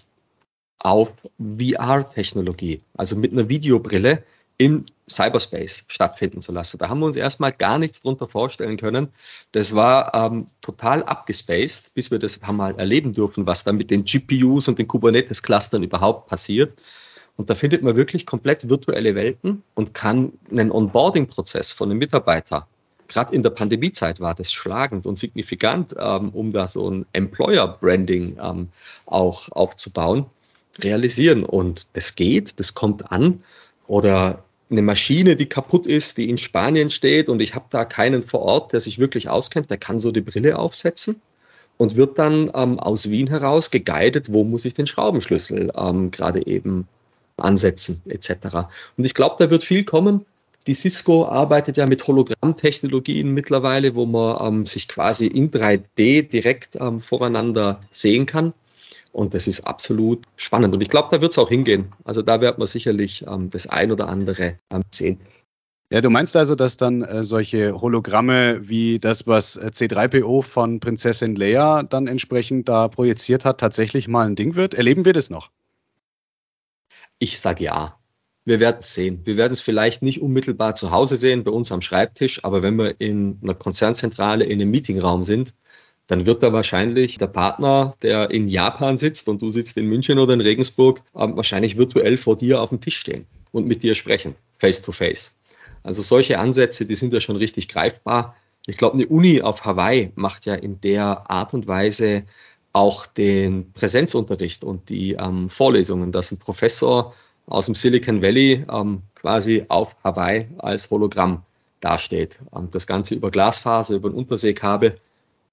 auf 0.81 1.13
VR-Technologie, 1.39 2.81
also 2.95 3.17
mit 3.17 3.33
einer 3.33 3.49
Videobrille 3.49 4.25
im 4.59 4.85
Cyberspace 5.09 5.85
stattfinden 5.89 6.41
zu 6.43 6.53
lassen. 6.53 6.79
Da 6.79 6.89
haben 6.89 7.01
wir 7.01 7.07
uns 7.07 7.17
erstmal 7.17 7.53
gar 7.53 7.79
nichts 7.79 8.03
drunter 8.03 8.29
vorstellen 8.29 8.77
können. 8.77 9.09
Das 9.53 9.75
war 9.75 10.15
ähm, 10.15 10.49
total 10.61 11.03
abgespaced, 11.03 11.95
bis 11.95 12.11
wir 12.11 12.19
das 12.19 12.41
haben 12.43 12.57
mal 12.57 12.79
erleben 12.79 13.15
dürfen, 13.15 13.47
was 13.47 13.65
da 13.65 13.73
mit 13.73 13.91
den 13.91 14.05
GPUs 14.05 14.69
und 14.69 14.79
den 14.79 14.87
Kubernetes-Clustern 14.87 15.83
überhaupt 15.83 16.29
passiert. 16.29 16.75
Und 17.37 17.49
da 17.49 17.55
findet 17.55 17.83
man 17.83 17.97
wirklich 17.97 18.27
komplett 18.27 18.69
virtuelle 18.69 19.15
Welten 19.15 19.63
und 19.75 19.95
kann 19.95 20.33
einen 20.51 20.71
Onboarding-Prozess 20.71 21.73
von 21.73 21.91
einem 21.91 21.99
Mitarbeiter, 21.99 22.69
gerade 23.09 23.35
in 23.35 23.43
der 23.43 23.51
Pandemiezeit 23.51 24.21
war 24.21 24.35
das 24.35 24.53
schlagend 24.53 25.05
und 25.05 25.19
signifikant, 25.19 25.95
ähm, 25.99 26.31
um 26.31 26.53
da 26.53 26.69
so 26.69 26.89
ein 26.89 27.07
Employer-Branding 27.13 28.39
ähm, 28.41 28.69
auch 29.07 29.51
aufzubauen 29.51 30.27
realisieren. 30.79 31.45
Und 31.45 31.87
das 31.95 32.15
geht, 32.15 32.61
das 32.61 32.75
kommt 32.75 33.11
an. 33.13 33.43
Oder 33.87 34.45
eine 34.71 34.83
Maschine, 34.83 35.37
die 35.37 35.47
kaputt 35.47 35.87
ist, 35.87 36.19
die 36.19 36.31
in 36.31 36.39
Spanien 36.39 36.91
steht 36.91 37.29
und 37.29 37.41
ich 37.41 37.55
habe 37.55 37.67
da 37.71 37.85
keinen 37.85 38.23
vor 38.23 38.43
Ort, 38.43 38.73
der 38.73 38.81
sich 38.81 38.99
wirklich 38.99 39.29
auskennt, 39.29 39.69
der 39.69 39.79
kann 39.79 39.99
so 39.99 40.13
die 40.13 40.21
Brille 40.21 40.59
aufsetzen 40.59 41.21
und 41.77 41.97
wird 41.97 42.19
dann 42.19 42.51
ähm, 42.55 42.79
aus 42.79 43.11
Wien 43.11 43.27
heraus 43.27 43.71
geguidet, 43.71 44.33
wo 44.33 44.45
muss 44.45 44.65
ich 44.65 44.75
den 44.75 44.87
Schraubenschlüssel 44.87 45.73
ähm, 45.77 46.11
gerade 46.11 46.47
eben 46.47 46.87
ansetzen 47.37 48.03
etc. 48.09 48.69
Und 48.97 49.05
ich 49.05 49.15
glaube, 49.15 49.37
da 49.39 49.51
wird 49.51 49.65
viel 49.65 49.85
kommen. 49.85 50.25
Die 50.67 50.75
Cisco 50.75 51.27
arbeitet 51.27 51.79
ja 51.79 51.87
mit 51.87 52.07
Hologrammtechnologien 52.07 53.33
mittlerweile, 53.33 53.95
wo 53.95 54.05
man 54.05 54.47
ähm, 54.47 54.67
sich 54.67 54.89
quasi 54.89 55.27
in 55.27 55.51
3D 55.51 56.29
direkt 56.29 56.77
ähm, 56.77 57.01
voreinander 57.01 57.81
sehen 57.91 58.27
kann. 58.27 58.53
Und 59.13 59.35
das 59.35 59.49
ist 59.49 59.67
absolut 59.67 60.23
spannend. 60.37 60.75
Und 60.75 60.81
ich 60.81 60.89
glaube, 60.89 61.09
da 61.11 61.21
wird 61.21 61.33
es 61.33 61.39
auch 61.39 61.49
hingehen. 61.49 61.93
Also 62.05 62.23
da 62.23 62.41
wird 62.41 62.59
man 62.59 62.67
sicherlich 62.67 63.25
ähm, 63.27 63.51
das 63.51 63.67
ein 63.67 63.91
oder 63.91 64.09
andere 64.09 64.57
ähm, 64.71 64.83
sehen. 64.93 65.21
Ja, 65.93 66.01
du 66.01 66.09
meinst 66.09 66.37
also, 66.37 66.55
dass 66.55 66.77
dann 66.77 67.03
äh, 67.03 67.25
solche 67.25 67.81
Hologramme 67.81 68.69
wie 68.69 69.01
das, 69.01 69.27
was 69.27 69.57
äh, 69.57 69.71
C3PO 69.75 70.43
von 70.43 70.79
Prinzessin 70.79 71.35
Leia 71.35 71.83
dann 71.83 72.07
entsprechend 72.07 72.69
da 72.69 72.87
projiziert 72.87 73.45
hat, 73.45 73.59
tatsächlich 73.59 74.07
mal 74.07 74.27
ein 74.27 74.37
Ding 74.37 74.55
wird? 74.55 74.75
Erleben 74.75 75.05
wir 75.05 75.13
das 75.13 75.31
noch? 75.31 75.51
Ich 77.19 77.41
sage 77.41 77.65
ja. 77.65 77.97
Wir 78.45 78.61
werden 78.61 78.79
es 78.81 78.95
sehen. 78.95 79.21
Wir 79.25 79.37
werden 79.37 79.53
es 79.53 79.61
vielleicht 79.61 80.03
nicht 80.03 80.23
unmittelbar 80.23 80.75
zu 80.77 80.93
Hause 80.93 81.17
sehen, 81.17 81.45
bei 81.45 81.51
uns 81.51 81.73
am 81.73 81.83
Schreibtisch, 81.83 82.45
aber 82.45 82.63
wenn 82.63 82.77
wir 82.77 83.01
in 83.01 83.39
einer 83.43 83.55
Konzernzentrale 83.55 84.45
in 84.45 84.61
einem 84.61 84.71
Meetingraum 84.71 85.25
sind, 85.25 85.55
dann 86.11 86.27
wird 86.27 86.43
da 86.43 86.53
wahrscheinlich 86.53 87.19
der 87.19 87.29
Partner, 87.29 87.95
der 88.03 88.33
in 88.33 88.49
Japan 88.49 88.97
sitzt 88.97 89.29
und 89.29 89.41
du 89.43 89.51
sitzt 89.51 89.77
in 89.79 89.87
München 89.87 90.19
oder 90.19 90.35
in 90.35 90.41
Regensburg, 90.41 91.03
ähm, 91.15 91.37
wahrscheinlich 91.37 91.79
virtuell 91.79 92.17
vor 92.17 92.37
dir 92.37 92.61
auf 92.61 92.71
dem 92.71 92.81
Tisch 92.81 92.97
stehen 92.97 93.27
und 93.53 93.69
mit 93.69 93.85
dir 93.85 93.95
sprechen, 93.95 94.35
face 94.59 94.83
to 94.83 94.91
face. 94.91 95.37
Also 95.85 96.03
solche 96.03 96.41
Ansätze, 96.41 96.85
die 96.85 96.97
sind 96.97 97.13
ja 97.13 97.21
schon 97.21 97.37
richtig 97.37 97.69
greifbar. 97.69 98.35
Ich 98.67 98.77
glaube, 98.77 98.95
eine 98.95 99.07
Uni 99.07 99.41
auf 99.41 99.65
Hawaii 99.65 100.11
macht 100.17 100.47
ja 100.47 100.55
in 100.55 100.81
der 100.81 101.31
Art 101.31 101.55
und 101.55 101.69
Weise 101.69 102.25
auch 102.73 103.07
den 103.07 103.73
Präsenzunterricht 103.73 104.65
und 104.65 104.89
die 104.89 105.13
ähm, 105.13 105.49
Vorlesungen, 105.49 106.11
dass 106.11 106.33
ein 106.33 106.39
Professor 106.39 107.15
aus 107.47 107.67
dem 107.67 107.77
Silicon 107.77 108.21
Valley 108.21 108.65
ähm, 108.69 109.03
quasi 109.15 109.65
auf 109.69 109.95
Hawaii 110.03 110.49
als 110.59 110.91
Hologramm 110.91 111.45
dasteht. 111.81 112.41
Ähm, 112.55 112.69
das 112.73 112.89
Ganze 112.89 113.15
über 113.15 113.31
Glasfaser, 113.31 113.95
über 113.95 114.09
ein 114.09 114.15
Unterseekabel 114.15 114.99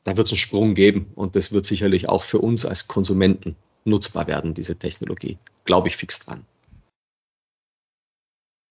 da 0.07 0.15
wird 0.15 0.27
es 0.27 0.31
einen 0.31 0.37
Sprung 0.37 0.73
geben 0.73 1.11
und 1.15 1.35
das 1.35 1.51
wird 1.51 1.65
sicherlich 1.65 2.07
auch 2.07 2.23
für 2.23 2.39
uns 2.39 2.65
als 2.65 2.87
Konsumenten 2.87 3.57
nutzbar 3.83 4.25
werden, 4.27 4.53
diese 4.53 4.77
Technologie. 4.77 5.37
Glaube 5.65 5.89
ich 5.89 5.97
fix 5.97 6.19
dran. 6.19 6.45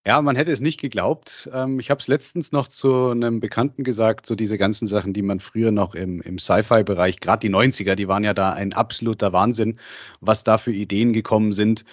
Ja, 0.06 0.22
man 0.22 0.34
hätte 0.34 0.50
es 0.50 0.62
nicht 0.62 0.80
geglaubt. 0.80 1.50
Ähm, 1.52 1.78
ich 1.78 1.90
habe 1.90 2.00
es 2.00 2.08
letztens 2.08 2.52
noch 2.52 2.68
zu 2.68 3.10
einem 3.10 3.40
Bekannten 3.40 3.84
gesagt, 3.84 4.24
so 4.24 4.34
diese 4.34 4.56
ganzen 4.56 4.86
Sachen, 4.86 5.12
die 5.12 5.20
man 5.20 5.40
früher 5.40 5.72
noch 5.72 5.94
im, 5.94 6.22
im 6.22 6.38
Sci-Fi-Bereich, 6.38 7.20
gerade 7.20 7.46
die 7.46 7.54
90er, 7.54 7.96
die 7.96 8.08
waren 8.08 8.24
ja 8.24 8.32
da 8.32 8.52
ein 8.52 8.72
absoluter 8.72 9.34
Wahnsinn, 9.34 9.78
was 10.20 10.42
da 10.42 10.56
für 10.56 10.72
Ideen 10.72 11.12
gekommen 11.12 11.52
sind. 11.52 11.84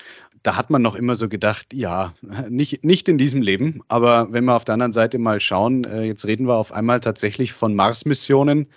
Da 0.42 0.56
hat 0.56 0.70
man 0.70 0.82
noch 0.82 0.96
immer 0.96 1.18
so 1.18 1.28
gedacht, 1.28 1.74
ja, 1.74 2.14
nicht, 2.48 2.86
nicht 2.86 3.10
in 3.10 3.18
diesem 3.18 3.42
Leben. 3.42 3.82
Aber 3.90 4.32
wenn 4.32 4.46
wir 4.46 4.56
auf 4.56 4.64
der 4.64 4.74
anderen 4.74 4.94
Seite 4.94 5.18
mal 5.18 5.42
schauen, 5.42 5.84
äh, 5.84 6.04
jetzt 6.04 6.26
reden 6.26 6.48
wir 6.48 6.56
auf 6.56 6.72
einmal 6.72 7.02
tatsächlich 7.02 7.52
von 7.52 7.76
Mars-Missionen. 7.76 8.68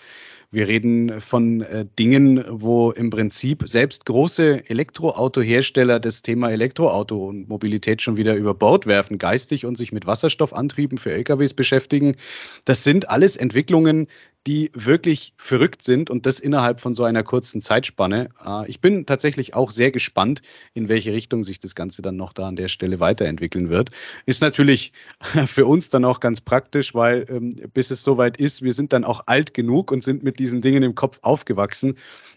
Wir 0.51 0.69
reden 0.69 1.21
von 1.21 1.61
äh, 1.63 1.87
Dingen, 1.99 2.45
wo 2.49 2.93
im 2.93 3.11
Prinzip 3.11 3.67
selbst 3.67 4.07
große 4.07 4.69
Elektroautohersteller 4.69 5.99
das 5.99 6.23
Thema 6.23 6.51
Elektroauto 6.51 7.27
und 7.27 7.49
Mobilität 7.49 8.01
schon 8.01 8.17
wieder 8.17 8.35
über 8.35 8.55
Bord 8.55 8.87
werfen, 8.87 9.19
geistig 9.19 9.67
und 9.67 9.77
sich 9.77 9.93
mit 9.93 10.07
Wasserstoffantrieben 10.07 10.99
für 10.99 11.13
LKWs 11.13 11.55
beschäftigen. 11.55 12.17
Das 12.65 12.85
sind 12.85 13.11
alles 13.11 13.37
Entwicklungen, 13.37 14.07
die 14.47 14.71
wirklich 14.75 15.35
verrückt 15.37 15.83
sind 15.83 16.09
und 16.09 16.25
das 16.25 16.39
innerhalb 16.39 16.81
von 16.81 16.95
so 16.95 17.03
einer 17.03 17.25
kurzen 17.25 17.61
Zeitspanne. 17.61 18.29
Äh, 18.45 18.69
ich 18.71 18.81
bin 18.81 19.05
tatsächlich 19.05 19.55
auch 19.55 19.73
sehr 19.73 19.91
gespannt, 19.91 20.43
in 20.73 20.89
welche 20.89 21.13
Richtung 21.13 21.43
sich 21.43 21.59
das 21.59 21.75
Ganze 21.75 22.01
dann 22.01 22.17
noch 22.17 22.33
da 22.33 22.47
an 22.47 22.57
der 22.57 22.69
Stelle 22.69 23.01
weiterentwickeln 23.01 23.71
wird. 23.71 23.91
Ist 24.25 24.43
natürlich 24.43 24.93
für 25.47 25.67
uns 25.67 25.91
dann 25.91 26.05
auch 26.05 26.21
ganz 26.21 26.41
praktisch, 26.41 26.95
weil 26.95 27.27
ähm, 27.29 27.51
bis 27.75 27.91
es 27.91 28.05
soweit 28.05 28.37
ist, 28.37 28.63
wir 28.63 28.73
sind 28.73 28.93
dann 28.93 29.05
auch 29.05 29.25
alt 29.27 29.53
genug 29.53 29.91
und 29.91 30.05
sind 30.05 30.23
mit 30.23 30.39
diesen 30.39 30.63
Dingen 30.63 30.85
im 30.85 30.95
Kopf 30.95 31.19
aufgewachsen 31.23 31.97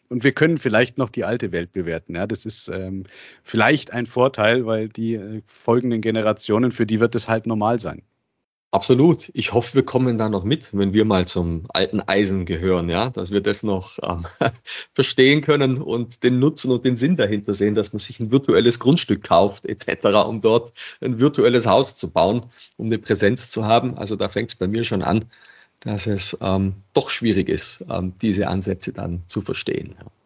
und 0.10 0.24
wir 0.24 0.32
können 0.32 0.58
vielleicht 0.58 0.98
noch 0.98 1.10
die 1.10 1.24
alte 1.24 1.52
Welt 1.52 1.72
bewerten. 1.72 2.16
Ja, 2.16 2.26
das 2.26 2.46
ist 2.46 2.68
ähm, 2.70 3.04
vielleicht 3.44 3.94
ein 3.94 4.08
Vorteil, 4.08 4.66
weil 4.66 4.90
die 4.90 5.14
äh, 5.14 5.42
folgenden 5.46 6.02
Generationen, 6.02 6.72
für 6.72 6.88
die 6.88 7.00
wird 7.00 7.14
es 7.14 7.28
halt 7.28 7.46
normal 7.46 7.80
sein. 7.80 8.02
Absolut. 8.72 9.32
Ich 9.34 9.52
hoffe, 9.54 9.74
wir 9.74 9.84
kommen 9.84 10.20
da 10.20 10.30
noch 10.30 10.44
mit, 10.44 10.70
wenn 10.74 10.94
wir 10.94 11.04
mal 11.04 11.28
zum 11.28 11.66
alten 11.70 12.02
Eisen 12.02 12.46
gehören, 12.46 12.88
ja, 12.88 13.10
dass 13.10 13.32
wir 13.32 13.42
das 13.42 13.64
noch 13.64 13.98
ähm, 14.04 14.28
verstehen 14.94 15.42
können 15.42 15.82
und 15.82 16.24
den 16.24 16.38
Nutzen 16.38 16.72
und 16.72 16.86
den 16.86 16.96
Sinn 16.96 17.18
dahinter 17.18 17.56
sehen, 17.56 17.74
dass 17.74 17.94
man 17.94 18.00
sich 18.00 18.20
ein 18.20 18.32
virtuelles 18.32 18.80
Grundstück 18.80 19.24
kauft, 19.24 19.66
etc., 19.66 20.06
um 20.28 20.42
dort 20.42 20.74
ein 21.02 21.20
virtuelles 21.20 21.66
Haus 21.66 21.96
zu 21.96 22.12
bauen, 22.12 22.46
um 22.78 22.86
eine 22.86 23.00
Präsenz 23.00 23.50
zu 23.50 23.66
haben. 23.66 23.98
Also 23.98 24.16
da 24.16 24.30
fängt 24.30 24.52
es 24.52 24.56
bei 24.56 24.68
mir 24.68 24.84
schon 24.84 25.02
an, 25.02 25.26
dass 25.80 26.06
es 26.06 26.38
ähm, 26.40 26.76
doch 26.94 27.10
schwierig 27.10 27.50
ist, 27.50 27.86
ähm, 27.90 28.14
diese 28.22 28.50
Ansätze 28.50 28.94
dann 28.94 29.24
zu 29.26 29.42
verstehen. 29.42 29.96
Ja. 30.00 30.19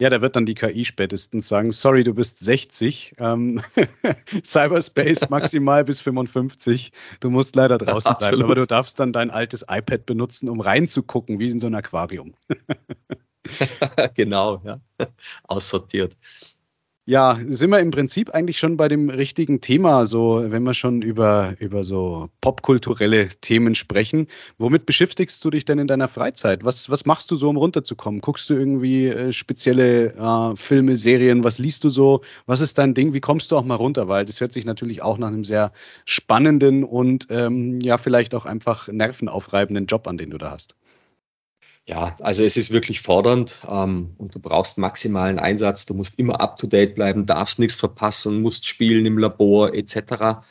Ja, 0.00 0.10
da 0.10 0.20
wird 0.20 0.36
dann 0.36 0.46
die 0.46 0.54
KI 0.54 0.84
spätestens 0.84 1.48
sagen, 1.48 1.72
sorry, 1.72 2.04
du 2.04 2.14
bist 2.14 2.38
60, 2.38 3.14
ähm, 3.18 3.60
Cyberspace 4.44 5.28
maximal 5.28 5.84
bis 5.84 6.00
55, 6.00 6.92
du 7.20 7.30
musst 7.30 7.56
leider 7.56 7.78
draußen 7.78 8.14
bleiben, 8.18 8.42
aber 8.42 8.54
du 8.54 8.66
darfst 8.66 9.00
dann 9.00 9.12
dein 9.12 9.30
altes 9.30 9.62
iPad 9.68 10.06
benutzen, 10.06 10.48
um 10.48 10.60
reinzugucken, 10.60 11.40
wie 11.40 11.50
in 11.50 11.58
so 11.58 11.66
ein 11.66 11.74
Aquarium. 11.74 12.34
genau, 14.14 14.60
ja, 14.64 14.80
aussortiert. 15.44 16.16
Ja, 17.08 17.38
sind 17.48 17.70
wir 17.70 17.80
im 17.80 17.90
Prinzip 17.90 18.34
eigentlich 18.34 18.58
schon 18.58 18.76
bei 18.76 18.86
dem 18.86 19.08
richtigen 19.08 19.62
Thema, 19.62 20.04
so 20.04 20.44
wenn 20.44 20.62
wir 20.64 20.74
schon 20.74 21.00
über, 21.00 21.54
über 21.58 21.82
so 21.82 22.28
popkulturelle 22.42 23.28
Themen 23.40 23.74
sprechen. 23.74 24.26
Womit 24.58 24.84
beschäftigst 24.84 25.42
du 25.42 25.48
dich 25.48 25.64
denn 25.64 25.78
in 25.78 25.86
deiner 25.86 26.08
Freizeit? 26.08 26.66
Was, 26.66 26.90
was 26.90 27.06
machst 27.06 27.30
du 27.30 27.36
so, 27.36 27.48
um 27.48 27.56
runterzukommen? 27.56 28.20
Guckst 28.20 28.50
du 28.50 28.54
irgendwie 28.54 29.06
äh, 29.06 29.32
spezielle 29.32 30.16
äh, 30.16 30.56
Filme, 30.56 30.96
Serien? 30.96 31.44
Was 31.44 31.58
liest 31.58 31.82
du 31.84 31.88
so? 31.88 32.20
Was 32.44 32.60
ist 32.60 32.76
dein 32.76 32.92
Ding? 32.92 33.14
Wie 33.14 33.20
kommst 33.20 33.52
du 33.52 33.56
auch 33.56 33.64
mal 33.64 33.76
runter? 33.76 34.08
Weil 34.08 34.26
das 34.26 34.42
hört 34.42 34.52
sich 34.52 34.66
natürlich 34.66 35.00
auch 35.00 35.16
nach 35.16 35.28
einem 35.28 35.44
sehr 35.44 35.72
spannenden 36.04 36.84
und 36.84 37.28
ähm, 37.30 37.80
ja, 37.80 37.96
vielleicht 37.96 38.34
auch 38.34 38.44
einfach 38.44 38.86
nervenaufreibenden 38.86 39.86
Job 39.86 40.08
an, 40.08 40.18
den 40.18 40.28
du 40.28 40.36
da 40.36 40.50
hast. 40.50 40.74
Ja, 41.88 42.14
also 42.20 42.44
es 42.44 42.58
ist 42.58 42.70
wirklich 42.70 43.00
fordernd 43.00 43.60
ähm, 43.66 44.10
und 44.18 44.34
du 44.34 44.40
brauchst 44.40 44.76
maximalen 44.76 45.38
Einsatz. 45.38 45.86
Du 45.86 45.94
musst 45.94 46.18
immer 46.18 46.38
up-to-date 46.38 46.94
bleiben, 46.94 47.24
darfst 47.24 47.58
nichts 47.58 47.76
verpassen, 47.76 48.42
musst 48.42 48.66
spielen 48.66 49.06
im 49.06 49.16
Labor 49.16 49.72
etc. 49.72 50.42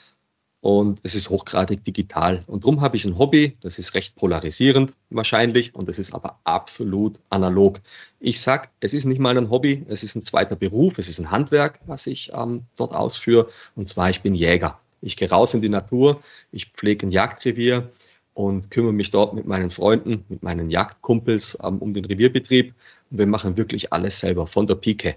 Und 0.62 1.00
es 1.04 1.14
ist 1.14 1.30
hochgradig 1.30 1.84
digital. 1.84 2.44
Und 2.48 2.64
darum 2.64 2.82
habe 2.82 2.98
ich 2.98 3.06
ein 3.06 3.20
Hobby, 3.20 3.56
das 3.62 3.78
ist 3.78 3.94
recht 3.94 4.16
polarisierend 4.16 4.96
wahrscheinlich 5.12 5.76
und 5.76 5.88
es 5.90 6.00
ist 6.00 6.16
aber 6.16 6.40
absolut 6.44 7.20
analog. 7.30 7.82
Ich 8.20 8.42
sage, 8.42 8.70
es 8.80 8.96
ist 8.96 9.06
nicht 9.06 9.20
mal 9.20 9.38
ein 9.38 9.52
Hobby, 9.52 9.86
es 9.90 10.02
ist 10.02 10.16
ein 10.16 10.26
zweiter 10.26 10.56
Beruf, 10.56 10.98
es 10.98 11.08
ist 11.08 11.20
ein 11.20 11.30
Handwerk, 11.30 11.82
was 11.86 12.08
ich 12.08 12.32
ähm, 12.34 12.64
dort 12.76 12.96
ausführe. 12.96 13.48
Und 13.76 13.88
zwar, 13.88 14.10
ich 14.10 14.24
bin 14.24 14.34
Jäger. 14.34 14.80
Ich 15.02 15.16
gehe 15.16 15.30
raus 15.30 15.54
in 15.54 15.62
die 15.62 15.70
Natur, 15.70 16.20
ich 16.52 16.72
pflege 16.72 17.06
ein 17.06 17.12
Jagdrevier, 17.12 17.92
und 18.38 18.70
kümmere 18.70 18.94
mich 18.94 19.10
dort 19.10 19.34
mit 19.34 19.48
meinen 19.48 19.72
Freunden, 19.72 20.24
mit 20.30 20.44
meinen 20.44 20.70
Jagdkumpels 20.70 21.58
ähm, 21.64 21.80
um 21.80 21.94
den 21.94 22.06
Revierbetrieb. 22.06 22.76
Und 23.10 23.18
wir 23.18 23.26
machen 23.26 23.58
wirklich 23.58 23.92
alles 23.92 24.20
selber 24.20 24.46
von 24.46 24.68
der 24.68 24.76
Pike. 24.76 25.16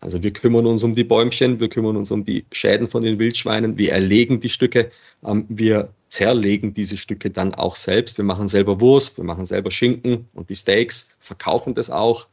Also 0.00 0.24
wir 0.24 0.32
kümmern 0.32 0.66
uns 0.66 0.82
um 0.82 0.96
die 0.96 1.04
Bäumchen, 1.04 1.60
wir 1.60 1.68
kümmern 1.68 1.96
uns 1.96 2.10
um 2.10 2.24
die 2.24 2.44
Schäden 2.50 2.88
von 2.88 3.04
den 3.04 3.20
Wildschweinen, 3.20 3.78
wir 3.78 3.92
erlegen 3.92 4.40
die 4.40 4.48
Stücke, 4.48 4.90
ähm, 5.24 5.46
wir 5.48 5.90
zerlegen 6.08 6.74
diese 6.74 6.96
Stücke 6.96 7.30
dann 7.30 7.54
auch 7.54 7.76
selbst. 7.76 8.18
Wir 8.18 8.24
machen 8.24 8.48
selber 8.48 8.80
Wurst, 8.80 9.16
wir 9.18 9.24
machen 9.24 9.46
selber 9.46 9.70
Schinken 9.70 10.28
und 10.34 10.50
die 10.50 10.56
Steaks, 10.56 11.16
verkaufen 11.20 11.72
das 11.72 11.88
auch 11.88 12.26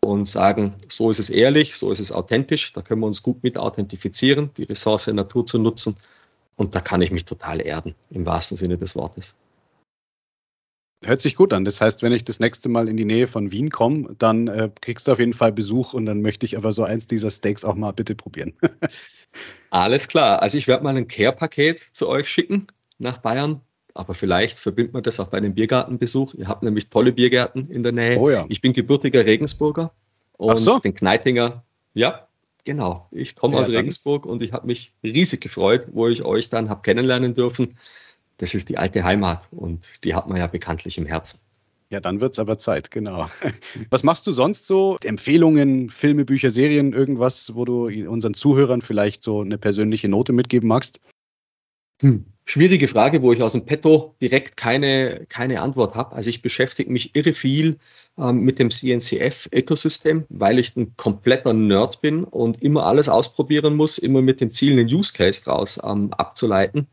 und 0.00 0.26
sagen, 0.26 0.76
so 0.88 1.10
ist 1.10 1.18
es 1.18 1.28
ehrlich, 1.28 1.76
so 1.76 1.90
ist 1.92 2.00
es 2.00 2.10
authentisch, 2.10 2.72
da 2.72 2.80
können 2.80 3.00
wir 3.00 3.06
uns 3.06 3.22
gut 3.22 3.42
mit 3.42 3.58
authentifizieren, 3.58 4.48
die 4.56 4.64
Ressource 4.64 5.08
Natur 5.08 5.44
zu 5.44 5.58
nutzen. 5.58 5.96
Und 6.56 6.74
da 6.74 6.80
kann 6.80 7.02
ich 7.02 7.10
mich 7.10 7.26
total 7.26 7.60
erden, 7.60 7.94
im 8.10 8.24
wahrsten 8.24 8.56
Sinne 8.56 8.78
des 8.78 8.96
Wortes. 8.96 9.36
Hört 11.04 11.20
sich 11.20 11.36
gut 11.36 11.52
an. 11.52 11.64
Das 11.64 11.80
heißt, 11.80 12.02
wenn 12.02 12.12
ich 12.12 12.24
das 12.24 12.40
nächste 12.40 12.68
Mal 12.68 12.88
in 12.88 12.96
die 12.96 13.04
Nähe 13.04 13.26
von 13.26 13.52
Wien 13.52 13.70
komme, 13.70 14.14
dann 14.18 14.48
äh, 14.48 14.70
kriegst 14.80 15.06
du 15.06 15.12
auf 15.12 15.18
jeden 15.18 15.34
Fall 15.34 15.52
Besuch 15.52 15.92
und 15.92 16.06
dann 16.06 16.22
möchte 16.22 16.46
ich 16.46 16.56
aber 16.56 16.72
so 16.72 16.82
eins 16.82 17.06
dieser 17.06 17.30
Steaks 17.30 17.64
auch 17.64 17.74
mal 17.74 17.92
bitte 17.92 18.14
probieren. 18.14 18.54
Alles 19.70 20.08
klar. 20.08 20.42
Also 20.42 20.56
ich 20.56 20.66
werde 20.66 20.82
mal 20.82 20.96
ein 20.96 21.08
Care-Paket 21.08 21.78
zu 21.78 22.08
euch 22.08 22.28
schicken 22.28 22.68
nach 22.98 23.18
Bayern. 23.18 23.60
Aber 23.92 24.14
vielleicht 24.14 24.58
verbindet 24.58 24.92
man 24.92 25.02
das 25.02 25.20
auch 25.20 25.28
bei 25.28 25.38
einem 25.38 25.54
Biergartenbesuch. 25.54 26.34
Ihr 26.34 26.48
habt 26.48 26.62
nämlich 26.62 26.88
tolle 26.88 27.12
Biergärten 27.12 27.70
in 27.70 27.82
der 27.82 27.92
Nähe. 27.92 28.18
Oh 28.18 28.28
ja. 28.28 28.44
Ich 28.48 28.60
bin 28.60 28.72
gebürtiger 28.72 29.24
Regensburger 29.24 29.92
und 30.36 30.56
so. 30.56 30.80
den 30.80 30.94
Kneitinger, 30.94 31.62
ja, 31.92 32.26
genau. 32.64 33.08
Ich 33.12 33.36
komme 33.36 33.54
ja, 33.54 33.60
aus 33.60 33.70
Regensburg 33.70 34.26
und 34.26 34.42
ich 34.42 34.52
habe 34.52 34.66
mich 34.66 34.94
riesig 35.04 35.40
gefreut, 35.40 35.86
wo 35.92 36.08
ich 36.08 36.24
euch 36.24 36.48
dann 36.48 36.70
habe 36.70 36.82
kennenlernen 36.82 37.34
dürfen 37.34 37.74
das 38.38 38.54
ist 38.54 38.68
die 38.68 38.78
alte 38.78 39.04
Heimat 39.04 39.48
und 39.50 40.04
die 40.04 40.14
hat 40.14 40.28
man 40.28 40.38
ja 40.38 40.46
bekanntlich 40.46 40.98
im 40.98 41.06
Herzen. 41.06 41.40
Ja, 41.90 42.00
dann 42.00 42.20
wird 42.20 42.32
es 42.32 42.38
aber 42.38 42.58
Zeit, 42.58 42.90
genau. 42.90 43.30
Was 43.90 44.02
machst 44.02 44.26
du 44.26 44.32
sonst 44.32 44.66
so? 44.66 44.96
Empfehlungen, 45.04 45.90
Filme, 45.90 46.24
Bücher, 46.24 46.50
Serien, 46.50 46.92
irgendwas, 46.92 47.54
wo 47.54 47.64
du 47.64 47.86
unseren 48.08 48.34
Zuhörern 48.34 48.82
vielleicht 48.82 49.22
so 49.22 49.42
eine 49.42 49.58
persönliche 49.58 50.08
Note 50.08 50.32
mitgeben 50.32 50.68
magst? 50.68 50.98
Hm. 52.00 52.26
Schwierige 52.46 52.88
Frage, 52.88 53.22
wo 53.22 53.32
ich 53.32 53.42
aus 53.42 53.52
dem 53.52 53.64
Petto 53.64 54.16
direkt 54.20 54.58
keine, 54.58 55.24
keine 55.30 55.62
Antwort 55.62 55.94
habe. 55.94 56.14
Also 56.14 56.28
ich 56.28 56.42
beschäftige 56.42 56.90
mich 56.90 57.14
irre 57.14 57.32
viel 57.32 57.78
ähm, 58.18 58.40
mit 58.40 58.58
dem 58.58 58.70
CNCF-Ökosystem, 58.70 60.24
weil 60.28 60.58
ich 60.58 60.76
ein 60.76 60.94
kompletter 60.96 61.54
Nerd 61.54 62.02
bin 62.02 62.24
und 62.24 62.60
immer 62.60 62.84
alles 62.84 63.08
ausprobieren 63.08 63.76
muss, 63.76 63.96
immer 63.96 64.20
mit 64.20 64.42
dem 64.42 64.50
Ziel, 64.50 64.72
einen 64.72 64.92
Use 64.92 65.14
Case 65.14 65.42
draus 65.42 65.80
ähm, 65.82 66.12
abzuleiten. 66.12 66.86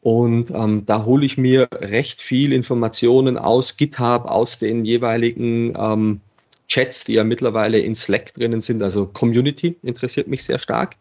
Und 0.00 0.50
ähm, 0.50 0.86
da 0.86 1.04
hole 1.04 1.26
ich 1.26 1.38
mir 1.38 1.68
recht 1.72 2.20
viel 2.20 2.52
Informationen 2.52 3.36
aus 3.36 3.76
GitHub, 3.76 4.26
aus 4.26 4.58
den 4.58 4.84
jeweiligen 4.84 5.74
ähm, 5.76 6.20
Chats, 6.68 7.04
die 7.04 7.14
ja 7.14 7.24
mittlerweile 7.24 7.78
in 7.78 7.96
Slack 7.96 8.34
drinnen 8.34 8.60
sind. 8.60 8.82
Also 8.82 9.06
Community 9.06 9.76
interessiert 9.82 10.28
mich 10.28 10.44
sehr 10.44 10.58
stark. 10.58 10.96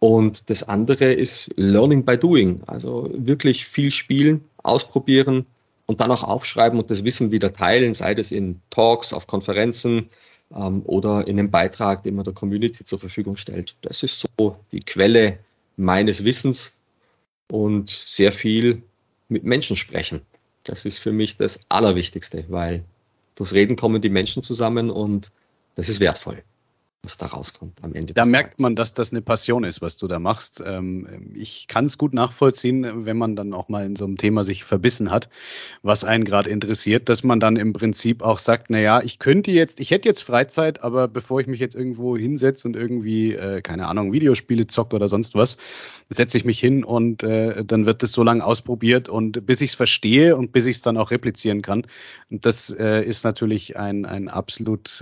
Und 0.00 0.50
das 0.50 0.62
andere 0.62 1.12
ist 1.12 1.50
Learning 1.56 2.04
by 2.04 2.18
Doing. 2.18 2.62
Also 2.66 3.10
wirklich 3.12 3.66
viel 3.66 3.90
spielen, 3.90 4.44
ausprobieren 4.62 5.46
und 5.86 6.00
dann 6.00 6.10
auch 6.10 6.22
aufschreiben 6.22 6.78
und 6.78 6.90
das 6.90 7.04
Wissen 7.04 7.32
wieder 7.32 7.52
teilen, 7.52 7.94
sei 7.94 8.14
das 8.14 8.32
in 8.32 8.60
Talks, 8.70 9.12
auf 9.12 9.26
Konferenzen 9.26 10.08
ähm, 10.54 10.82
oder 10.84 11.26
in 11.26 11.38
einem 11.38 11.50
Beitrag, 11.50 12.02
den 12.02 12.14
man 12.16 12.24
der 12.24 12.34
Community 12.34 12.84
zur 12.84 12.98
Verfügung 12.98 13.36
stellt. 13.36 13.76
Das 13.82 14.02
ist 14.02 14.26
so 14.38 14.56
die 14.72 14.80
Quelle 14.80 15.38
meines 15.76 16.24
Wissens 16.24 16.79
und 17.50 17.90
sehr 17.90 18.32
viel 18.32 18.82
mit 19.28 19.44
Menschen 19.44 19.76
sprechen. 19.76 20.22
Das 20.64 20.84
ist 20.84 20.98
für 20.98 21.12
mich 21.12 21.36
das 21.36 21.60
Allerwichtigste, 21.68 22.44
weil 22.48 22.84
durchs 23.34 23.54
Reden 23.54 23.76
kommen 23.76 24.02
die 24.02 24.10
Menschen 24.10 24.42
zusammen 24.42 24.90
und 24.90 25.30
das 25.74 25.88
ist 25.88 26.00
wertvoll 26.00 26.42
was 27.02 27.16
da 27.16 27.26
rauskommt 27.26 27.82
am 27.82 27.94
Ende. 27.94 28.12
Da 28.12 28.26
merkt 28.26 28.52
Tages. 28.52 28.62
man, 28.62 28.76
dass 28.76 28.92
das 28.92 29.10
eine 29.10 29.22
Passion 29.22 29.64
ist, 29.64 29.80
was 29.80 29.96
du 29.96 30.06
da 30.06 30.18
machst. 30.18 30.62
Ähm, 30.64 31.32
ich 31.34 31.66
kann 31.66 31.86
es 31.86 31.96
gut 31.96 32.12
nachvollziehen, 32.12 33.06
wenn 33.06 33.16
man 33.16 33.36
dann 33.36 33.54
auch 33.54 33.70
mal 33.70 33.86
in 33.86 33.96
so 33.96 34.04
einem 34.04 34.18
Thema 34.18 34.44
sich 34.44 34.64
verbissen 34.64 35.10
hat, 35.10 35.30
was 35.82 36.04
einen 36.04 36.24
gerade 36.24 36.50
interessiert, 36.50 37.08
dass 37.08 37.24
man 37.24 37.40
dann 37.40 37.56
im 37.56 37.72
Prinzip 37.72 38.22
auch 38.22 38.38
sagt, 38.38 38.68
naja, 38.68 39.00
ich 39.02 39.18
könnte 39.18 39.50
jetzt, 39.50 39.80
ich 39.80 39.90
hätte 39.90 40.08
jetzt 40.08 40.22
Freizeit, 40.22 40.82
aber 40.82 41.08
bevor 41.08 41.40
ich 41.40 41.46
mich 41.46 41.58
jetzt 41.58 41.74
irgendwo 41.74 42.18
hinsetze 42.18 42.68
und 42.68 42.76
irgendwie, 42.76 43.32
äh, 43.32 43.62
keine 43.62 43.88
Ahnung, 43.88 44.12
Videospiele 44.12 44.66
zocke 44.66 44.96
oder 44.96 45.08
sonst 45.08 45.34
was, 45.34 45.56
setze 46.10 46.36
ich 46.36 46.44
mich 46.44 46.60
hin 46.60 46.84
und 46.84 47.22
äh, 47.22 47.64
dann 47.64 47.86
wird 47.86 48.02
das 48.02 48.12
so 48.12 48.22
lange 48.22 48.44
ausprobiert 48.44 49.08
und 49.08 49.46
bis 49.46 49.62
ich 49.62 49.70
es 49.70 49.76
verstehe 49.76 50.36
und 50.36 50.52
bis 50.52 50.66
ich 50.66 50.76
es 50.76 50.82
dann 50.82 50.98
auch 50.98 51.12
replizieren 51.12 51.62
kann. 51.62 51.86
Und 52.30 52.44
das 52.44 52.68
äh, 52.68 53.02
ist 53.02 53.24
natürlich 53.24 53.78
ein, 53.78 54.04
ein 54.04 54.28
absolutes 54.28 55.00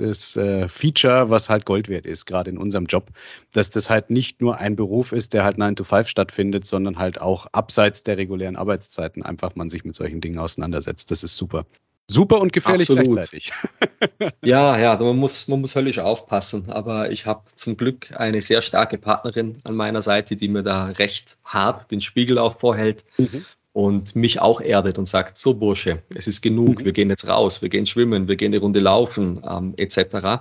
Feature, 0.68 1.30
was 1.30 1.50
halt 1.50 1.64
Gold 1.64 1.87
wert 1.88 2.06
ist, 2.06 2.26
gerade 2.26 2.50
in 2.50 2.58
unserem 2.58 2.86
Job, 2.86 3.10
dass 3.52 3.70
das 3.70 3.90
halt 3.90 4.10
nicht 4.10 4.40
nur 4.40 4.58
ein 4.58 4.76
Beruf 4.76 5.12
ist, 5.12 5.32
der 5.32 5.44
halt 5.44 5.58
9 5.58 5.76
to 5.76 5.84
5 5.84 6.08
stattfindet, 6.08 6.66
sondern 6.66 6.98
halt 6.98 7.20
auch 7.20 7.46
abseits 7.52 8.02
der 8.02 8.16
regulären 8.16 8.56
Arbeitszeiten 8.56 9.22
einfach 9.22 9.54
man 9.54 9.70
sich 9.70 9.84
mit 9.84 9.94
solchen 9.94 10.20
Dingen 10.20 10.38
auseinandersetzt. 10.38 11.10
Das 11.10 11.22
ist 11.22 11.36
super. 11.36 11.66
Super 12.10 12.40
und 12.40 12.54
gefährlich 12.54 12.88
Absolut. 12.88 13.12
gleichzeitig. 13.12 13.52
ja, 14.42 14.78
ja, 14.78 14.96
man 14.96 15.16
muss, 15.16 15.46
man 15.46 15.60
muss 15.60 15.76
höllisch 15.76 15.98
aufpassen. 15.98 16.70
Aber 16.70 17.10
ich 17.10 17.26
habe 17.26 17.42
zum 17.54 17.76
Glück 17.76 18.18
eine 18.18 18.40
sehr 18.40 18.62
starke 18.62 18.96
Partnerin 18.96 19.58
an 19.64 19.76
meiner 19.76 20.00
Seite, 20.00 20.36
die 20.36 20.48
mir 20.48 20.62
da 20.62 20.86
recht 20.86 21.36
hart 21.44 21.90
den 21.90 22.00
Spiegel 22.00 22.38
auch 22.38 22.58
vorhält. 22.58 23.04
Mhm 23.18 23.44
und 23.74 24.16
mich 24.16 24.40
auch 24.40 24.60
erdet 24.60 24.98
und 24.98 25.06
sagt, 25.06 25.36
so 25.38 25.54
Bursche, 25.54 26.02
es 26.12 26.26
ist 26.26 26.40
genug, 26.40 26.80
mhm. 26.80 26.84
wir 26.86 26.92
gehen 26.92 27.10
jetzt 27.10 27.28
raus, 27.28 27.62
wir 27.62 27.68
gehen 27.68 27.86
schwimmen, 27.86 28.26
wir 28.26 28.34
gehen 28.34 28.52
eine 28.52 28.60
Runde 28.60 28.80
laufen, 28.80 29.40
ähm, 29.48 29.74
etc 29.76 30.40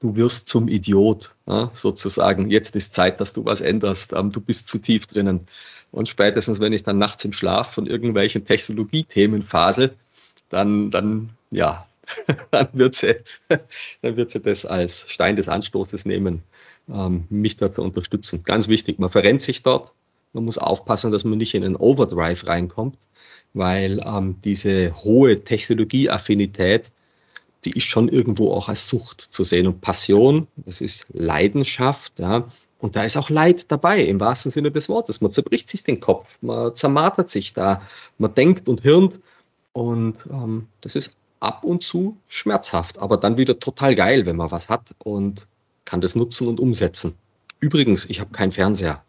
du 0.00 0.16
wirst 0.16 0.48
zum 0.48 0.68
Idiot, 0.68 1.34
ja, 1.46 1.70
sozusagen. 1.72 2.50
Jetzt 2.50 2.76
ist 2.76 2.94
Zeit, 2.94 3.20
dass 3.20 3.32
du 3.32 3.44
was 3.44 3.60
änderst. 3.60 4.12
Ähm, 4.12 4.30
du 4.30 4.40
bist 4.40 4.68
zu 4.68 4.78
tief 4.78 5.06
drinnen. 5.06 5.46
Und 5.90 6.08
spätestens, 6.08 6.60
wenn 6.60 6.72
ich 6.72 6.82
dann 6.82 6.98
nachts 6.98 7.24
im 7.24 7.32
Schlaf 7.32 7.72
von 7.72 7.86
irgendwelchen 7.86 8.44
Technologiethemen 8.44 9.42
fasel, 9.42 9.94
dann, 10.48 10.90
dann, 10.90 11.30
ja, 11.50 11.86
dann 12.50 12.68
wird 12.72 12.94
sie, 12.94 13.16
dann 14.02 14.16
wird 14.16 14.30
sie 14.30 14.40
das 14.40 14.66
als 14.66 15.06
Stein 15.08 15.36
des 15.36 15.48
Anstoßes 15.48 16.04
nehmen, 16.04 16.42
ähm, 16.88 17.24
mich 17.30 17.56
da 17.56 17.72
zu 17.72 17.82
unterstützen. 17.82 18.42
Ganz 18.44 18.68
wichtig, 18.68 18.98
man 18.98 19.10
verrennt 19.10 19.42
sich 19.42 19.62
dort. 19.62 19.92
Man 20.32 20.44
muss 20.44 20.58
aufpassen, 20.58 21.12
dass 21.12 21.24
man 21.24 21.38
nicht 21.38 21.54
in 21.54 21.64
einen 21.64 21.76
Overdrive 21.76 22.46
reinkommt, 22.46 22.98
weil 23.54 24.00
ähm, 24.04 24.36
diese 24.44 24.94
hohe 24.94 25.42
Technologieaffinität 25.44 26.92
die 27.66 27.76
ist 27.76 27.84
schon 27.84 28.08
irgendwo 28.08 28.52
auch 28.52 28.68
als 28.68 28.88
Sucht 28.88 29.20
zu 29.20 29.42
sehen. 29.42 29.66
Und 29.66 29.80
Passion, 29.80 30.46
das 30.56 30.80
ist 30.80 31.06
Leidenschaft, 31.12 32.20
ja. 32.20 32.48
Und 32.78 32.94
da 32.94 33.04
ist 33.04 33.16
auch 33.16 33.30
Leid 33.30 33.72
dabei, 33.72 34.02
im 34.02 34.20
wahrsten 34.20 34.50
Sinne 34.50 34.70
des 34.70 34.88
Wortes. 34.88 35.20
Man 35.20 35.32
zerbricht 35.32 35.68
sich 35.68 35.82
den 35.82 35.98
Kopf, 35.98 36.38
man 36.42 36.74
zermartert 36.76 37.28
sich 37.28 37.52
da, 37.52 37.82
man 38.18 38.34
denkt 38.34 38.68
und 38.68 38.82
hirnt. 38.82 39.18
Und 39.72 40.26
ähm, 40.30 40.68
das 40.82 40.94
ist 40.94 41.16
ab 41.40 41.64
und 41.64 41.82
zu 41.82 42.16
schmerzhaft, 42.28 42.98
aber 42.98 43.16
dann 43.16 43.38
wieder 43.38 43.58
total 43.58 43.94
geil, 43.94 44.26
wenn 44.26 44.36
man 44.36 44.50
was 44.50 44.68
hat 44.68 44.94
und 45.02 45.46
kann 45.84 46.00
das 46.00 46.14
nutzen 46.14 46.48
und 46.48 46.60
umsetzen. 46.60 47.14
Übrigens, 47.60 48.04
ich 48.06 48.20
habe 48.20 48.30
keinen 48.30 48.52
Fernseher. 48.52 49.02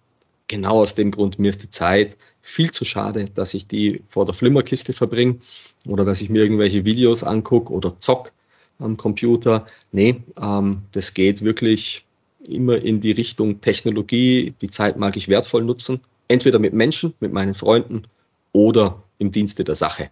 Genau 0.47 0.81
aus 0.81 0.95
dem 0.95 1.11
Grund, 1.11 1.39
mir 1.39 1.49
ist 1.49 1.63
die 1.63 1.69
Zeit 1.69 2.17
viel 2.41 2.71
zu 2.71 2.85
schade, 2.85 3.25
dass 3.25 3.53
ich 3.53 3.67
die 3.67 4.01
vor 4.07 4.25
der 4.25 4.33
Flimmerkiste 4.33 4.93
verbringe 4.93 5.39
oder 5.85 6.05
dass 6.05 6.21
ich 6.21 6.29
mir 6.29 6.41
irgendwelche 6.41 6.85
Videos 6.85 7.23
angucke 7.23 7.73
oder 7.73 7.99
zock 7.99 8.31
am 8.79 8.97
Computer. 8.97 9.65
Nee, 9.91 10.21
ähm, 10.41 10.83
das 10.91 11.13
geht 11.13 11.41
wirklich 11.41 12.05
immer 12.47 12.77
in 12.77 12.99
die 12.99 13.11
Richtung 13.11 13.61
Technologie. 13.61 14.53
Die 14.61 14.69
Zeit 14.69 14.97
mag 14.97 15.17
ich 15.17 15.27
wertvoll 15.27 15.63
nutzen. 15.63 15.99
Entweder 16.27 16.59
mit 16.59 16.73
Menschen, 16.73 17.13
mit 17.19 17.33
meinen 17.33 17.55
Freunden 17.55 18.03
oder 18.51 19.03
im 19.17 19.31
Dienste 19.31 19.63
der 19.63 19.75
Sache. 19.75 20.09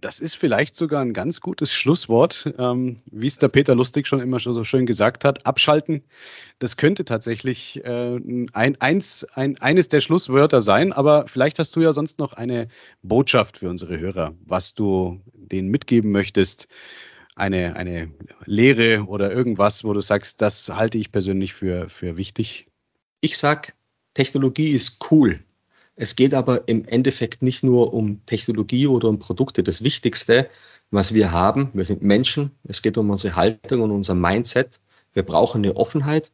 Das 0.00 0.20
ist 0.20 0.36
vielleicht 0.36 0.76
sogar 0.76 1.02
ein 1.02 1.12
ganz 1.12 1.40
gutes 1.40 1.72
Schlusswort, 1.72 2.54
ähm, 2.56 2.98
wie 3.06 3.26
es 3.26 3.38
der 3.38 3.48
Peter 3.48 3.74
Lustig 3.74 4.06
schon 4.06 4.20
immer 4.20 4.38
schon 4.38 4.54
so 4.54 4.62
schön 4.62 4.86
gesagt 4.86 5.24
hat. 5.24 5.44
Abschalten, 5.44 6.04
das 6.60 6.76
könnte 6.76 7.04
tatsächlich 7.04 7.84
äh, 7.84 8.20
ein, 8.52 8.80
eins, 8.80 9.24
ein, 9.34 9.58
eines 9.60 9.88
der 9.88 10.00
Schlusswörter 10.00 10.60
sein, 10.60 10.92
aber 10.92 11.26
vielleicht 11.26 11.58
hast 11.58 11.74
du 11.74 11.80
ja 11.80 11.92
sonst 11.92 12.20
noch 12.20 12.32
eine 12.32 12.68
Botschaft 13.02 13.58
für 13.58 13.68
unsere 13.68 13.98
Hörer, 13.98 14.34
was 14.44 14.74
du 14.74 15.20
denen 15.32 15.68
mitgeben 15.68 16.12
möchtest, 16.12 16.68
eine, 17.34 17.74
eine 17.76 18.12
Lehre 18.44 19.04
oder 19.06 19.32
irgendwas, 19.32 19.82
wo 19.82 19.92
du 19.92 20.00
sagst, 20.00 20.42
das 20.42 20.68
halte 20.68 20.98
ich 20.98 21.10
persönlich 21.10 21.54
für, 21.54 21.88
für 21.88 22.16
wichtig. 22.16 22.68
Ich 23.20 23.36
sag, 23.36 23.74
Technologie 24.14 24.70
ist 24.70 25.10
cool. 25.10 25.40
Es 26.00 26.14
geht 26.14 26.32
aber 26.32 26.68
im 26.68 26.86
Endeffekt 26.86 27.42
nicht 27.42 27.64
nur 27.64 27.92
um 27.92 28.24
Technologie 28.24 28.86
oder 28.86 29.08
um 29.08 29.18
Produkte. 29.18 29.64
Das 29.64 29.82
Wichtigste, 29.82 30.48
was 30.92 31.12
wir 31.12 31.32
haben, 31.32 31.70
wir 31.74 31.84
sind 31.84 32.02
Menschen, 32.02 32.52
es 32.62 32.82
geht 32.82 32.96
um 32.98 33.10
unsere 33.10 33.34
Haltung 33.34 33.80
und 33.80 33.90
unser 33.90 34.14
Mindset. 34.14 34.78
Wir 35.12 35.24
brauchen 35.24 35.64
eine 35.64 35.76
Offenheit. 35.76 36.30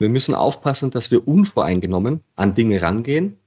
Wir 0.00 0.08
müssen 0.08 0.34
aufpassen, 0.34 0.90
dass 0.90 1.12
wir 1.12 1.28
unvoreingenommen 1.28 2.22
an 2.34 2.56
Dinge 2.56 2.82
rangehen 2.82 3.38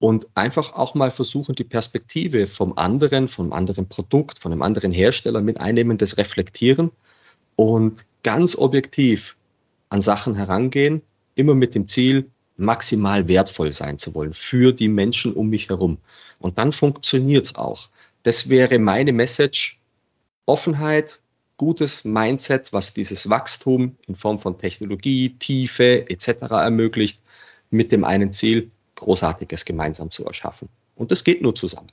und 0.00 0.26
einfach 0.34 0.72
auch 0.72 0.96
mal 0.96 1.12
versuchen, 1.12 1.54
die 1.54 1.62
Perspektive 1.62 2.48
vom 2.48 2.76
anderen, 2.76 3.28
vom 3.28 3.52
anderen 3.52 3.88
Produkt, 3.88 4.40
von 4.40 4.50
einem 4.50 4.62
anderen 4.62 4.90
Hersteller 4.90 5.40
mit 5.40 5.60
einnehmen, 5.60 5.98
das 5.98 6.18
reflektieren 6.18 6.90
und 7.54 8.04
ganz 8.24 8.56
objektiv 8.56 9.36
an 9.88 10.02
Sachen 10.02 10.34
herangehen, 10.34 11.02
immer 11.36 11.54
mit 11.54 11.76
dem 11.76 11.86
Ziel, 11.86 12.28
maximal 12.56 13.28
wertvoll 13.28 13.72
sein 13.72 13.98
zu 13.98 14.14
wollen 14.14 14.32
für 14.32 14.72
die 14.72 14.88
Menschen 14.88 15.32
um 15.32 15.48
mich 15.48 15.68
herum. 15.68 15.98
Und 16.38 16.58
dann 16.58 16.72
funktioniert 16.72 17.46
es 17.46 17.54
auch. 17.56 17.88
Das 18.22 18.48
wäre 18.48 18.78
meine 18.78 19.12
Message. 19.12 19.78
Offenheit, 20.46 21.20
gutes 21.56 22.04
Mindset, 22.04 22.72
was 22.72 22.94
dieses 22.94 23.28
Wachstum 23.30 23.96
in 24.06 24.14
Form 24.14 24.38
von 24.38 24.58
Technologie, 24.58 25.30
Tiefe 25.30 26.08
etc. 26.10 26.42
ermöglicht, 26.50 27.20
mit 27.70 27.92
dem 27.92 28.04
einen 28.04 28.32
Ziel, 28.32 28.70
Großartiges 28.96 29.64
gemeinsam 29.64 30.10
zu 30.10 30.24
erschaffen. 30.24 30.68
Und 30.94 31.10
das 31.10 31.24
geht 31.24 31.42
nur 31.42 31.54
zusammen. 31.54 31.88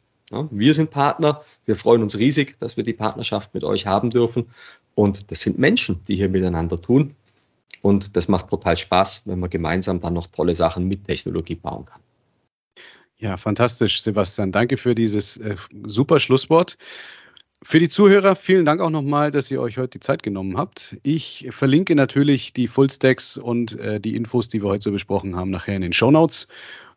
wir 0.52 0.74
sind 0.74 0.90
Partner, 0.90 1.44
wir 1.66 1.76
freuen 1.76 2.02
uns 2.02 2.18
riesig, 2.18 2.58
dass 2.60 2.78
wir 2.78 2.84
die 2.84 2.94
Partnerschaft 2.94 3.54
mit 3.54 3.64
euch 3.64 3.86
haben 3.86 4.10
dürfen. 4.10 4.48
Und 4.96 5.32
das 5.32 5.42
sind 5.42 5.60
Menschen, 5.60 6.00
die 6.08 6.16
hier 6.16 6.30
miteinander 6.30 6.82
tun. 6.82 7.14
Und 7.84 8.16
das 8.16 8.30
macht 8.30 8.50
total 8.50 8.78
Spaß, 8.78 9.28
wenn 9.28 9.40
man 9.40 9.50
gemeinsam 9.50 10.00
dann 10.00 10.14
noch 10.14 10.28
tolle 10.28 10.56
Sachen 10.56 10.88
mit 10.88 11.04
Technologie 11.04 11.56
bauen 11.56 11.84
kann. 11.84 12.00
Ja, 13.18 13.36
fantastisch, 13.36 14.02
Sebastian. 14.02 14.54
Danke 14.54 14.78
für 14.78 14.96
dieses 14.96 15.36
äh, 15.36 15.58
super 15.86 16.22
Schlusswort. 16.22 16.78
Für 17.62 17.80
die 17.80 17.90
Zuhörer, 17.90 18.38
vielen 18.38 18.66
Dank 18.66 18.80
auch 18.80 18.90
nochmal, 18.90 19.32
dass 19.32 19.52
ihr 19.52 19.60
euch 19.60 19.78
heute 19.78 20.00
die 20.00 20.00
Zeit 20.00 20.24
genommen 20.24 20.58
habt. 20.58 20.98
Ich 21.04 21.50
verlinke 21.52 21.94
natürlich 21.96 22.54
die 22.54 22.68
Fullstacks 22.68 23.36
und 23.36 23.78
äh, 23.78 24.00
die 24.00 24.16
Infos, 24.16 24.48
die 24.48 24.64
wir 24.64 24.70
heute 24.70 24.86
so 24.86 24.92
besprochen 24.92 25.36
haben, 25.36 25.50
nachher 25.50 25.76
in 25.76 25.82
den 25.82 25.94
Show 25.94 26.10
Notes. 26.10 26.48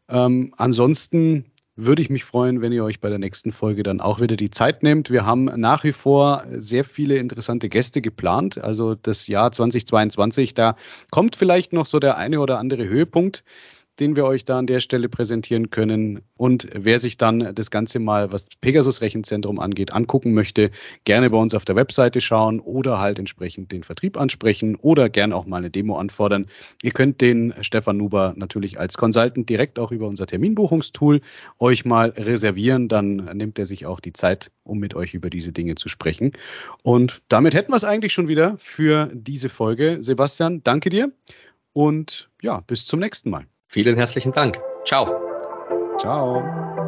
Ähm, 0.09 0.55
ansonsten 0.57 1.47
würde 1.77 2.01
ich 2.01 2.09
mich 2.09 2.25
freuen, 2.25 2.63
wenn 2.63 2.73
ihr 2.73 2.85
euch 2.85 3.01
bei 3.01 3.11
der 3.11 3.19
nächsten 3.19 3.53
Folge 3.53 3.83
dann 3.83 4.01
auch 4.01 4.21
wieder 4.21 4.37
die 4.37 4.51
Zeit 4.51 4.83
nehmt. 4.83 5.11
Wir 5.11 5.27
haben 5.27 5.45
nach 5.45 5.85
wie 5.85 5.93
vor 5.93 6.45
sehr 6.51 6.85
viele 6.85 7.17
interessante 7.17 7.69
Gäste 7.69 8.01
geplant. 8.01 8.59
Also 8.59 8.95
das 8.95 9.27
Jahr 9.27 9.53
2022, 9.53 10.55
da 10.55 10.77
kommt 11.11 11.37
vielleicht 11.37 11.75
noch 11.75 11.85
so 11.85 11.99
der 11.99 12.17
eine 12.17 12.41
oder 12.41 12.59
andere 12.59 12.89
Höhepunkt 12.89 13.45
den 14.01 14.17
wir 14.17 14.25
euch 14.25 14.45
da 14.45 14.59
an 14.59 14.67
der 14.67 14.81
Stelle 14.81 15.09
präsentieren 15.09 15.71
können. 15.71 16.21
Und 16.37 16.69
wer 16.73 16.99
sich 16.99 17.17
dann 17.17 17.55
das 17.55 17.71
Ganze 17.71 17.99
mal, 17.99 18.33
was 18.33 18.49
Pegasus 18.61 19.01
Rechenzentrum 19.01 19.59
angeht, 19.59 19.93
angucken 19.93 20.35
möchte, 20.35 20.71
gerne 21.05 21.31
bei 21.31 21.39
uns 21.39 21.55
auf 21.55 21.65
der 21.65 21.77
Webseite 21.77 22.21
schauen 22.21 22.61
oder 22.61 22.99
halt 22.99 23.19
entsprechend 23.19 23.73
den 23.73 23.83
Vertrieb 23.83 24.19
ansprechen 24.19 24.77
oder 24.77 25.09
gerne 25.09 25.35
auch 25.35 25.47
mal 25.47 25.59
eine 25.59 25.71
Demo 25.71 25.97
anfordern. 25.99 26.47
Ihr 26.83 26.93
könnt 26.93 27.21
den 27.21 27.55
Stefan 27.61 27.97
Nuber 27.97 28.35
natürlich 28.37 28.79
als 28.79 28.97
Consultant 28.97 29.49
direkt 29.49 29.79
auch 29.79 29.93
über 29.93 30.07
unser 30.07 30.27
Terminbuchungstool 30.27 31.21
euch 31.59 31.85
mal 31.85 32.11
reservieren. 32.11 32.89
Dann 32.89 33.17
nimmt 33.35 33.59
er 33.59 33.67
sich 33.67 33.87
auch 33.87 34.01
die 34.01 34.13
Zeit, 34.13 34.51
um 34.63 34.79
mit 34.79 34.95
euch 34.95 35.15
über 35.15 35.31
diese 35.31 35.53
Dinge 35.53 35.75
zu 35.75 35.89
sprechen. 35.89 36.33
Und 36.83 37.23
damit 37.29 37.55
hätten 37.55 37.73
wir 37.73 37.77
es 37.77 37.85
eigentlich 37.85 38.13
schon 38.13 38.29
wieder 38.29 38.57
für 38.59 39.11
diese 39.13 39.49
Folge. 39.49 39.99
Sebastian, 40.01 40.63
danke 40.63 40.91
dir 40.91 41.13
und 41.73 42.31
ja, 42.43 42.61
bis 42.61 42.87
zum 42.87 43.01
nächsten 43.01 43.31
Mal. 43.31 43.47
Vielen 43.67 43.97
herzlichen 43.97 44.33
Dank. 44.33 44.61
Ciao. 44.85 45.07
Ciao. 45.99 46.86